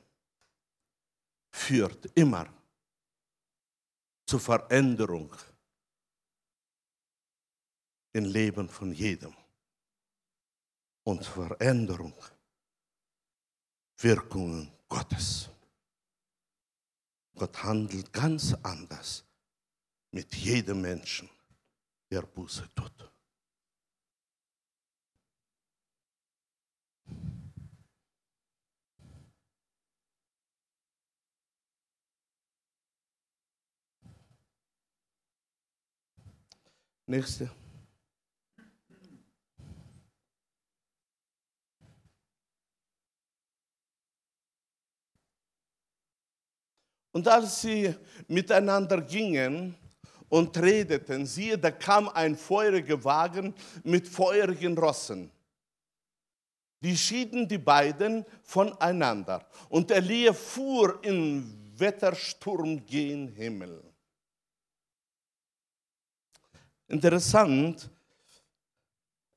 führt 1.51 2.07
immer 2.17 2.47
zur 4.27 4.41
Veränderung 4.41 5.35
im 8.13 8.25
Leben 8.25 8.69
von 8.69 8.93
jedem 8.93 9.35
und 11.03 11.25
Veränderung, 11.27 12.15
Wirkungen 13.99 14.74
Gottes. 14.95 15.51
Gott 17.35 17.65
handelt 17.65 18.13
ganz 18.13 18.55
anders 18.63 19.25
mit 20.13 20.33
jedem 20.37 20.83
Menschen, 20.83 21.29
der 22.13 22.23
Buße 22.23 22.73
tut. 22.77 23.11
Nächste. 37.07 37.64
Und 47.15 47.29
als 47.29 47.63
sie 47.63 47.95
miteinander 48.27 49.01
gingen 49.01 49.77
und 50.29 50.57
redeten, 50.59 51.25
siehe, 51.25 51.57
da 51.57 51.71
kam 51.71 52.09
ein 52.09 52.37
feuriger 52.37 53.03
Wagen 53.05 53.55
mit 53.85 54.09
feurigen 54.09 54.77
Rossen. 54.77 55.31
Die 56.81 56.97
schieden 56.97 57.47
die 57.47 57.59
beiden 57.59 58.27
voneinander. 58.43 59.47
Und 59.69 59.93
Elia 59.93 60.33
fuhr 60.33 60.99
in 61.05 61.73
Wettersturm 61.79 62.85
gen 62.85 63.29
Himmel. 63.29 63.81
Interessant, 66.89 67.89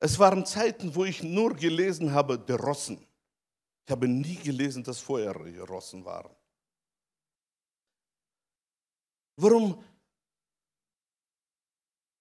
es 0.00 0.18
waren 0.18 0.44
Zeiten, 0.44 0.92
wo 0.92 1.04
ich 1.04 1.22
nur 1.22 1.54
gelesen 1.54 2.12
habe, 2.12 2.40
die 2.40 2.52
Rossen. 2.52 2.98
Ich 3.86 3.92
habe 3.92 4.08
nie 4.08 4.34
gelesen, 4.34 4.82
dass 4.82 4.98
feurige 4.98 5.62
Rossen 5.62 6.04
waren. 6.04 6.37
Warum 9.40 9.80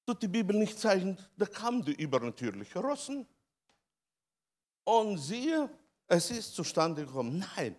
tut 0.05 0.21
die 0.21 0.27
Bibel 0.27 0.55
nicht 0.55 0.79
zeigen, 0.79 1.17
da 1.35 1.47
kam 1.47 1.83
die 1.83 1.93
übernatürliche 1.93 2.77
Rossen? 2.77 3.25
Und 4.83 5.17
siehe, 5.17 5.67
es 6.05 6.29
ist 6.29 6.53
zustande 6.53 7.05
gekommen. 7.05 7.39
Nein. 7.55 7.75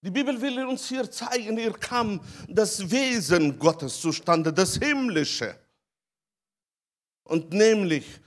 Die 0.00 0.10
Bibel 0.10 0.40
will 0.40 0.64
uns 0.64 0.88
hier 0.88 1.08
zeigen, 1.10 1.58
hier 1.58 1.74
kam 1.74 2.20
das 2.48 2.90
Wesen 2.90 3.58
Gottes 3.58 4.00
zustande, 4.00 4.50
das 4.50 4.76
Himmlische. 4.76 5.54
Und 7.24 7.52
nämlich 7.52 8.18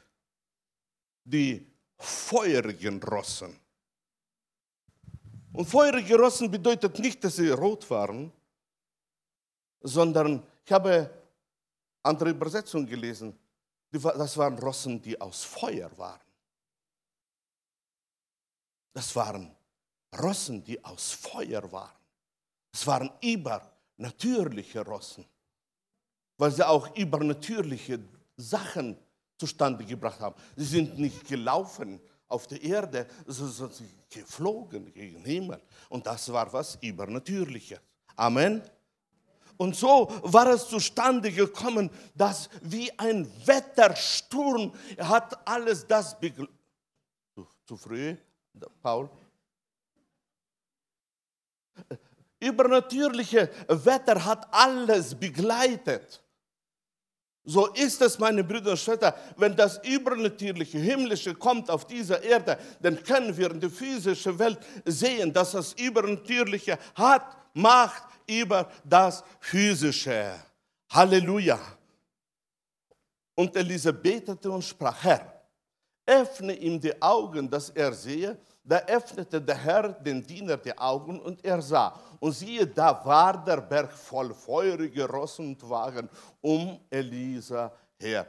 die 1.24 1.68
feurigen 1.98 3.02
Rossen. 3.02 3.60
Und 5.52 5.66
feurige 5.66 6.16
Rossen 6.16 6.52
bedeutet 6.52 7.00
nicht, 7.00 7.24
dass 7.24 7.38
sie 7.38 7.50
rot 7.50 7.90
waren, 7.90 8.32
sondern 9.86 10.44
ich 10.66 10.72
habe 10.72 11.10
andere 12.04 12.30
Übersetzungen 12.30 12.88
gelesen. 12.88 13.38
Das 13.92 14.38
waren 14.38 14.58
Rossen, 14.60 15.02
die 15.02 15.20
aus 15.20 15.44
Feuer 15.44 15.90
waren. 15.98 16.20
Das 18.94 19.16
waren 19.16 19.56
Rossen, 20.22 20.64
die 20.64 20.84
aus 20.84 21.12
Feuer 21.12 21.72
waren. 21.72 21.92
Es 22.74 22.86
waren 22.88 23.10
übernatürliche 23.22 24.84
Rossen, 24.84 25.26
weil 26.38 26.52
sie 26.52 26.68
auch 26.68 26.94
übernatürliche 26.96 28.00
Sachen 28.36 28.98
zustande 29.38 29.86
gebracht 29.86 30.20
haben. 30.20 30.36
Sie 30.56 30.66
sind 30.66 30.98
nicht 30.98 31.26
gelaufen 31.28 32.02
auf 32.28 32.48
der 32.48 32.62
Erde, 32.62 33.08
sondern 33.28 33.72
geflogen 34.10 34.92
gegen 34.94 35.24
den 35.24 35.26
Himmel. 35.26 35.62
Und 35.90 36.06
das 36.06 36.32
war 36.32 36.52
was 36.52 36.76
Übernatürliches. 36.82 37.80
Amen. 38.16 38.62
Und 39.58 39.76
so 39.76 40.12
war 40.24 40.48
es 40.48 40.68
zustande 40.68 41.32
gekommen, 41.32 41.90
dass 42.14 42.50
wie 42.62 42.92
ein 43.00 43.30
Wettersturm 43.46 44.74
hat 44.98 45.48
alles 45.48 45.88
das 45.88 46.20
begleitet. 46.20 46.54
Zu, 47.34 47.48
zu 47.66 47.78
früh, 47.78 48.16
Paul? 48.82 49.10
Übernatürliche 52.40 53.50
Wetter 53.68 54.24
hat 54.24 54.54
alles 54.54 55.16
begleitet. 55.16 56.22
So 57.46 57.68
ist 57.68 58.02
es, 58.02 58.18
meine 58.18 58.44
Brüder 58.44 58.72
und 58.72 58.80
Schwestern, 58.80 59.14
wenn 59.38 59.56
das 59.56 59.80
Übernatürliche, 59.86 60.80
Himmlische 60.80 61.36
kommt 61.36 61.70
auf 61.70 61.86
dieser 61.86 62.22
Erde, 62.24 62.58
dann 62.82 63.02
können 63.04 63.38
wir 63.38 63.52
in 63.52 63.60
der 63.60 63.70
physischen 63.70 64.38
Welt 64.40 64.58
sehen, 64.84 65.32
dass 65.32 65.52
das 65.52 65.74
Übernatürliche 65.74 66.80
hat 66.96 67.38
Macht 67.54 68.04
über 68.28 68.70
das 68.84 69.24
Physische. 69.40 70.34
Halleluja. 70.90 71.60
Und 73.36 73.56
Elise 73.56 73.94
betete 73.94 74.52
und 74.52 74.64
sprach, 74.64 75.04
Herr, 75.04 75.42
öffne 76.06 76.54
ihm 76.54 76.80
die 76.80 77.02
Augen, 77.02 77.50
dass 77.50 77.70
er 77.70 77.94
sehe. 77.94 78.38
Da 78.68 78.80
öffnete 78.88 79.40
der 79.40 79.58
Herr 79.58 79.90
den 79.90 80.26
Diener 80.26 80.58
die 80.58 80.76
Augen 80.76 81.20
und 81.20 81.46
er 81.46 81.62
sah. 81.62 82.00
Und 82.20 82.32
siehe, 82.32 82.66
da 82.66 83.00
war 83.06 83.46
der 83.46 83.62
Berg 83.62 83.92
voll 83.92 84.34
feurige 84.34 85.08
Rossen 85.08 85.50
und 85.50 85.70
Wagen 85.70 86.10
um 86.42 86.80
Elisa 86.90 87.72
her. 88.00 88.26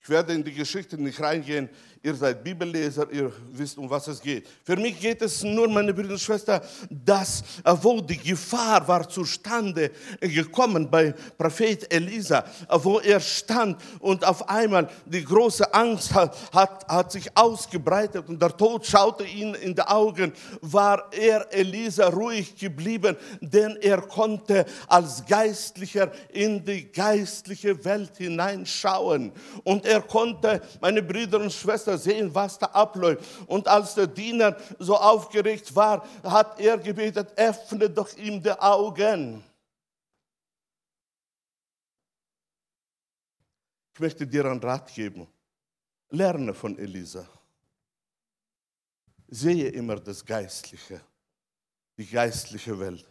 Ich 0.00 0.08
werde 0.08 0.32
in 0.34 0.42
die 0.42 0.52
Geschichte 0.52 1.00
nicht 1.00 1.20
reingehen. 1.20 1.68
Ihr 2.06 2.14
seid 2.14 2.44
Bibelleser, 2.44 3.10
ihr 3.10 3.32
wisst, 3.50 3.76
um 3.76 3.90
was 3.90 4.06
es 4.06 4.20
geht. 4.20 4.46
Für 4.62 4.76
mich 4.76 5.00
geht 5.00 5.20
es 5.22 5.42
nur, 5.42 5.68
meine 5.68 5.92
Brüder 5.92 6.12
und 6.12 6.20
Schwestern, 6.20 6.60
dass, 6.88 7.42
äh, 7.64 7.74
wo 7.82 8.00
die 8.00 8.16
Gefahr 8.16 8.86
war 8.86 9.08
zustande 9.08 9.90
gekommen 10.20 10.88
bei 10.88 11.12
Prophet 11.36 11.92
Elisa, 11.92 12.44
äh, 12.68 12.78
wo 12.80 13.00
er 13.00 13.18
stand 13.18 13.82
und 13.98 14.24
auf 14.24 14.48
einmal 14.48 14.88
die 15.04 15.24
große 15.24 15.74
Angst 15.74 16.14
hat, 16.14 16.36
hat, 16.52 16.86
hat 16.86 17.10
sich 17.10 17.28
ausgebreitet 17.36 18.28
und 18.28 18.40
der 18.40 18.56
Tod 18.56 18.86
schaute 18.86 19.24
ihn 19.24 19.54
in 19.54 19.74
die 19.74 19.82
Augen, 19.82 20.32
war 20.60 21.08
er 21.10 21.52
Elisa 21.52 22.06
ruhig 22.06 22.56
geblieben, 22.56 23.16
denn 23.40 23.78
er 23.80 24.00
konnte 24.00 24.64
als 24.86 25.26
Geistlicher 25.26 26.12
in 26.32 26.64
die 26.64 26.84
geistliche 26.92 27.84
Welt 27.84 28.16
hineinschauen. 28.16 29.32
Und 29.64 29.84
er 29.84 30.02
konnte, 30.02 30.62
meine 30.80 31.02
Brüder 31.02 31.40
und 31.40 31.52
Schwestern, 31.52 31.95
sehen, 31.96 32.34
was 32.34 32.58
da 32.58 32.66
abläuft. 32.66 33.24
Und 33.46 33.68
als 33.68 33.94
der 33.94 34.06
Diener 34.06 34.56
so 34.78 34.96
aufgeregt 34.96 35.74
war, 35.74 36.06
hat 36.22 36.60
er 36.60 36.78
gebetet, 36.78 37.32
öffne 37.36 37.90
doch 37.90 38.16
ihm 38.16 38.42
die 38.42 38.52
Augen. 38.52 39.42
Ich 43.94 44.00
möchte 44.00 44.26
dir 44.26 44.44
einen 44.44 44.60
Rat 44.60 44.92
geben. 44.94 45.26
Lerne 46.10 46.52
von 46.52 46.78
Elisa. 46.78 47.26
Sehe 49.28 49.68
immer 49.68 49.96
das 49.96 50.24
Geistliche, 50.24 51.00
die 51.96 52.06
geistliche 52.06 52.78
Welt 52.78 53.06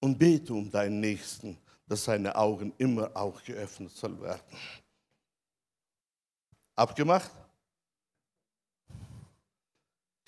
und 0.00 0.18
bete 0.18 0.54
um 0.54 0.70
deinen 0.70 1.00
Nächsten, 1.00 1.58
dass 1.86 2.04
seine 2.04 2.34
Augen 2.34 2.72
immer 2.78 3.10
auch 3.14 3.42
geöffnet 3.42 3.90
soll 3.92 4.20
werden. 4.20 4.56
Abgemacht? 6.74 7.30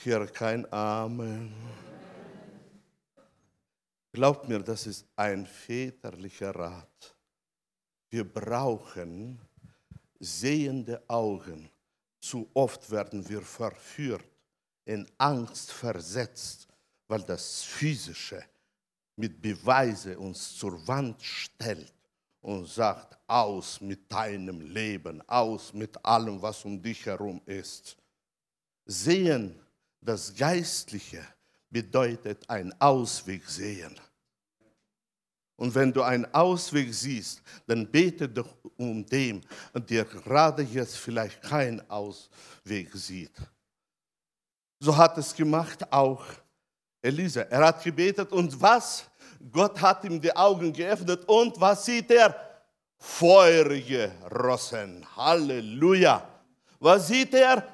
Hier 0.04 0.26
kein 0.26 0.70
Amen. 0.70 1.50
Glaubt 4.12 4.46
mir, 4.46 4.58
das 4.58 4.86
ist 4.86 5.06
ein 5.16 5.46
väterlicher 5.46 6.54
Rat. 6.54 7.16
Wir 8.10 8.30
brauchen 8.30 9.40
sehende 10.20 11.02
Augen. 11.08 11.70
Zu 12.20 12.50
oft 12.52 12.90
werden 12.90 13.26
wir 13.26 13.40
verführt, 13.40 14.26
in 14.84 15.10
Angst 15.16 15.72
versetzt, 15.72 16.68
weil 17.08 17.22
das 17.22 17.62
Physische 17.62 18.44
mit 19.16 19.40
Beweise 19.40 20.18
uns 20.18 20.54
zur 20.54 20.86
Wand 20.86 21.22
stellt 21.22 21.94
und 22.42 22.68
sagt, 22.68 23.16
aus 23.26 23.80
mit 23.80 24.12
deinem 24.12 24.60
Leben, 24.60 25.26
aus 25.26 25.72
mit 25.72 26.04
allem, 26.04 26.42
was 26.42 26.62
um 26.66 26.82
dich 26.82 27.06
herum 27.06 27.40
ist. 27.46 27.96
Sehen, 28.84 29.63
das 30.04 30.34
Geistliche 30.34 31.26
bedeutet 31.70 32.48
ein 32.48 32.72
Ausweg 32.80 33.48
sehen. 33.48 33.98
Und 35.56 35.74
wenn 35.74 35.92
du 35.92 36.02
einen 36.02 36.32
Ausweg 36.34 36.92
siehst, 36.92 37.40
dann 37.66 37.90
bete 37.90 38.28
doch 38.28 38.54
um 38.76 39.06
den, 39.06 39.44
der 39.74 40.04
gerade 40.04 40.62
jetzt 40.62 40.96
vielleicht 40.96 41.42
keinen 41.42 41.88
Ausweg 41.88 42.92
sieht. 42.92 43.32
So 44.80 44.96
hat 44.96 45.16
es 45.16 45.34
gemacht 45.34 45.90
auch 45.92 46.24
Elisa. 47.00 47.42
Er 47.42 47.66
hat 47.66 47.82
gebetet 47.82 48.32
und 48.32 48.60
was? 48.60 49.04
Gott 49.50 49.80
hat 49.80 50.04
ihm 50.04 50.20
die 50.20 50.34
Augen 50.34 50.72
geöffnet 50.72 51.24
und 51.26 51.58
was 51.60 51.84
sieht 51.84 52.10
er? 52.10 52.34
Feurige 52.98 54.12
Rossen. 54.30 55.06
Halleluja. 55.16 56.28
Was 56.80 57.08
sieht 57.08 57.34
er? 57.34 57.66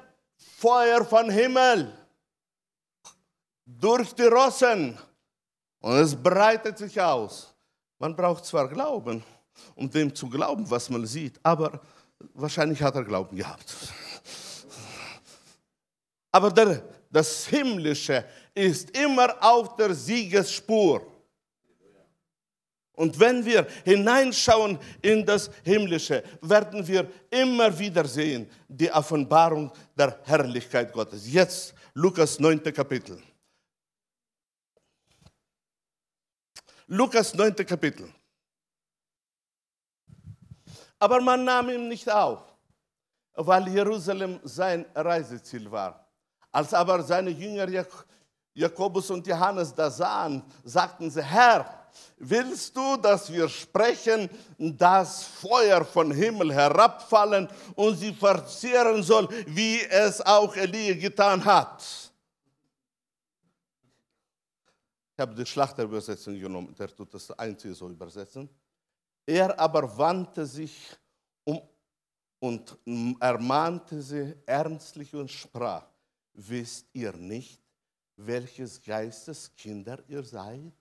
Feuer 0.57 1.03
von 1.03 1.29
Himmel. 1.29 2.00
Durch 3.79 4.13
die 4.13 4.23
Rossen. 4.23 4.97
Und 5.79 5.95
es 5.95 6.15
breitet 6.15 6.77
sich 6.77 6.99
aus. 6.99 7.53
Man 7.97 8.15
braucht 8.15 8.45
zwar 8.45 8.67
Glauben, 8.67 9.23
um 9.75 9.89
dem 9.89 10.13
zu 10.13 10.27
glauben, 10.27 10.69
was 10.69 10.89
man 10.89 11.05
sieht, 11.05 11.39
aber 11.43 11.79
wahrscheinlich 12.33 12.81
hat 12.81 12.95
er 12.95 13.03
Glauben 13.03 13.35
gehabt. 13.35 13.73
Aber 16.31 16.49
der, 16.51 16.83
das 17.09 17.45
Himmlische 17.47 18.25
ist 18.53 18.95
immer 18.97 19.35
auf 19.43 19.75
der 19.75 19.93
Siegesspur. 19.93 21.05
Und 22.93 23.19
wenn 23.19 23.43
wir 23.43 23.65
hineinschauen 23.83 24.77
in 25.01 25.25
das 25.25 25.49
Himmlische, 25.63 26.23
werden 26.41 26.87
wir 26.87 27.09
immer 27.29 27.77
wieder 27.77 28.05
sehen 28.05 28.49
die 28.67 28.91
Offenbarung 28.91 29.71
der 29.95 30.19
Herrlichkeit 30.23 30.93
Gottes. 30.93 31.31
Jetzt 31.31 31.73
Lukas 31.93 32.39
9. 32.39 32.61
Kapitel. 32.73 33.21
Lukas 36.93 37.33
9. 37.33 37.65
Kapitel. 37.65 38.13
Aber 40.99 41.21
man 41.21 41.45
nahm 41.45 41.69
ihn 41.69 41.87
nicht 41.87 42.11
auf, 42.11 42.43
weil 43.33 43.65
Jerusalem 43.69 44.41
sein 44.43 44.85
Reiseziel 44.93 45.71
war. 45.71 46.05
Als 46.51 46.73
aber 46.73 47.01
seine 47.01 47.29
Jünger 47.29 47.65
Jakobus 48.53 49.09
und 49.09 49.25
Johannes 49.25 49.73
da 49.73 49.89
sahen, 49.89 50.43
sagten 50.65 51.09
sie, 51.09 51.23
Herr, 51.23 51.87
willst 52.17 52.75
du, 52.75 52.97
dass 52.97 53.31
wir 53.31 53.47
sprechen, 53.47 54.29
dass 54.57 55.23
Feuer 55.23 55.85
von 55.85 56.11
Himmel 56.11 56.53
herabfallen 56.53 57.47
und 57.75 57.95
sie 57.95 58.13
verzehren 58.13 59.01
soll, 59.01 59.29
wie 59.47 59.79
es 59.79 60.19
auch 60.19 60.57
Elie 60.57 60.97
getan 60.97 61.45
hat? 61.45 62.11
Ich 65.10 65.10
habe 65.21 65.35
die 65.35 65.45
Schlachterübersetzung 65.45 66.39
genommen, 66.39 66.75
der 66.77 66.93
tut 66.93 67.13
das 67.13 67.31
einzige 67.31 67.73
so 67.73 67.89
übersetzen. 67.89 68.49
Er 69.25 69.57
aber 69.59 69.97
wandte 69.97 70.45
sich 70.45 70.95
um 71.43 71.61
und 72.39 72.77
ermahnte 73.19 74.01
sie 74.01 74.35
ernstlich 74.45 75.13
und 75.13 75.29
sprach, 75.29 75.85
wisst 76.33 76.87
ihr 76.93 77.13
nicht, 77.13 77.61
welches 78.15 78.81
Geistes 78.81 79.55
Kinder 79.55 80.03
ihr 80.07 80.23
seid? 80.23 80.73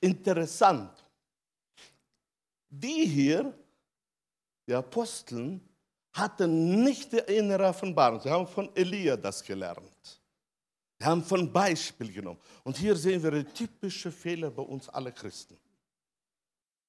Interessant. 0.00 1.04
Die 2.68 3.06
hier, 3.06 3.52
die 4.66 4.74
Aposteln, 4.74 5.60
hatten 6.12 6.82
nicht 6.82 7.12
die 7.12 7.18
innere 7.18 7.66
Offenbarung. 7.66 8.20
Sie 8.20 8.30
haben 8.30 8.46
von 8.46 8.74
Elia 8.74 9.16
das 9.16 9.44
gelernt. 9.44 9.95
Sie 10.98 11.04
haben 11.04 11.22
von 11.22 11.52
Beispiel 11.52 12.12
genommen. 12.12 12.40
Und 12.64 12.76
hier 12.76 12.96
sehen 12.96 13.22
wir 13.22 13.30
die 13.30 13.44
typische 13.44 14.10
Fehler 14.10 14.50
bei 14.50 14.62
uns 14.62 14.88
alle 14.88 15.12
Christen. 15.12 15.58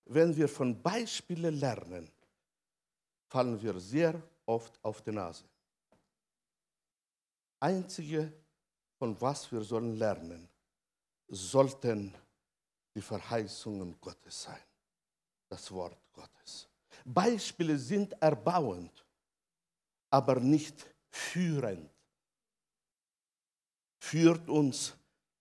Wenn 0.05 0.35
wir 0.35 0.47
von 0.47 0.81
Beispielen 0.81 1.59
lernen, 1.59 2.09
fallen 3.27 3.61
wir 3.61 3.77
sehr 3.79 4.21
oft 4.45 4.79
auf 4.81 5.01
die 5.01 5.11
Nase. 5.11 5.43
Einzige, 7.59 8.31
von 8.97 9.19
was 9.19 9.51
wir 9.51 9.61
sollen 9.61 9.95
lernen, 9.97 10.47
sollten 11.27 12.13
die 12.95 13.01
Verheißungen 13.01 13.99
Gottes 13.99 14.43
sein, 14.43 14.63
das 15.49 15.69
Wort 15.71 15.99
Gottes. 16.13 16.69
Beispiele 17.03 17.77
sind 17.77 18.13
erbauend, 18.21 19.05
aber 20.09 20.39
nicht 20.39 20.87
führend. 21.09 21.89
Führt 24.07 24.47
uns 24.47 24.93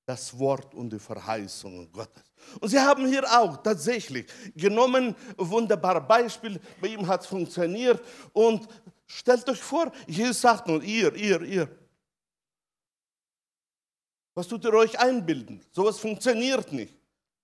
das 0.05 0.37
Wort 0.37 0.75
und 0.75 0.93
die 0.93 0.99
Verheißungen 0.99 1.93
Gottes. 1.93 2.25
Und 2.61 2.69
sie 2.69 2.81
haben 2.81 3.07
hier 3.07 3.25
auch 3.25 3.57
tatsächlich 3.63 4.27
genommen, 4.57 5.15
wunderbare 5.37 6.01
Beispiel, 6.01 6.61
bei 6.81 6.89
ihm 6.89 7.07
hat 7.07 7.21
es 7.21 7.29
funktioniert. 7.29 8.05
Und 8.33 8.67
stellt 9.07 9.49
euch 9.49 9.63
vor, 9.63 9.93
Jesus 10.09 10.41
sagt 10.41 10.67
nun, 10.67 10.83
ihr, 10.83 11.15
ihr, 11.15 11.43
ihr. 11.43 11.79
Was 14.35 14.49
tut 14.49 14.65
ihr 14.65 14.75
euch 14.75 14.99
einbilden? 14.99 15.65
Sowas 15.71 16.01
funktioniert 16.01 16.73
nicht. 16.73 16.95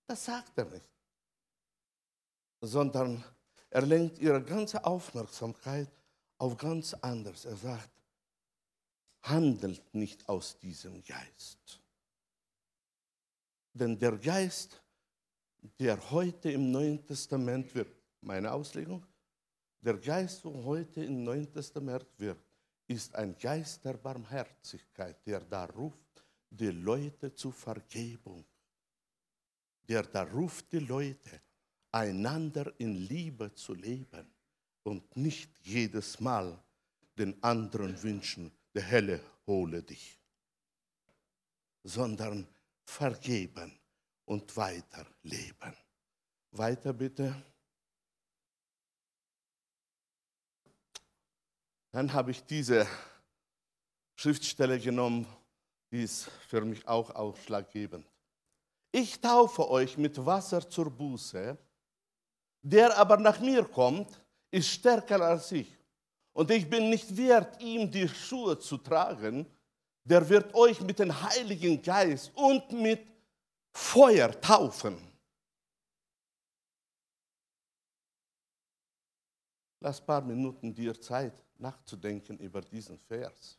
Das 0.09 0.25
sagt 0.25 0.59
er 0.59 0.65
nicht. 0.65 0.85
Sondern 2.61 3.23
er 3.71 3.83
lenkt 3.83 4.19
ihre 4.19 4.43
ganze 4.43 4.85
Aufmerksamkeit 4.85 5.89
auf 6.39 6.57
ganz 6.57 6.95
anderes. 6.95 7.45
Er 7.45 7.57
sagt, 7.57 8.02
handelt 9.23 9.95
nicht 9.95 10.29
aus 10.29 10.59
diesem 10.59 11.03
Geist. 11.03 11.81
Denn 13.73 13.99
der 13.99 14.17
Geist, 14.19 14.83
der 15.79 16.11
heute 16.11 16.51
im 16.51 16.71
Neuen 16.71 17.05
Testament 17.07 17.75
wird, 17.75 17.95
meine 18.21 18.53
Auslegung, 18.53 19.07
der 19.81 19.97
Geist, 19.99 20.45
der 20.45 20.53
heute 20.65 21.05
im 21.05 21.25
Neuen 21.25 21.51
Testament 21.51 22.07
wird, 22.19 22.39
ist 22.87 23.15
ein 23.15 23.37
Geist 23.39 23.85
der 23.85 23.95
Barmherzigkeit, 23.95 25.27
der 25.27 25.41
da 25.41 25.65
ruft, 25.65 26.25
die 26.51 26.71
Leute 26.71 27.35
zur 27.35 27.53
Vergebung, 27.53 28.45
der 29.89 30.03
da 30.03 30.25
ruft 30.25 30.71
die 30.73 30.81
Leute, 30.81 31.41
einander 31.91 32.73
in 32.79 32.95
Liebe 32.95 33.55
zu 33.55 33.75
leben 33.75 34.27
und 34.83 35.17
nicht 35.17 35.51
jedes 35.63 36.21
Mal 36.21 36.63
den 37.17 37.43
anderen 37.43 38.01
wünschen, 38.03 38.51
der 38.75 38.83
Helle 38.83 39.21
hole 39.47 39.83
dich, 39.83 40.19
sondern 41.83 42.47
vergeben 42.85 43.79
und 44.25 44.57
weiterleben. 44.57 45.77
Weiter 46.53 46.93
bitte. 46.93 47.35
Dann 51.91 52.13
habe 52.13 52.31
ich 52.31 52.43
diese 52.45 52.87
Schriftstelle 54.15 54.79
genommen, 54.79 55.27
die 55.91 56.05
ist 56.05 56.25
für 56.49 56.63
mich 56.63 56.87
auch 56.89 57.11
ausschlaggebend. 57.15 58.07
Ich 58.91 59.21
taufe 59.21 59.69
euch 59.69 59.97
mit 59.99 60.25
Wasser 60.25 60.69
zur 60.69 60.91
Buße, 60.91 61.57
der 62.63 62.97
aber 62.97 63.17
nach 63.17 63.41
mir 63.41 63.65
kommt, 63.65 64.23
ist 64.51 64.69
stärker 64.69 65.21
als 65.21 65.53
ich. 65.53 65.82
Und 66.33 66.51
ich 66.51 66.69
bin 66.69 66.89
nicht 66.89 67.17
wert, 67.17 67.61
ihm 67.63 67.91
die 67.91 68.09
Schuhe 68.09 68.59
zu 68.59 68.79
tragen. 68.79 69.47
Der 70.05 70.27
wird 70.29 70.55
euch 70.55 70.81
mit 70.81 70.99
dem 70.99 71.23
Heiligen 71.23 71.81
Geist 71.81 72.33
und 72.35 72.73
mit 72.73 73.07
Feuer 73.71 74.41
taufen. 74.41 74.97
Lass 79.81 80.01
ein 80.01 80.07
paar 80.07 80.23
Minuten 80.23 80.75
dir 80.75 80.99
Zeit, 81.01 81.35
nachzudenken 81.59 82.39
über 82.39 82.61
diesen 82.61 82.99
Vers. 82.99 83.59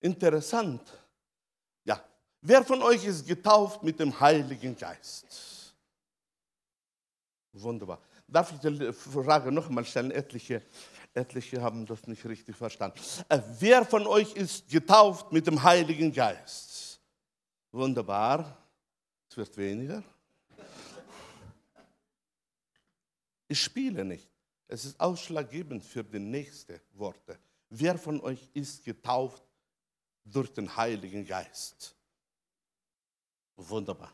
Interessant. 0.00 0.80
Ja, 1.84 2.02
wer 2.40 2.64
von 2.64 2.82
euch 2.82 3.04
ist 3.04 3.26
getauft 3.26 3.82
mit 3.82 3.98
dem 3.98 4.18
Heiligen 4.18 4.76
Geist? 4.76 5.57
Wunderbar. 7.52 8.00
Darf 8.26 8.52
ich 8.52 8.58
die 8.58 8.92
Frage 8.92 9.50
noch 9.50 9.68
einmal 9.68 9.84
stellen? 9.84 10.10
Etliche, 10.10 10.62
etliche 11.14 11.60
haben 11.62 11.86
das 11.86 12.06
nicht 12.06 12.24
richtig 12.26 12.56
verstanden. 12.56 13.00
Äh, 13.28 13.40
wer 13.58 13.84
von 13.84 14.06
euch 14.06 14.34
ist 14.34 14.68
getauft 14.68 15.32
mit 15.32 15.46
dem 15.46 15.62
Heiligen 15.62 16.12
Geist? 16.12 17.00
Wunderbar. 17.72 18.56
Es 19.30 19.36
wird 19.36 19.56
weniger. 19.56 20.02
Ich 23.48 23.62
spiele 23.62 24.04
nicht. 24.04 24.28
Es 24.66 24.84
ist 24.84 25.00
ausschlaggebend 25.00 25.82
für 25.82 26.04
die 26.04 26.18
nächsten 26.18 26.78
Worte. 26.92 27.38
Wer 27.70 27.98
von 27.98 28.20
euch 28.20 28.50
ist 28.52 28.84
getauft 28.84 29.42
durch 30.24 30.52
den 30.52 30.74
Heiligen 30.76 31.26
Geist? 31.26 31.94
Wunderbar. 33.56 34.12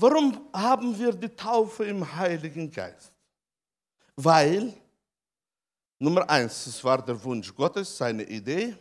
Warum 0.00 0.48
haben 0.52 0.96
wir 0.96 1.12
die 1.12 1.28
Taufe 1.28 1.84
im 1.84 2.14
Heiligen 2.16 2.70
Geist? 2.70 3.12
Weil, 4.14 4.72
Nummer 5.98 6.30
eins, 6.30 6.68
es 6.68 6.84
war 6.84 7.04
der 7.04 7.22
Wunsch 7.24 7.52
Gottes, 7.52 7.96
seine 7.96 8.22
Idee. 8.22 8.76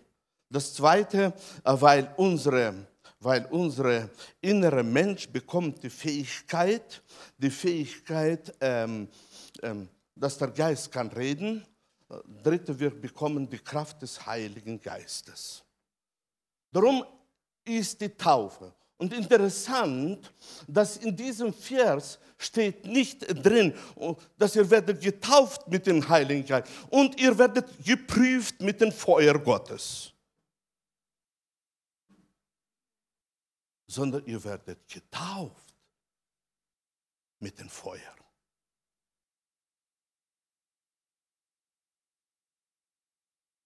Das 0.48 0.76
zweite, 0.76 1.34
äh, 1.64 1.82
weil 1.82 2.14
unsere 2.18 2.88
weil 3.20 3.48
unser 3.48 4.10
innerer 4.42 4.84
Mensch 4.84 5.28
bekommt 5.28 5.82
die 5.82 5.90
Fähigkeit, 5.90 7.02
die 7.36 7.50
Fähigkeit, 7.50 8.56
ähm, 8.62 9.08
ähm, 9.64 9.90
dass 10.16 10.38
der 10.38 10.50
Geist 10.50 10.92
kann 10.92 11.10
reden. 11.10 11.66
Dritte, 12.44 12.80
wir 12.80 12.92
bekommen 12.92 13.50
die 13.50 13.58
Kraft 13.58 14.04
des 14.04 14.24
Heiligen 14.24 14.80
Geistes. 14.80 15.64
Darum 16.72 17.04
ist 17.66 18.00
die 18.00 18.10
Taufe. 18.10 18.72
Und 18.98 19.14
interessant, 19.14 20.34
dass 20.68 20.98
in 20.98 21.16
diesem 21.16 21.54
Vers 21.54 22.20
steht 22.38 22.86
nicht 22.86 23.26
drin, 23.46 23.74
dass 24.38 24.56
ihr 24.56 24.70
werdet 24.70 25.02
getauft 25.02 25.68
mit 25.68 25.86
dem 25.86 26.08
Heiligen 26.08 26.46
Geist 26.46 26.72
und 26.90 27.20
ihr 27.20 27.38
werdet 27.38 27.66
geprüft 27.84 28.62
mit 28.62 28.82
dem 28.82 28.92
Feuer 28.92 29.38
Gottes. 29.38 30.12
Sondern 33.88 34.26
ihr 34.26 34.44
werdet 34.44 34.88
getauft 34.88 35.74
mit 37.40 37.60
dem 37.60 37.70
Feuer. 37.70 38.16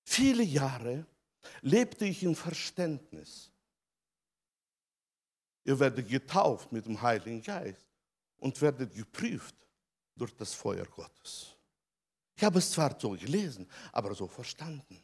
Viele 0.03 0.43
Jahre 0.43 1.05
lebte 1.61 2.05
ich 2.05 2.23
im 2.23 2.35
Verständnis 2.35 3.50
Ihr 5.63 5.79
werdet 5.79 6.07
getauft 6.09 6.71
mit 6.71 6.85
dem 6.85 7.01
Heiligen 7.01 7.41
Geist 7.41 7.85
und 8.37 8.59
werdet 8.61 8.93
geprüft 8.93 9.55
durch 10.15 10.35
das 10.35 10.53
Feuer 10.53 10.85
Gottes. 10.85 11.55
Ich 12.35 12.43
habe 12.43 12.59
es 12.59 12.71
zwar 12.71 12.99
so 12.99 13.11
gelesen, 13.11 13.67
aber 13.91 14.15
so 14.15 14.27
verstanden. 14.27 14.99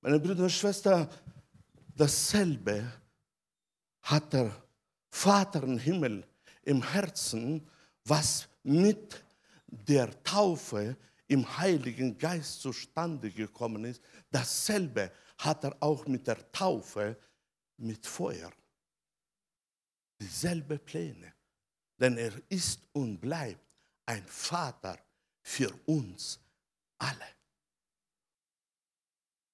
Meine 0.00 0.20
Brüder 0.20 0.44
und 0.44 0.50
Schwestern, 0.50 1.08
dasselbe 1.94 2.92
hat 4.02 4.32
der 4.32 4.54
Vater 5.10 5.62
im 5.62 5.78
Himmel 5.78 6.26
im 6.62 6.82
Herzen, 6.82 7.66
was 8.04 8.48
mit 8.62 9.24
der 9.66 10.22
Taufe 10.22 10.96
im 11.26 11.58
Heiligen 11.58 12.16
Geist 12.16 12.60
zustande 12.60 13.30
gekommen 13.30 13.84
ist. 13.84 14.02
Dasselbe 14.30 15.10
hat 15.38 15.64
er 15.64 15.76
auch 15.80 16.06
mit 16.06 16.26
der 16.26 16.50
Taufe 16.52 17.16
mit 17.78 18.06
Feuer. 18.06 18.52
Dieselbe 20.20 20.78
Pläne. 20.78 21.34
Denn 21.98 22.16
er 22.16 22.32
ist 22.48 22.82
und 22.92 23.18
bleibt 23.18 23.64
ein 24.06 24.26
Vater 24.26 24.98
für 25.42 25.72
uns 25.86 26.38
alle. 26.98 27.26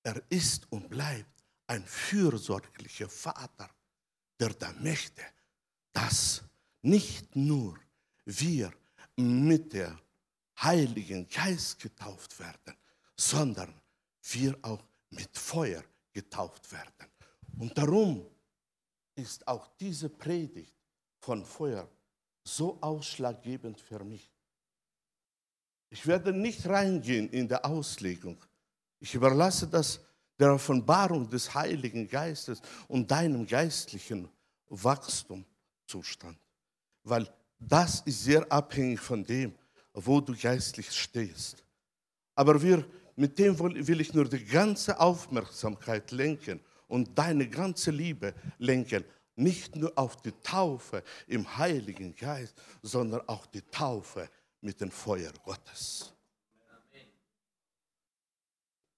Er 0.03 0.23
ist 0.29 0.71
und 0.71 0.89
bleibt 0.91 1.43
ein 1.67 1.85
fürsorglicher 1.87 3.09
Vater, 3.09 3.71
der 4.39 4.51
da 4.51 4.73
möchte, 4.75 5.23
dass 5.93 6.43
nicht 6.83 7.35
nur 7.35 7.79
wir 8.27 8.73
mit 9.17 9.73
der 9.73 9.99
Heiligen 10.61 11.27
Geist 11.29 11.79
getauft 11.79 12.39
werden, 12.39 12.77
sondern 13.17 13.75
wir 14.23 14.59
auch 14.63 14.85
mit 15.11 15.37
Feuer 15.37 15.83
getauft 16.13 16.71
werden. 16.71 17.14
Und 17.59 17.77
darum 17.77 18.27
ist 19.15 19.47
auch 19.47 19.69
diese 19.79 20.09
Predigt 20.09 20.75
von 21.19 21.45
Feuer 21.45 21.89
so 22.43 22.79
ausschlaggebend 22.81 23.81
für 23.81 24.03
mich. 24.05 24.31
Ich 25.91 26.07
werde 26.07 26.33
nicht 26.33 26.67
reingehen 26.67 27.29
in 27.31 27.49
der 27.49 27.65
Auslegung. 27.65 28.37
Ich 28.99 29.15
überlasse 29.15 29.67
das 29.67 30.01
der 30.39 30.53
Offenbarung 30.53 31.29
des 31.31 31.55
Heiligen 31.55 32.09
Geistes 32.09 32.61
und 32.89 33.09
deinem 33.09 33.47
geistlichen 33.47 34.29
Wachstumzustand. 34.69 36.39
Weil 37.05 37.33
das 37.59 38.01
ist 38.01 38.25
sehr 38.25 38.51
abhängig 38.51 39.01
von 39.01 39.25
dem, 39.25 39.55
wo 39.93 40.21
du 40.21 40.37
geistlich 40.37 40.91
stehst. 40.91 41.65
Aber 42.35 42.61
wir, 42.61 42.85
mit 43.15 43.39
dem 43.39 43.57
will 43.59 44.01
ich 44.01 44.13
nur 44.13 44.29
die 44.29 44.45
ganze 44.45 44.99
Aufmerksamkeit 44.99 46.11
lenken 46.11 46.61
und 46.89 47.19
deine 47.19 47.49
ganze 47.49 47.91
Liebe 47.91 48.35
lenken, 48.59 49.05
nicht 49.37 49.75
nur 49.77 49.93
auf 49.97 50.21
die 50.23 50.33
Taufe 50.43 51.03
im 51.27 51.57
Heiligen 51.57 52.15
Geist, 52.15 52.55
sondern 52.83 53.21
auch 53.29 53.47
die 53.47 53.63
Taufe 53.63 54.29
mit 54.61 54.81
dem 54.81 54.91
Feuer 54.91 55.33
Gottes. 55.45 56.13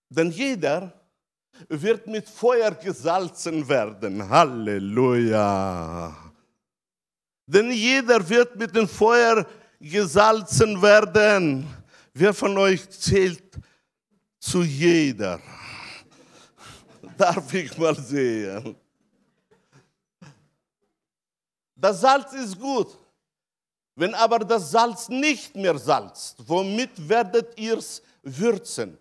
Denn 0.09 0.31
jeder 0.31 0.93
wird 1.69 2.07
mit 2.07 2.29
Feuer 2.29 2.71
gesalzen 2.73 3.69
werden. 3.69 4.29
Halleluja. 4.29 6.15
Denn 7.47 7.71
jeder 7.71 8.29
wird 8.29 8.57
mit 8.57 8.75
dem 8.75 8.89
Feuer 8.89 9.47
gesalzen 9.81 10.81
werden. 10.81 11.67
Wer 12.13 12.35
von 12.35 12.57
euch 12.59 12.89
zählt 12.91 13.43
zu 14.39 14.63
jeder? 14.63 15.41
Darf 17.17 17.53
ich 17.55 17.77
mal 17.79 17.95
sehen? 17.95 18.77
Das 21.75 22.01
Salz 22.01 22.33
ist 22.33 22.59
gut. 22.59 22.97
Wenn 23.95 24.15
aber 24.15 24.41
das 24.41 24.71
Salz 24.71 25.09
nicht 25.09 25.55
mehr 25.57 25.79
salzt, 25.79 26.37
womit 26.47 27.09
werdet 27.09 27.59
ihr's 27.59 28.03
würzen? 28.23 28.99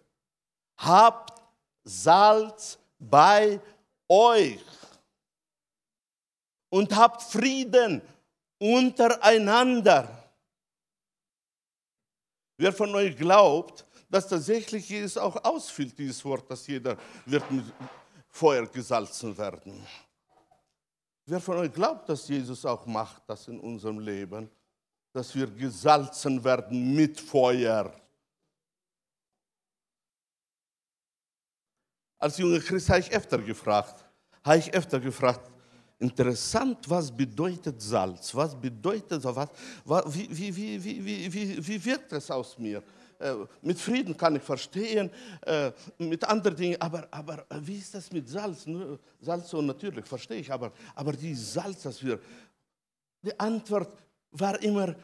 Habt 0.77 1.41
Salz 1.83 2.77
bei 2.97 3.59
euch 4.07 4.63
und 6.69 6.95
habt 6.95 7.21
Frieden 7.23 8.01
untereinander. 8.57 10.07
Wer 12.57 12.71
von 12.71 12.95
euch 12.95 13.17
glaubt, 13.17 13.85
dass 14.09 14.29
tatsächlich 14.29 14.89
es 14.91 15.17
auch 15.17 15.43
ausfüllt, 15.43 15.97
dieses 15.97 16.23
Wort, 16.23 16.49
dass 16.49 16.65
jeder 16.67 16.97
wird 17.25 17.49
mit 17.51 17.65
Feuer 18.35 18.67
gesalzen 18.67 19.37
werden. 19.37 19.87
Wer 21.25 21.39
von 21.39 21.55
euch 21.55 21.71
glaubt, 21.71 22.09
dass 22.09 22.27
Jesus 22.27 22.65
auch 22.65 22.85
macht 22.85 23.23
das 23.27 23.47
in 23.47 23.57
unserem 23.61 23.97
Leben, 23.97 24.49
dass 25.13 25.33
wir 25.33 25.47
gesalzen 25.47 26.43
werden 26.43 26.93
mit 26.93 27.17
Feuer? 27.17 27.93
Als 32.17 32.37
junger 32.37 32.59
Christ 32.59 32.89
habe 32.89 32.99
ich 32.99 33.11
öfter 33.13 33.37
gefragt, 33.37 34.03
habe 34.43 34.57
ich 34.57 34.73
öfter 34.73 34.99
gefragt, 34.99 35.49
interessant, 35.97 36.89
was 36.89 37.15
bedeutet 37.15 37.81
Salz? 37.81 38.35
Was 38.35 38.53
bedeutet 38.53 39.21
so 39.21 39.33
was? 39.33 39.49
Wie, 40.13 40.27
wie, 40.29 40.53
wie, 40.53 40.83
wie, 40.83 41.05
wie, 41.05 41.33
wie, 41.33 41.67
wie 41.67 41.85
wirkt 41.85 42.11
es 42.11 42.29
aus 42.29 42.57
mir? 42.57 42.83
Äh, 43.19 43.35
mit 43.61 43.79
Frieden 43.79 44.15
kann 44.15 44.35
ich 44.35 44.43
verstehen, 44.43 45.09
äh, 45.41 45.71
mit 45.97 46.23
anderen 46.23 46.55
Dingen, 46.55 46.81
aber, 46.81 47.07
aber 47.11 47.39
äh, 47.49 47.59
wie 47.61 47.77
ist 47.77 47.93
das 47.93 48.11
mit 48.11 48.27
Salz? 48.27 48.65
Salz 49.19 49.49
so 49.49 49.61
natürlich, 49.61 50.05
verstehe 50.05 50.39
ich, 50.39 50.51
aber, 50.51 50.71
aber 50.93 51.13
die 51.13 51.35
Salz, 51.35 51.83
das 51.83 52.03
wir, 52.03 52.19
die 53.21 53.39
Antwort 53.39 53.91
war 54.31 54.61
immer, 54.61 54.95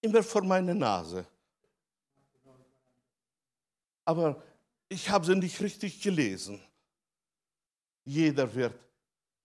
immer 0.00 0.22
vor 0.22 0.42
meiner 0.42 0.74
Nase. 0.74 1.26
Aber 4.04 4.42
ich 4.88 5.08
habe 5.10 5.26
sie 5.26 5.34
nicht 5.34 5.60
richtig 5.60 6.00
gelesen. 6.00 6.60
Jeder 8.04 8.54
wird 8.54 8.74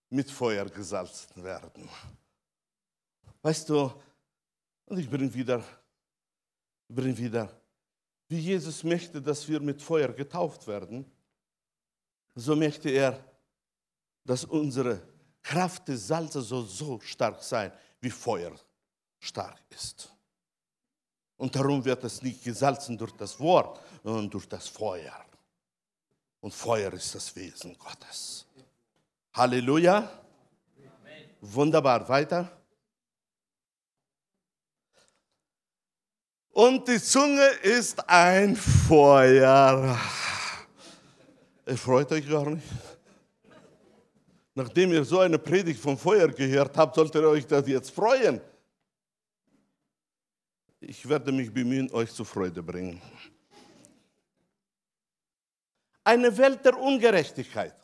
mit 0.08 0.30
Feuer 0.30 0.66
gesalzen 0.66 1.42
werden. 1.42 1.88
Weißt 3.40 3.68
du, 3.68 3.92
und 4.86 4.98
ich 4.98 5.10
bringe 5.10 5.32
wieder, 5.34 5.64
bring 6.94 7.16
wieder, 7.16 7.50
wie 8.28 8.38
Jesus 8.38 8.82
möchte, 8.84 9.20
dass 9.20 9.46
wir 9.48 9.60
mit 9.60 9.82
Feuer 9.82 10.08
getauft 10.08 10.66
werden, 10.66 11.04
so 12.34 12.56
möchte 12.56 12.88
er, 12.88 13.22
dass 14.24 14.44
unsere 14.44 15.02
Kraft 15.42 15.88
des 15.88 16.06
Salzes 16.06 16.48
so, 16.48 16.62
so 16.62 17.00
stark 17.00 17.42
sein, 17.42 17.72
wie 18.00 18.10
Feuer 18.10 18.52
stark 19.18 19.60
ist. 19.70 20.12
Und 21.36 21.54
darum 21.56 21.84
wird 21.84 22.04
es 22.04 22.22
nicht 22.22 22.44
gesalzen 22.44 22.96
durch 22.96 23.12
das 23.12 23.38
Wort, 23.40 23.80
sondern 24.02 24.30
durch 24.30 24.48
das 24.48 24.68
Feuer. 24.68 25.24
Und 26.40 26.54
Feuer 26.54 26.92
ist 26.92 27.14
das 27.14 27.34
Wesen 27.34 27.76
Gottes. 27.76 28.46
Halleluja. 29.34 30.10
Wunderbar. 31.40 32.08
Weiter. 32.08 32.61
Und 36.52 36.86
die 36.86 37.00
Zunge 37.00 37.46
ist 37.62 38.06
ein 38.06 38.54
Feuer. 38.54 39.98
Ihr 41.66 41.78
freut 41.78 42.12
euch 42.12 42.28
gar 42.28 42.50
nicht. 42.50 42.66
Nachdem 44.54 44.92
ihr 44.92 45.02
so 45.02 45.20
eine 45.20 45.38
Predigt 45.38 45.80
vom 45.80 45.96
Feuer 45.96 46.28
gehört 46.28 46.76
habt, 46.76 46.94
solltet 46.94 47.22
ihr 47.22 47.28
euch 47.28 47.46
das 47.46 47.66
jetzt 47.66 47.90
freuen. 47.90 48.38
Ich 50.80 51.08
werde 51.08 51.32
mich 51.32 51.50
bemühen, 51.50 51.90
euch 51.90 52.12
zur 52.12 52.26
Freude 52.26 52.62
bringen. 52.62 53.00
Eine 56.04 56.36
Welt 56.36 56.62
der 56.66 56.78
Ungerechtigkeit. 56.78 57.74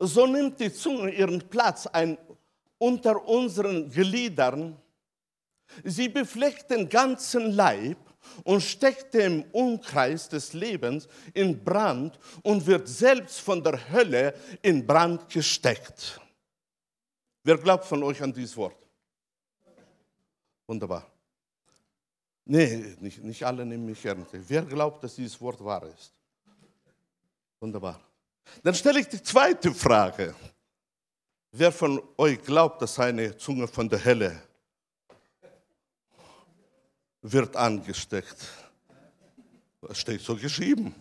So 0.00 0.26
nimmt 0.26 0.58
die 0.58 0.72
Zunge 0.72 1.10
ihren 1.12 1.40
Platz 1.48 1.86
ein, 1.86 2.18
unter 2.78 3.24
unseren 3.28 3.88
Gliedern. 3.90 4.76
Sie 5.84 6.08
befleckt 6.08 6.70
den 6.70 6.88
ganzen 6.88 7.52
Leib 7.52 7.98
und 8.44 8.60
steckt 8.62 9.14
im 9.14 9.42
Umkreis 9.52 10.28
des 10.28 10.52
Lebens 10.52 11.08
in 11.34 11.62
Brand 11.62 12.18
und 12.42 12.66
wird 12.66 12.88
selbst 12.88 13.40
von 13.40 13.62
der 13.62 13.90
Hölle 13.90 14.34
in 14.62 14.86
Brand 14.86 15.28
gesteckt. 15.28 16.20
Wer 17.44 17.58
glaubt 17.58 17.84
von 17.84 18.02
euch 18.02 18.22
an 18.22 18.32
dieses 18.32 18.56
Wort? 18.56 18.76
Wunderbar. 20.66 21.06
Nee, 22.44 22.96
nicht, 23.00 23.22
nicht 23.22 23.44
alle 23.44 23.64
nehmen 23.64 23.86
mich 23.86 24.04
ernst. 24.04 24.30
Wer 24.32 24.62
glaubt, 24.62 25.04
dass 25.04 25.14
dieses 25.14 25.40
Wort 25.40 25.62
wahr 25.62 25.84
ist? 25.84 26.12
Wunderbar. 27.60 28.00
Dann 28.62 28.74
stelle 28.74 29.00
ich 29.00 29.08
die 29.08 29.22
zweite 29.22 29.72
Frage. 29.72 30.34
Wer 31.52 31.72
von 31.72 32.02
euch 32.16 32.40
glaubt, 32.42 32.80
dass 32.82 32.94
seine 32.94 33.36
Zunge 33.36 33.66
von 33.66 33.88
der 33.88 34.04
Hölle 34.04 34.42
wird 37.22 37.56
angesteckt? 37.56 38.46
Das 39.80 39.98
steht 39.98 40.20
so 40.20 40.36
geschrieben. 40.36 40.94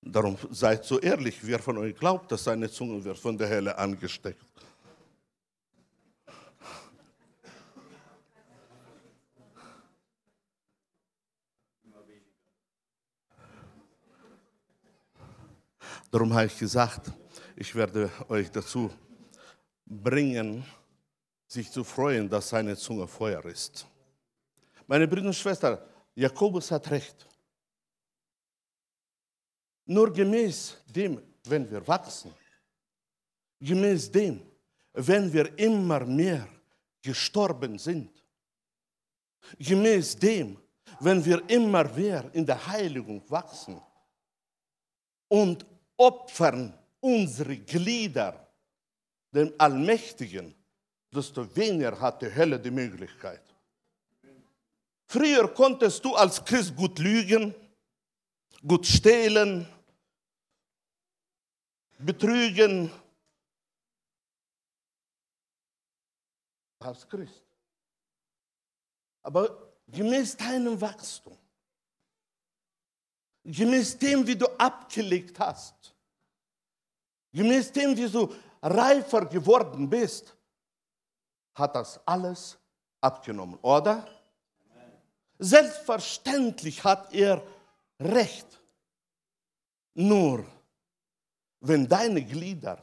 Darum 0.00 0.38
seid 0.50 0.84
so 0.84 0.98
ehrlich, 1.00 1.38
wer 1.42 1.58
von 1.58 1.76
euch 1.78 1.94
glaubt, 1.96 2.30
dass 2.32 2.44
seine 2.44 2.70
Zunge 2.70 3.02
wird 3.04 3.18
von 3.18 3.36
der 3.36 3.48
Hölle 3.48 3.76
angesteckt? 3.76 4.44
Darum 16.10 16.32
habe 16.32 16.46
ich 16.46 16.58
gesagt, 16.58 17.12
ich 17.54 17.74
werde 17.74 18.10
euch 18.28 18.50
dazu 18.50 18.90
bringen, 19.84 20.64
sich 21.46 21.70
zu 21.70 21.84
freuen, 21.84 22.30
dass 22.30 22.48
seine 22.48 22.76
Zunge 22.76 23.06
Feuer 23.06 23.44
ist. 23.44 23.86
Meine 24.88 25.06
Brüder 25.06 25.26
und 25.26 25.34
Schwestern, 25.34 25.78
Jakobus 26.14 26.70
hat 26.70 26.90
recht. 26.90 27.26
Nur 29.84 30.10
gemäß 30.10 30.78
dem, 30.86 31.22
wenn 31.44 31.70
wir 31.70 31.86
wachsen, 31.86 32.32
gemäß 33.60 34.10
dem, 34.10 34.40
wenn 34.94 35.30
wir 35.30 35.56
immer 35.58 36.04
mehr 36.06 36.48
gestorben 37.02 37.78
sind, 37.78 38.10
gemäß 39.58 40.16
dem, 40.16 40.58
wenn 41.00 41.22
wir 41.22 41.48
immer 41.50 41.84
mehr 41.84 42.30
in 42.32 42.46
der 42.46 42.66
Heiligung 42.66 43.22
wachsen 43.30 43.80
und 45.28 45.66
opfern 45.98 46.72
unsere 47.00 47.58
Glieder 47.58 48.48
dem 49.32 49.52
Allmächtigen, 49.58 50.54
desto 51.12 51.54
weniger 51.54 52.00
hat 52.00 52.22
die 52.22 52.34
Hölle 52.34 52.58
die 52.58 52.70
Möglichkeit. 52.70 53.47
Früher 55.08 55.52
konntest 55.52 56.04
du 56.04 56.14
als 56.14 56.44
Christ 56.44 56.76
gut 56.76 56.98
lügen, 56.98 57.54
gut 58.66 58.86
stehlen, 58.86 59.66
betrügen. 61.98 62.92
Als 66.80 67.08
Christ. 67.08 67.42
Aber 69.22 69.72
gemäß 69.88 70.36
deinem 70.36 70.80
Wachstum 70.80 71.38
gemäß 73.48 73.98
dem, 73.98 74.26
wie 74.26 74.36
du 74.36 74.46
abgelegt 74.58 75.38
hast, 75.38 75.94
gemäß 77.32 77.72
dem, 77.72 77.96
wie 77.96 78.08
du 78.08 78.32
reifer 78.62 79.24
geworden 79.26 79.88
bist, 79.88 80.36
hat 81.54 81.74
das 81.74 81.98
alles 82.06 82.58
abgenommen, 83.00 83.58
oder? 83.62 84.06
Selbstverständlich 85.38 86.82
hat 86.82 87.14
er 87.14 87.42
recht. 88.00 88.46
Nur, 89.94 90.44
wenn 91.60 91.88
deine 91.88 92.24
Glieder 92.24 92.82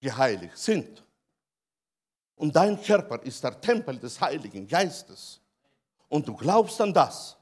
geheiligt 0.00 0.56
sind 0.56 1.04
und 2.36 2.54
dein 2.56 2.80
Körper 2.82 3.22
ist 3.22 3.44
der 3.44 3.60
Tempel 3.60 3.98
des 3.98 4.20
Heiligen 4.20 4.66
Geistes 4.66 5.40
und 6.08 6.26
du 6.26 6.34
glaubst 6.34 6.80
an 6.80 6.92
das, 6.92 7.36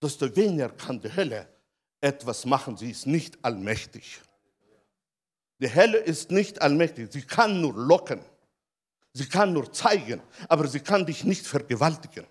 desto 0.00 0.34
weniger 0.34 0.70
kann 0.70 1.00
die 1.00 1.14
Hölle 1.14 1.48
etwas 2.00 2.44
machen. 2.44 2.76
Sie 2.76 2.90
ist 2.90 3.06
nicht 3.06 3.44
allmächtig. 3.44 4.20
Die 5.60 5.72
Hölle 5.72 5.98
ist 5.98 6.30
nicht 6.30 6.60
allmächtig. 6.60 7.12
Sie 7.12 7.22
kann 7.22 7.60
nur 7.60 7.74
locken. 7.74 8.20
Sie 9.12 9.28
kann 9.28 9.52
nur 9.52 9.72
zeigen, 9.72 10.20
aber 10.48 10.66
sie 10.66 10.80
kann 10.80 11.06
dich 11.06 11.22
nicht 11.24 11.46
vergewaltigen. 11.46 12.26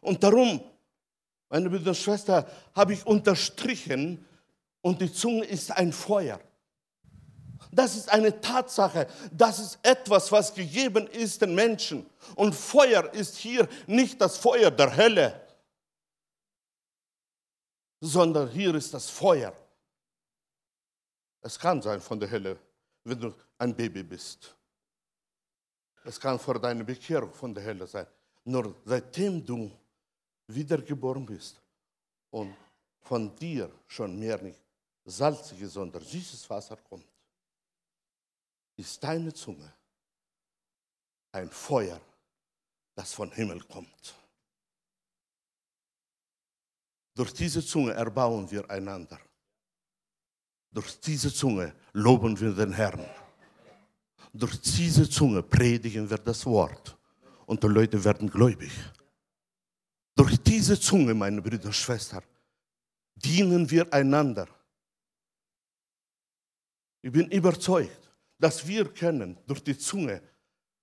Und 0.00 0.22
darum, 0.22 0.60
meine 1.48 1.68
Brüder 1.68 1.90
und 1.90 1.96
Schwestern, 1.96 2.44
habe 2.74 2.92
ich 2.92 3.06
unterstrichen, 3.06 4.24
und 4.80 5.00
die 5.00 5.12
Zunge 5.12 5.44
ist 5.44 5.70
ein 5.72 5.92
Feuer. 5.92 6.40
Das 7.72 7.96
ist 7.96 8.08
eine 8.08 8.40
Tatsache. 8.40 9.06
Das 9.32 9.58
ist 9.58 9.78
etwas, 9.82 10.30
was 10.32 10.54
gegeben 10.54 11.06
ist 11.08 11.42
den 11.42 11.54
Menschen. 11.54 12.08
Und 12.34 12.54
Feuer 12.54 13.12
ist 13.12 13.36
hier 13.36 13.68
nicht 13.86 14.20
das 14.20 14.38
Feuer 14.38 14.70
der 14.70 14.96
Hölle, 14.96 15.48
sondern 18.00 18.48
hier 18.48 18.74
ist 18.74 18.94
das 18.94 19.10
Feuer. 19.10 19.52
Es 21.40 21.58
kann 21.58 21.82
sein 21.82 22.00
von 22.00 22.18
der 22.18 22.30
Hölle, 22.30 22.58
wenn 23.04 23.20
du 23.20 23.34
ein 23.58 23.74
Baby 23.74 24.02
bist. 24.02 24.54
Es 26.04 26.18
kann 26.18 26.38
vor 26.38 26.58
deiner 26.58 26.84
Bekehrung 26.84 27.32
von 27.32 27.54
der 27.54 27.64
Hölle 27.64 27.86
sein. 27.86 28.06
Nur 28.44 28.74
seitdem 28.84 29.44
du 29.44 29.70
wiedergeboren 30.48 31.24
bist 31.24 31.60
und 32.30 32.54
von 33.00 33.34
dir 33.36 33.70
schon 33.86 34.18
mehr 34.18 34.40
nicht 34.42 34.60
salziges, 35.04 35.72
sondern 35.72 36.02
süßes 36.02 36.48
Wasser 36.50 36.76
kommt, 36.76 37.06
ist 38.76 39.02
deine 39.02 39.32
Zunge 39.32 39.72
ein 41.32 41.50
Feuer, 41.50 42.00
das 42.94 43.12
von 43.12 43.30
Himmel 43.32 43.62
kommt. 43.64 44.14
Durch 47.14 47.32
diese 47.32 47.64
Zunge 47.64 47.92
erbauen 47.92 48.50
wir 48.50 48.68
einander. 48.70 49.18
Durch 50.70 51.00
diese 51.00 51.32
Zunge 51.32 51.74
loben 51.92 52.38
wir 52.38 52.52
den 52.52 52.72
Herrn. 52.72 53.04
Durch 54.32 54.60
diese 54.60 55.08
Zunge 55.08 55.42
predigen 55.42 56.08
wir 56.08 56.18
das 56.18 56.44
Wort. 56.46 56.96
und 57.46 57.62
die 57.62 57.66
Leute 57.66 58.04
werden 58.04 58.28
gläubig. 58.28 58.70
Durch 60.18 60.36
diese 60.42 60.80
Zunge, 60.80 61.14
meine 61.14 61.40
Brüder 61.40 61.66
und 61.66 61.76
Schwestern, 61.76 62.24
dienen 63.14 63.70
wir 63.70 63.92
einander. 63.94 64.48
Ich 67.00 67.12
bin 67.12 67.30
überzeugt, 67.30 68.10
dass 68.36 68.66
wir 68.66 68.92
können 68.92 69.38
durch 69.46 69.62
die 69.62 69.78
Zunge 69.78 70.20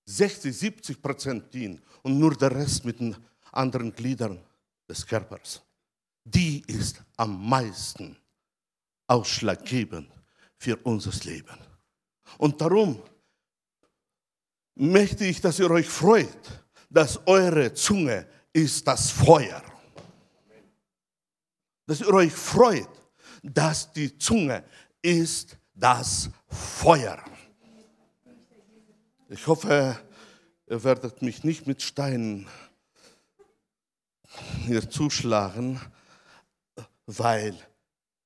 60, 0.06 0.58
70 0.58 1.02
Prozent 1.02 1.54
dienen 1.54 1.82
und 2.02 2.18
nur 2.18 2.34
der 2.34 2.56
Rest 2.56 2.86
mit 2.86 3.02
den 3.02 3.14
anderen 3.52 3.94
Gliedern 3.94 4.40
des 4.88 5.06
Körpers. 5.06 5.62
Die 6.24 6.64
ist 6.68 7.04
am 7.18 7.50
meisten 7.50 8.16
ausschlaggebend 9.06 10.10
für 10.56 10.78
unser 10.78 11.12
Leben. 11.30 11.58
Und 12.38 12.62
darum 12.62 13.02
möchte 14.76 15.26
ich, 15.26 15.42
dass 15.42 15.60
ihr 15.60 15.70
euch 15.70 15.90
freut, 15.90 16.64
dass 16.90 17.20
eure 17.28 17.74
Zunge 17.74 18.26
ist 18.56 18.88
das 18.88 19.12
Feuer. 19.12 19.62
Dass 21.86 22.00
ihr 22.00 22.14
euch 22.14 22.32
freut, 22.32 22.88
dass 23.44 23.92
die 23.92 24.18
Zunge 24.18 24.64
ist 25.02 25.58
das 25.74 26.30
Feuer. 26.48 27.22
Ich 29.28 29.46
hoffe, 29.46 30.00
ihr 30.68 30.84
werdet 30.86 31.22
mich 31.22 31.44
nicht 31.44 31.68
mit 31.68 31.82
Steinen 31.82 32.48
hier 34.66 34.90
zuschlagen, 34.90 35.82
weil 37.08 37.58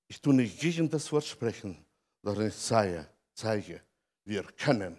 ich 0.07 0.22
tue 0.22 0.35
nicht 0.35 0.60
gegen 0.60 0.91
das 0.91 1.11
Wort 1.11 1.26
sprechen, 1.26 1.84
sondern 2.22 2.49
ich 2.49 2.57
zeige, 2.57 3.10
zeige, 3.34 3.81
wir 4.26 4.43
können 4.43 4.95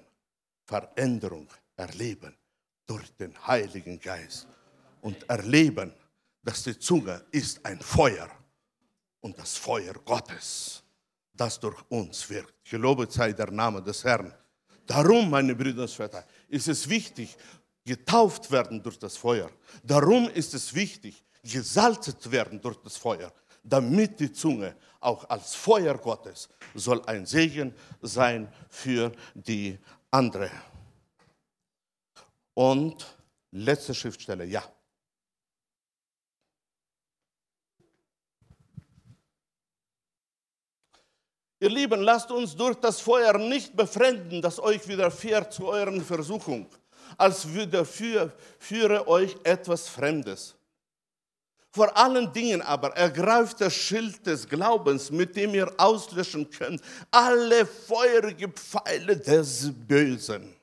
Veränderung 0.65 1.49
erleben 1.77 2.37
durch 2.85 3.15
den 3.15 3.47
Heiligen 3.47 4.01
Geist 4.01 4.49
und 5.01 5.29
erleben, 5.29 5.93
dass 6.43 6.63
die 6.63 6.79
Zunge 6.79 7.25
ist 7.31 7.65
ein 7.65 7.81
Feuer 7.81 8.29
und 9.21 9.39
das 9.39 9.57
Feuer 9.57 9.95
Gottes, 10.05 10.83
das 11.33 11.59
durch 11.61 11.81
uns 11.89 12.29
wirkt. 12.31 12.55
Gelobet 12.65 13.13
sei 13.13 13.33
der 13.33 13.51
Name 13.51 13.83
des 13.83 14.05
Herrn. 14.05 14.33
Darum, 14.87 15.31
meine 15.31 15.55
Brüder 15.55 15.83
und 15.83 15.91
Schwestern, 15.91 16.25
ist 16.49 16.69
es 16.69 16.89
wichtig, 16.89 17.37
getauft 17.85 18.51
werden 18.51 18.83
durch 18.83 18.99
das 18.99 19.17
Feuer. 19.17 19.51
Darum 19.83 20.29
ist 20.31 20.55
es 20.55 20.75
wichtig, 20.75 21.23
gesalzet 21.43 22.31
werden 22.31 22.61
durch 22.61 22.77
das 22.77 22.97
Feuer, 22.97 23.33
damit 23.63 24.19
die 24.21 24.33
Zunge 24.33 24.75
auch 25.01 25.29
als 25.29 25.55
Feuer 25.55 25.97
Gottes 25.97 26.49
soll 26.75 27.03
ein 27.07 27.27
Segen 27.27 27.75
sein 28.03 28.53
für 28.69 29.13
die 29.35 29.79
andere. 30.11 30.51
Und 32.55 33.07
letzte 33.51 33.95
Schriftstelle, 33.95 34.45
ja. 34.45 34.63
Ihr 41.63 41.69
Lieben, 41.69 42.01
lasst 42.01 42.31
uns 42.31 42.57
durch 42.57 42.77
das 42.77 43.03
Feuer 43.03 43.37
nicht 43.37 43.77
befremden, 43.77 44.41
das 44.41 44.59
euch 44.59 44.89
widerfährt 44.89 45.53
zu 45.53 45.67
euren 45.67 46.03
Versuchung, 46.03 46.67
als 47.19 47.53
widerführe 47.53 49.07
euch 49.07 49.37
etwas 49.45 49.87
Fremdes. 49.87 50.55
Vor 51.71 51.95
allen 51.95 52.33
Dingen 52.33 52.63
aber 52.63 52.97
ergreift 52.97 53.61
das 53.61 53.75
Schild 53.75 54.27
des 54.27 54.49
Glaubens, 54.49 55.11
mit 55.11 55.37
dem 55.37 55.55
ihr 55.55 55.71
auslöschen 55.77 56.49
könnt 56.51 56.81
alle 57.11 57.67
feurigen 57.67 58.53
Pfeile 58.55 59.19
des 59.19 59.71
Bösen. 59.87 60.57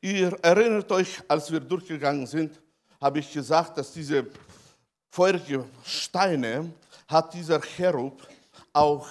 Ihr 0.00 0.32
erinnert 0.42 0.92
euch, 0.92 1.20
als 1.26 1.50
wir 1.50 1.58
durchgegangen 1.58 2.28
sind, 2.28 2.62
habe 3.00 3.18
ich 3.18 3.32
gesagt, 3.32 3.76
dass 3.78 3.92
diese 3.92 4.24
feurigen 5.10 5.64
Steine 5.84 6.72
hat 7.08 7.34
dieser 7.34 7.60
Cherub 7.60 8.22
auch 8.72 9.08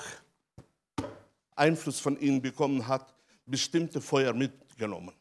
Einfluss 1.56 2.00
von 2.00 2.20
ihnen 2.20 2.42
bekommen 2.42 2.88
hat, 2.88 3.14
bestimmte 3.46 4.02
Feuer 4.02 4.34
mitgenommen. 4.34 5.14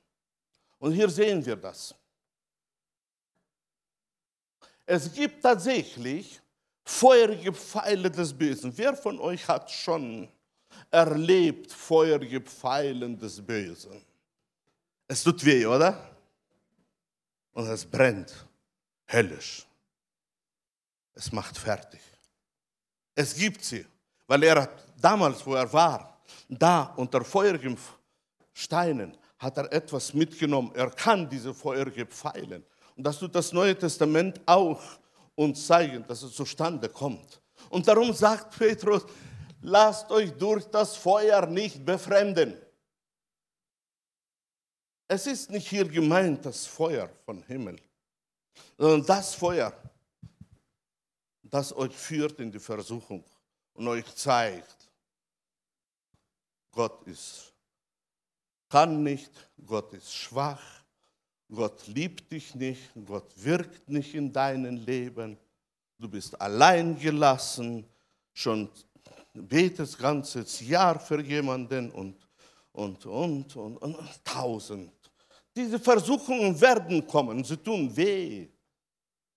Und 0.78 0.92
hier 0.92 1.08
sehen 1.08 1.44
wir 1.44 1.56
das. 1.56 1.94
Es 4.84 5.12
gibt 5.12 5.42
tatsächlich 5.42 6.40
feurige 6.84 7.52
Pfeile 7.52 8.10
des 8.10 8.36
Bösen. 8.36 8.76
Wer 8.76 8.96
von 8.96 9.18
euch 9.20 9.46
hat 9.46 9.70
schon 9.70 10.28
erlebt 10.90 11.72
feurige 11.72 12.40
Pfeile 12.40 13.08
des 13.16 13.40
Bösen? 13.40 14.04
Es 15.06 15.22
tut 15.22 15.44
weh, 15.44 15.64
oder? 15.66 16.16
Und 17.52 17.68
es 17.68 17.84
brennt 17.84 18.46
höllisch. 19.10 19.66
Es 21.14 21.30
macht 21.30 21.56
fertig. 21.58 22.00
Es 23.14 23.34
gibt 23.34 23.62
sie, 23.62 23.86
weil 24.26 24.42
er 24.42 24.68
damals, 24.98 25.44
wo 25.44 25.54
er 25.54 25.70
war, 25.72 26.11
da 26.58 26.94
unter 26.96 27.24
feurigen 27.24 27.76
Steinen 28.52 29.16
hat 29.38 29.56
er 29.56 29.72
etwas 29.72 30.14
mitgenommen. 30.14 30.72
Er 30.74 30.90
kann 30.90 31.28
diese 31.28 31.52
feurigen 31.54 32.06
Pfeilen. 32.06 32.64
Und 32.96 33.04
das 33.04 33.18
tut 33.18 33.34
das 33.34 33.52
Neue 33.52 33.76
Testament 33.76 34.40
auch 34.46 34.80
uns 35.34 35.66
zeigen, 35.66 36.04
dass 36.06 36.22
es 36.22 36.34
zustande 36.34 36.88
kommt. 36.88 37.40
Und 37.70 37.86
darum 37.88 38.12
sagt 38.12 38.56
Petrus, 38.56 39.04
lasst 39.62 40.10
euch 40.10 40.32
durch 40.32 40.64
das 40.66 40.96
Feuer 40.96 41.46
nicht 41.46 41.84
befremden. 41.84 42.56
Es 45.08 45.26
ist 45.26 45.50
nicht 45.50 45.68
hier 45.68 45.86
gemeint 45.86 46.44
das 46.44 46.66
Feuer 46.66 47.08
von 47.24 47.42
Himmel, 47.42 47.76
sondern 48.78 49.04
das 49.04 49.34
Feuer, 49.34 49.72
das 51.42 51.74
euch 51.76 51.94
führt 51.94 52.40
in 52.40 52.50
die 52.50 52.58
Versuchung 52.58 53.24
und 53.74 53.88
euch 53.88 54.14
zeigt, 54.14 54.81
Gott 56.72 57.06
ist, 57.06 57.52
kann 58.68 59.02
nicht, 59.02 59.30
Gott 59.64 59.92
ist 59.92 60.12
schwach, 60.12 60.62
Gott 61.50 61.86
liebt 61.86 62.32
dich 62.32 62.54
nicht, 62.54 62.90
Gott 63.06 63.30
wirkt 63.36 63.88
nicht 63.88 64.14
in 64.14 64.32
deinem 64.32 64.76
Leben, 64.76 65.38
du 65.98 66.08
bist 66.08 66.40
allein 66.40 66.98
gelassen, 66.98 67.86
schon 68.32 68.70
betest 69.34 69.98
ganzes 69.98 70.60
Jahr 70.60 70.98
für 70.98 71.20
jemanden 71.22 71.90
und, 71.90 72.16
und, 72.72 73.04
und, 73.06 73.56
und, 73.56 73.76
und, 73.82 73.98
und 73.98 74.24
tausend. 74.24 74.92
Diese 75.54 75.78
Versuchungen 75.78 76.58
werden 76.58 77.06
kommen, 77.06 77.44
sie 77.44 77.58
tun 77.58 77.94
weh. 77.94 78.48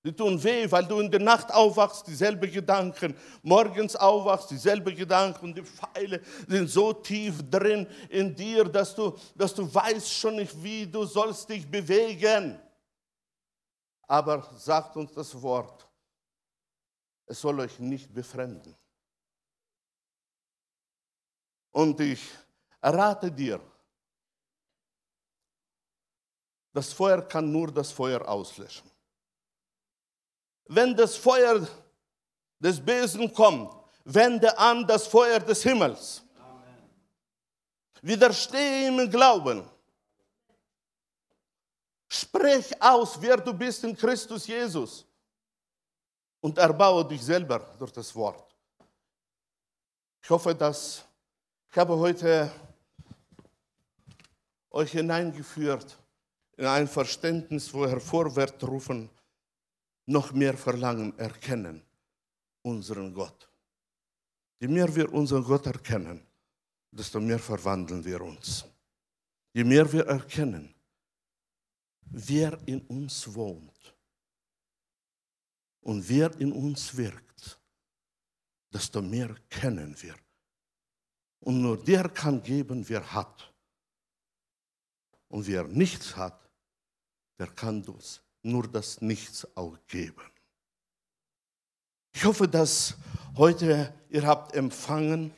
Die 0.06 0.15
tun 0.15 0.41
weh, 0.44 0.69
weil 0.69 0.86
du 0.86 0.99
in 0.99 1.10
der 1.10 1.19
Nacht 1.19 1.52
aufwachst, 1.52 2.06
dieselben 2.06 2.52
Gedanken, 2.52 3.18
morgens 3.41 3.95
aufwachst, 3.95 4.52
dieselben 4.52 4.95
Gedanken 4.95 5.52
die 5.52 5.64
Pfeile 5.64 6.22
sind 6.48 6.69
so 6.69 6.94
tief 6.94 7.41
drin 7.49 7.88
in 8.10 8.36
dir, 8.36 8.65
dass 8.65 8.94
du, 8.94 9.18
dass 9.34 9.56
du 9.56 9.73
weißt 9.73 10.14
schon 10.14 10.36
nicht, 10.36 10.61
wie 10.61 10.86
du 10.86 11.06
sollst 11.06 11.49
dich 11.49 11.68
bewegen. 11.68 12.60
Aber 14.03 14.48
sagt 14.57 14.95
uns 14.95 15.11
das 15.11 15.41
Wort, 15.41 15.90
es 17.26 17.41
soll 17.41 17.60
euch 17.61 17.80
nicht 17.80 18.14
befremden. 18.14 18.76
Und 21.72 21.99
ich 21.99 22.22
errate 22.80 23.32
dir, 23.32 23.60
das 26.72 26.94
Feuer 26.94 27.23
kann 27.23 27.52
nur 27.52 27.72
das 27.72 27.91
Feuer 27.91 28.22
auslöschen. 28.27 28.95
Wenn 30.68 30.96
das 30.96 31.16
Feuer 31.16 31.68
des 32.60 32.84
Bösen 32.84 33.32
kommt, 33.34 33.76
wende 34.04 34.58
an 34.58 34.86
das 34.88 35.08
Feuer 35.08 35.40
des 35.40 35.62
Himmels. 35.64 36.24
Amen. 36.40 36.90
Widerstehe 38.02 38.88
ihm 38.88 39.00
im 39.00 39.10
Glauben. 39.10 39.68
Sprech 42.08 42.82
aus, 42.82 43.20
wer 43.20 43.38
du 43.38 43.54
bist 43.54 43.84
in 43.84 43.96
Christus 43.96 44.48
Jesus. 44.48 45.06
Und 46.40 46.58
erbaue 46.58 47.04
dich 47.06 47.24
selber 47.24 47.60
durch 47.80 47.92
das 47.92 48.16
Wort. 48.16 48.56
Ich 50.22 50.30
hoffe, 50.30 50.54
dass 50.54 51.04
ich 51.72 51.78
habe 51.78 51.98
heute 51.98 52.50
euch 54.70 54.92
hineingeführt 54.92 55.98
in 56.58 56.66
ein 56.66 56.88
Verständnis, 56.88 57.74
wo 57.74 57.86
hervorwärts 57.86 58.64
rufen, 58.66 59.10
noch 60.06 60.32
mehr 60.34 60.57
verlangen, 60.57 61.18
erkennen 61.18 61.82
unseren 62.61 63.14
Gott. 63.14 63.49
Je 64.60 64.68
mehr 64.68 64.94
wir 64.95 65.11
unseren 65.11 65.44
Gott 65.44 65.65
erkennen, 65.65 66.26
desto 66.91 67.19
mehr 67.19 67.40
verwandeln 67.40 68.03
wir 68.03 68.22
uns. 68.22 68.65
Je 69.53 69.64
mehr 69.64 69.91
wir 69.91 70.06
erkennen, 70.07 70.73
wer 72.02 72.57
in 72.68 72.82
uns 72.88 73.34
wohnt 73.34 73.95
und 75.82 76.07
wer 76.07 76.40
in 76.40 76.52
uns 76.52 76.95
wirkt, 76.95 77.60
desto 78.72 79.02
mehr 79.02 79.36
kennen 79.49 79.95
wir. 80.02 80.15
Und 81.40 81.61
nur 81.61 81.84
der 81.84 82.10
kann 82.10 82.41
geben, 82.41 82.88
wer 82.90 83.14
hat. 83.14 83.53
Und 85.27 85.45
wer 85.48 85.64
nichts 85.65 86.15
hat, 86.15 86.49
der 87.38 87.48
kann 87.48 87.84
uns 87.84 88.24
nur 88.46 88.68
das 88.68 89.02
Nichts 89.02 89.48
auch 89.56 89.78
geben. 89.88 90.22
Ich 92.14 92.24
hoffe, 92.24 92.48
dass 92.48 92.96
heute 93.36 93.94
ihr 94.10 94.26
habt 94.26 94.56
empfangen 94.56 95.34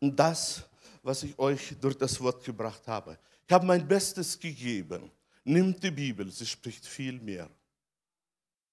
das, 0.00 0.64
was 1.02 1.22
ich 1.22 1.38
euch 1.38 1.74
durch 1.80 1.96
das 1.96 2.20
Wort 2.20 2.44
gebracht 2.44 2.86
habe. 2.86 3.18
Ich 3.46 3.52
habe 3.52 3.64
mein 3.66 3.86
Bestes 3.86 4.38
gegeben. 4.38 5.10
Nimmt 5.44 5.82
die 5.82 5.90
Bibel, 5.90 6.30
sie 6.30 6.44
spricht 6.44 6.86
viel 6.86 7.18
mehr. 7.20 7.48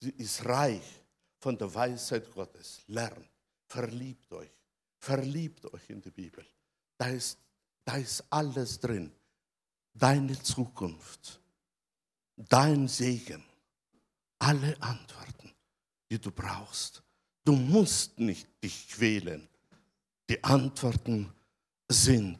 Sie 0.01 0.11
ist 0.11 0.43
reich 0.45 1.01
von 1.39 1.57
der 1.57 1.73
Weisheit 1.73 2.29
Gottes. 2.33 2.81
Lernt, 2.87 3.29
verliebt 3.65 4.31
euch, 4.33 4.51
verliebt 4.99 5.65
euch 5.73 5.89
in 5.89 6.01
die 6.01 6.11
Bibel. 6.11 6.45
Da 6.97 7.07
ist, 7.07 7.39
da 7.85 7.95
ist 7.95 8.23
alles 8.29 8.79
drin. 8.79 9.11
Deine 9.93 10.39
Zukunft, 10.43 11.39
dein 12.35 12.87
Segen, 12.87 13.43
alle 14.39 14.75
Antworten, 14.79 15.51
die 16.09 16.19
du 16.19 16.31
brauchst. 16.31 17.03
Du 17.43 17.53
musst 17.53 18.19
nicht 18.19 18.47
dich 18.63 18.89
quälen. 18.89 19.47
Die 20.29 20.43
Antworten 20.43 21.31
sind 21.87 22.39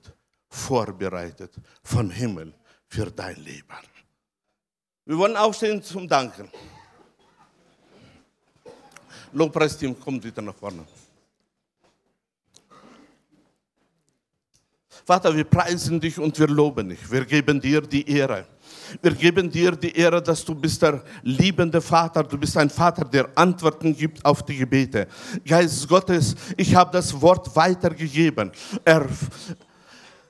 vorbereitet 0.50 1.54
vom 1.84 2.10
Himmel 2.10 2.54
für 2.88 3.12
dein 3.12 3.38
Leben. 3.38 3.78
Wir 5.06 5.18
wollen 5.18 5.38
aufstehen 5.38 5.82
zum 5.82 6.08
Danken. 6.08 6.50
Lobpreisteam 9.32 9.98
kommt 10.00 10.24
wieder 10.24 10.42
nach 10.42 10.56
vorne. 10.56 10.86
Vater, 15.06 15.34
wir 15.34 15.46
preisen 15.46 16.02
dich 16.02 16.20
und 16.20 16.38
wir 16.38 16.48
loben 16.48 16.90
dich. 16.90 17.10
Wir 17.10 17.24
geben 17.26 17.62
dir 17.62 17.82
die 17.82 18.10
Ehre. 18.10 18.46
Wir 19.02 19.12
geben 19.12 19.50
dir 19.50 19.72
die 19.72 19.96
Ehre, 19.96 20.22
dass 20.22 20.44
du 20.44 20.56
bist 20.56 20.82
der 20.82 21.04
liebende 21.24 21.82
Vater, 21.82 22.24
du 22.24 22.38
bist 22.38 22.58
ein 22.58 22.70
Vater, 22.70 23.06
der 23.06 23.30
Antworten 23.36 23.96
gibt 23.96 24.24
auf 24.26 24.44
die 24.44 24.58
Gebete. 24.58 25.08
Geist 25.46 25.88
Gottes, 25.88 26.36
ich 26.56 26.76
habe 26.76 26.92
das 26.92 27.20
Wort 27.22 27.56
weitergegeben. 27.56 28.52
Er, 28.84 29.06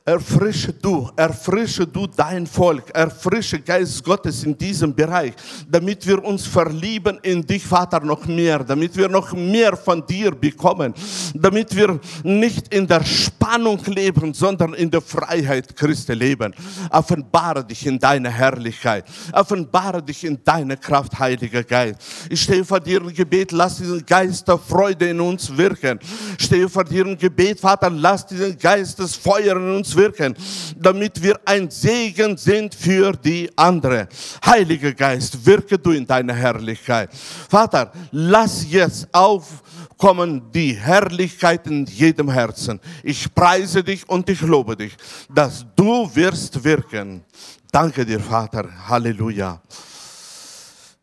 Erfrische 0.08 0.72
du, 0.72 1.10
erfrische 1.18 1.86
du 1.86 2.08
dein 2.08 2.48
Volk, 2.48 2.92
erfrische 2.94 3.60
Geist 3.60 4.02
Gottes 4.02 4.42
in 4.46 4.58
diesem 4.58 4.96
Bereich, 4.96 5.34
damit 5.70 6.08
wir 6.08 6.24
uns 6.24 6.48
verlieben 6.48 7.20
in 7.24 7.46
dich, 7.46 7.68
Vater, 7.68 8.00
noch 8.00 8.26
mehr, 8.26 8.64
damit 8.64 8.96
wir 8.96 9.10
noch 9.10 9.34
mehr 9.34 9.76
von 9.76 10.08
dir 10.08 10.32
bekommen, 10.32 10.94
damit 11.34 11.76
wir 11.76 12.00
nicht 12.24 12.74
in 12.74 12.88
der 12.88 13.04
Spannung 13.04 13.84
leben, 13.88 14.34
sondern 14.34 14.76
in 14.76 14.90
der 14.90 15.02
Freiheit 15.02 15.76
Christi 15.76 16.14
leben. 16.14 16.56
Offenbare 16.90 17.66
dich 17.66 17.86
in 17.86 18.00
deine 18.00 18.30
Herrlichkeit, 18.30 19.04
offenbare 19.34 20.02
dich 20.02 20.24
in 20.24 20.40
deine 20.42 20.78
Kraft, 20.78 21.20
Heiliger 21.20 21.64
Geist. 21.64 22.00
Ich 22.30 22.44
stehe 22.44 22.64
vor 22.64 22.80
dir 22.80 23.02
im 23.02 23.14
Gebet, 23.14 23.52
lass 23.52 23.76
diesen 23.76 24.06
Geist 24.06 24.48
der 24.48 24.58
Freude 24.58 25.10
in 25.10 25.20
uns 25.20 25.58
wirken. 25.58 26.00
Ich 26.40 26.46
stehe 26.46 26.70
vor 26.70 26.86
dir 26.86 27.06
im 27.06 27.18
Gebet, 27.18 27.60
Vater, 27.60 27.90
lass 27.90 28.26
diesen 28.26 28.58
Geist 28.58 29.00
des 29.00 29.14
Feuers 29.14 29.58
in 29.58 29.76
uns 29.76 29.97
wirken, 29.98 30.36
damit 30.78 31.22
wir 31.22 31.40
ein 31.44 31.70
Segen 31.70 32.38
sind 32.38 32.74
für 32.74 33.12
die 33.12 33.50
andere. 33.56 34.08
Heiliger 34.46 34.94
Geist, 34.94 35.46
wirke 35.46 35.78
du 35.78 35.92
in 35.92 36.06
deiner 36.06 36.34
Herrlichkeit. 36.34 37.10
Vater, 37.50 37.92
lass 38.12 38.66
jetzt 38.70 39.08
aufkommen 39.12 40.52
die 40.54 40.74
Herrlichkeit 40.74 41.68
in 41.68 41.86
jedem 41.86 42.30
Herzen. 42.30 42.80
Ich 43.04 43.34
preise 43.34 43.84
dich 43.84 44.08
und 44.08 44.30
ich 44.30 44.42
lobe 44.42 44.78
dich, 44.78 44.96
dass 45.34 45.66
du 45.76 46.10
wirst 46.14 46.64
wirken. 46.64 47.26
Danke 47.72 48.06
dir, 48.06 48.20
Vater. 48.20 48.70
Halleluja. 48.88 49.62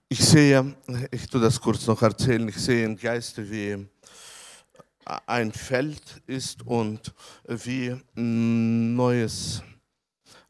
Ich 0.08 0.24
sehe, 0.24 0.74
ich 1.10 1.26
tue 1.26 1.40
das 1.40 1.60
kurz 1.60 1.86
noch 1.86 2.00
erzählen, 2.00 2.48
ich 2.48 2.56
sehe 2.56 2.84
im 2.84 2.96
Geiste, 2.96 3.50
wie 3.50 3.86
ein 5.26 5.52
Feld 5.52 6.22
ist 6.26 6.66
und 6.66 7.14
wie 7.46 7.96
neues, 8.14 9.62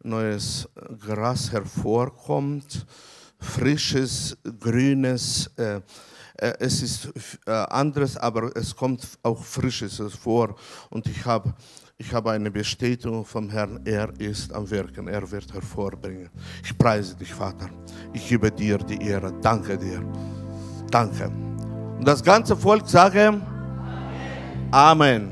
neues 0.03 0.69
Gras 1.01 1.53
hervorkommt, 1.53 2.87
frisches, 3.39 4.37
grünes. 4.61 5.51
Äh, 5.57 5.81
äh, 6.37 6.55
es 6.59 6.83
ist 6.83 7.13
äh, 7.47 7.51
anderes, 7.51 8.17
aber 8.17 8.57
es 8.57 8.75
kommt 8.75 9.07
auch 9.23 9.43
frisches 9.43 10.01
vor. 10.15 10.57
Und 10.91 11.07
ich 11.07 11.25
habe 11.25 11.55
ich 11.97 12.13
habe 12.13 12.33
eine 12.33 12.51
Bestätigung 12.51 13.25
vom 13.25 13.49
Herrn, 13.51 13.81
er 13.85 14.13
ist 14.19 14.53
am 14.53 14.69
Wirken, 14.69 15.07
er 15.07 15.31
wird 15.31 15.55
hervorbringen. 15.55 16.29
Ich 16.65 16.77
preise 16.77 17.15
dich, 17.15 17.33
Vater. 17.33 17.71
Ich 18.13 18.29
gebe 18.29 18.51
dir 18.51 18.79
die 18.79 19.01
Ehre. 19.01 19.33
Danke 19.41 19.79
dir. 19.79 20.03
Danke. 20.91 21.29
Und 21.29 22.05
das 22.05 22.25
ganze 22.25 22.57
Volk 22.57 22.89
sage, 22.89 23.41
Amen. 24.71 25.31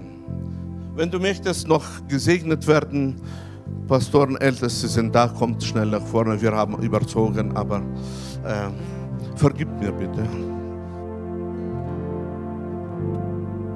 Wenn 0.94 1.10
du 1.10 1.18
möchtest 1.18 1.66
noch 1.66 1.84
gesegnet 2.08 2.66
werden, 2.66 3.20
Pastoren, 3.88 4.36
Älteste 4.36 4.88
sind 4.88 5.14
da, 5.14 5.28
kommt 5.28 5.62
schnell 5.62 5.86
nach 5.86 6.02
vorne. 6.02 6.40
Wir 6.40 6.52
haben 6.52 6.80
überzogen, 6.82 7.56
aber 7.56 7.82
äh, 8.44 8.68
vergib 9.36 9.68
mir 9.80 9.92
bitte. 9.92 10.26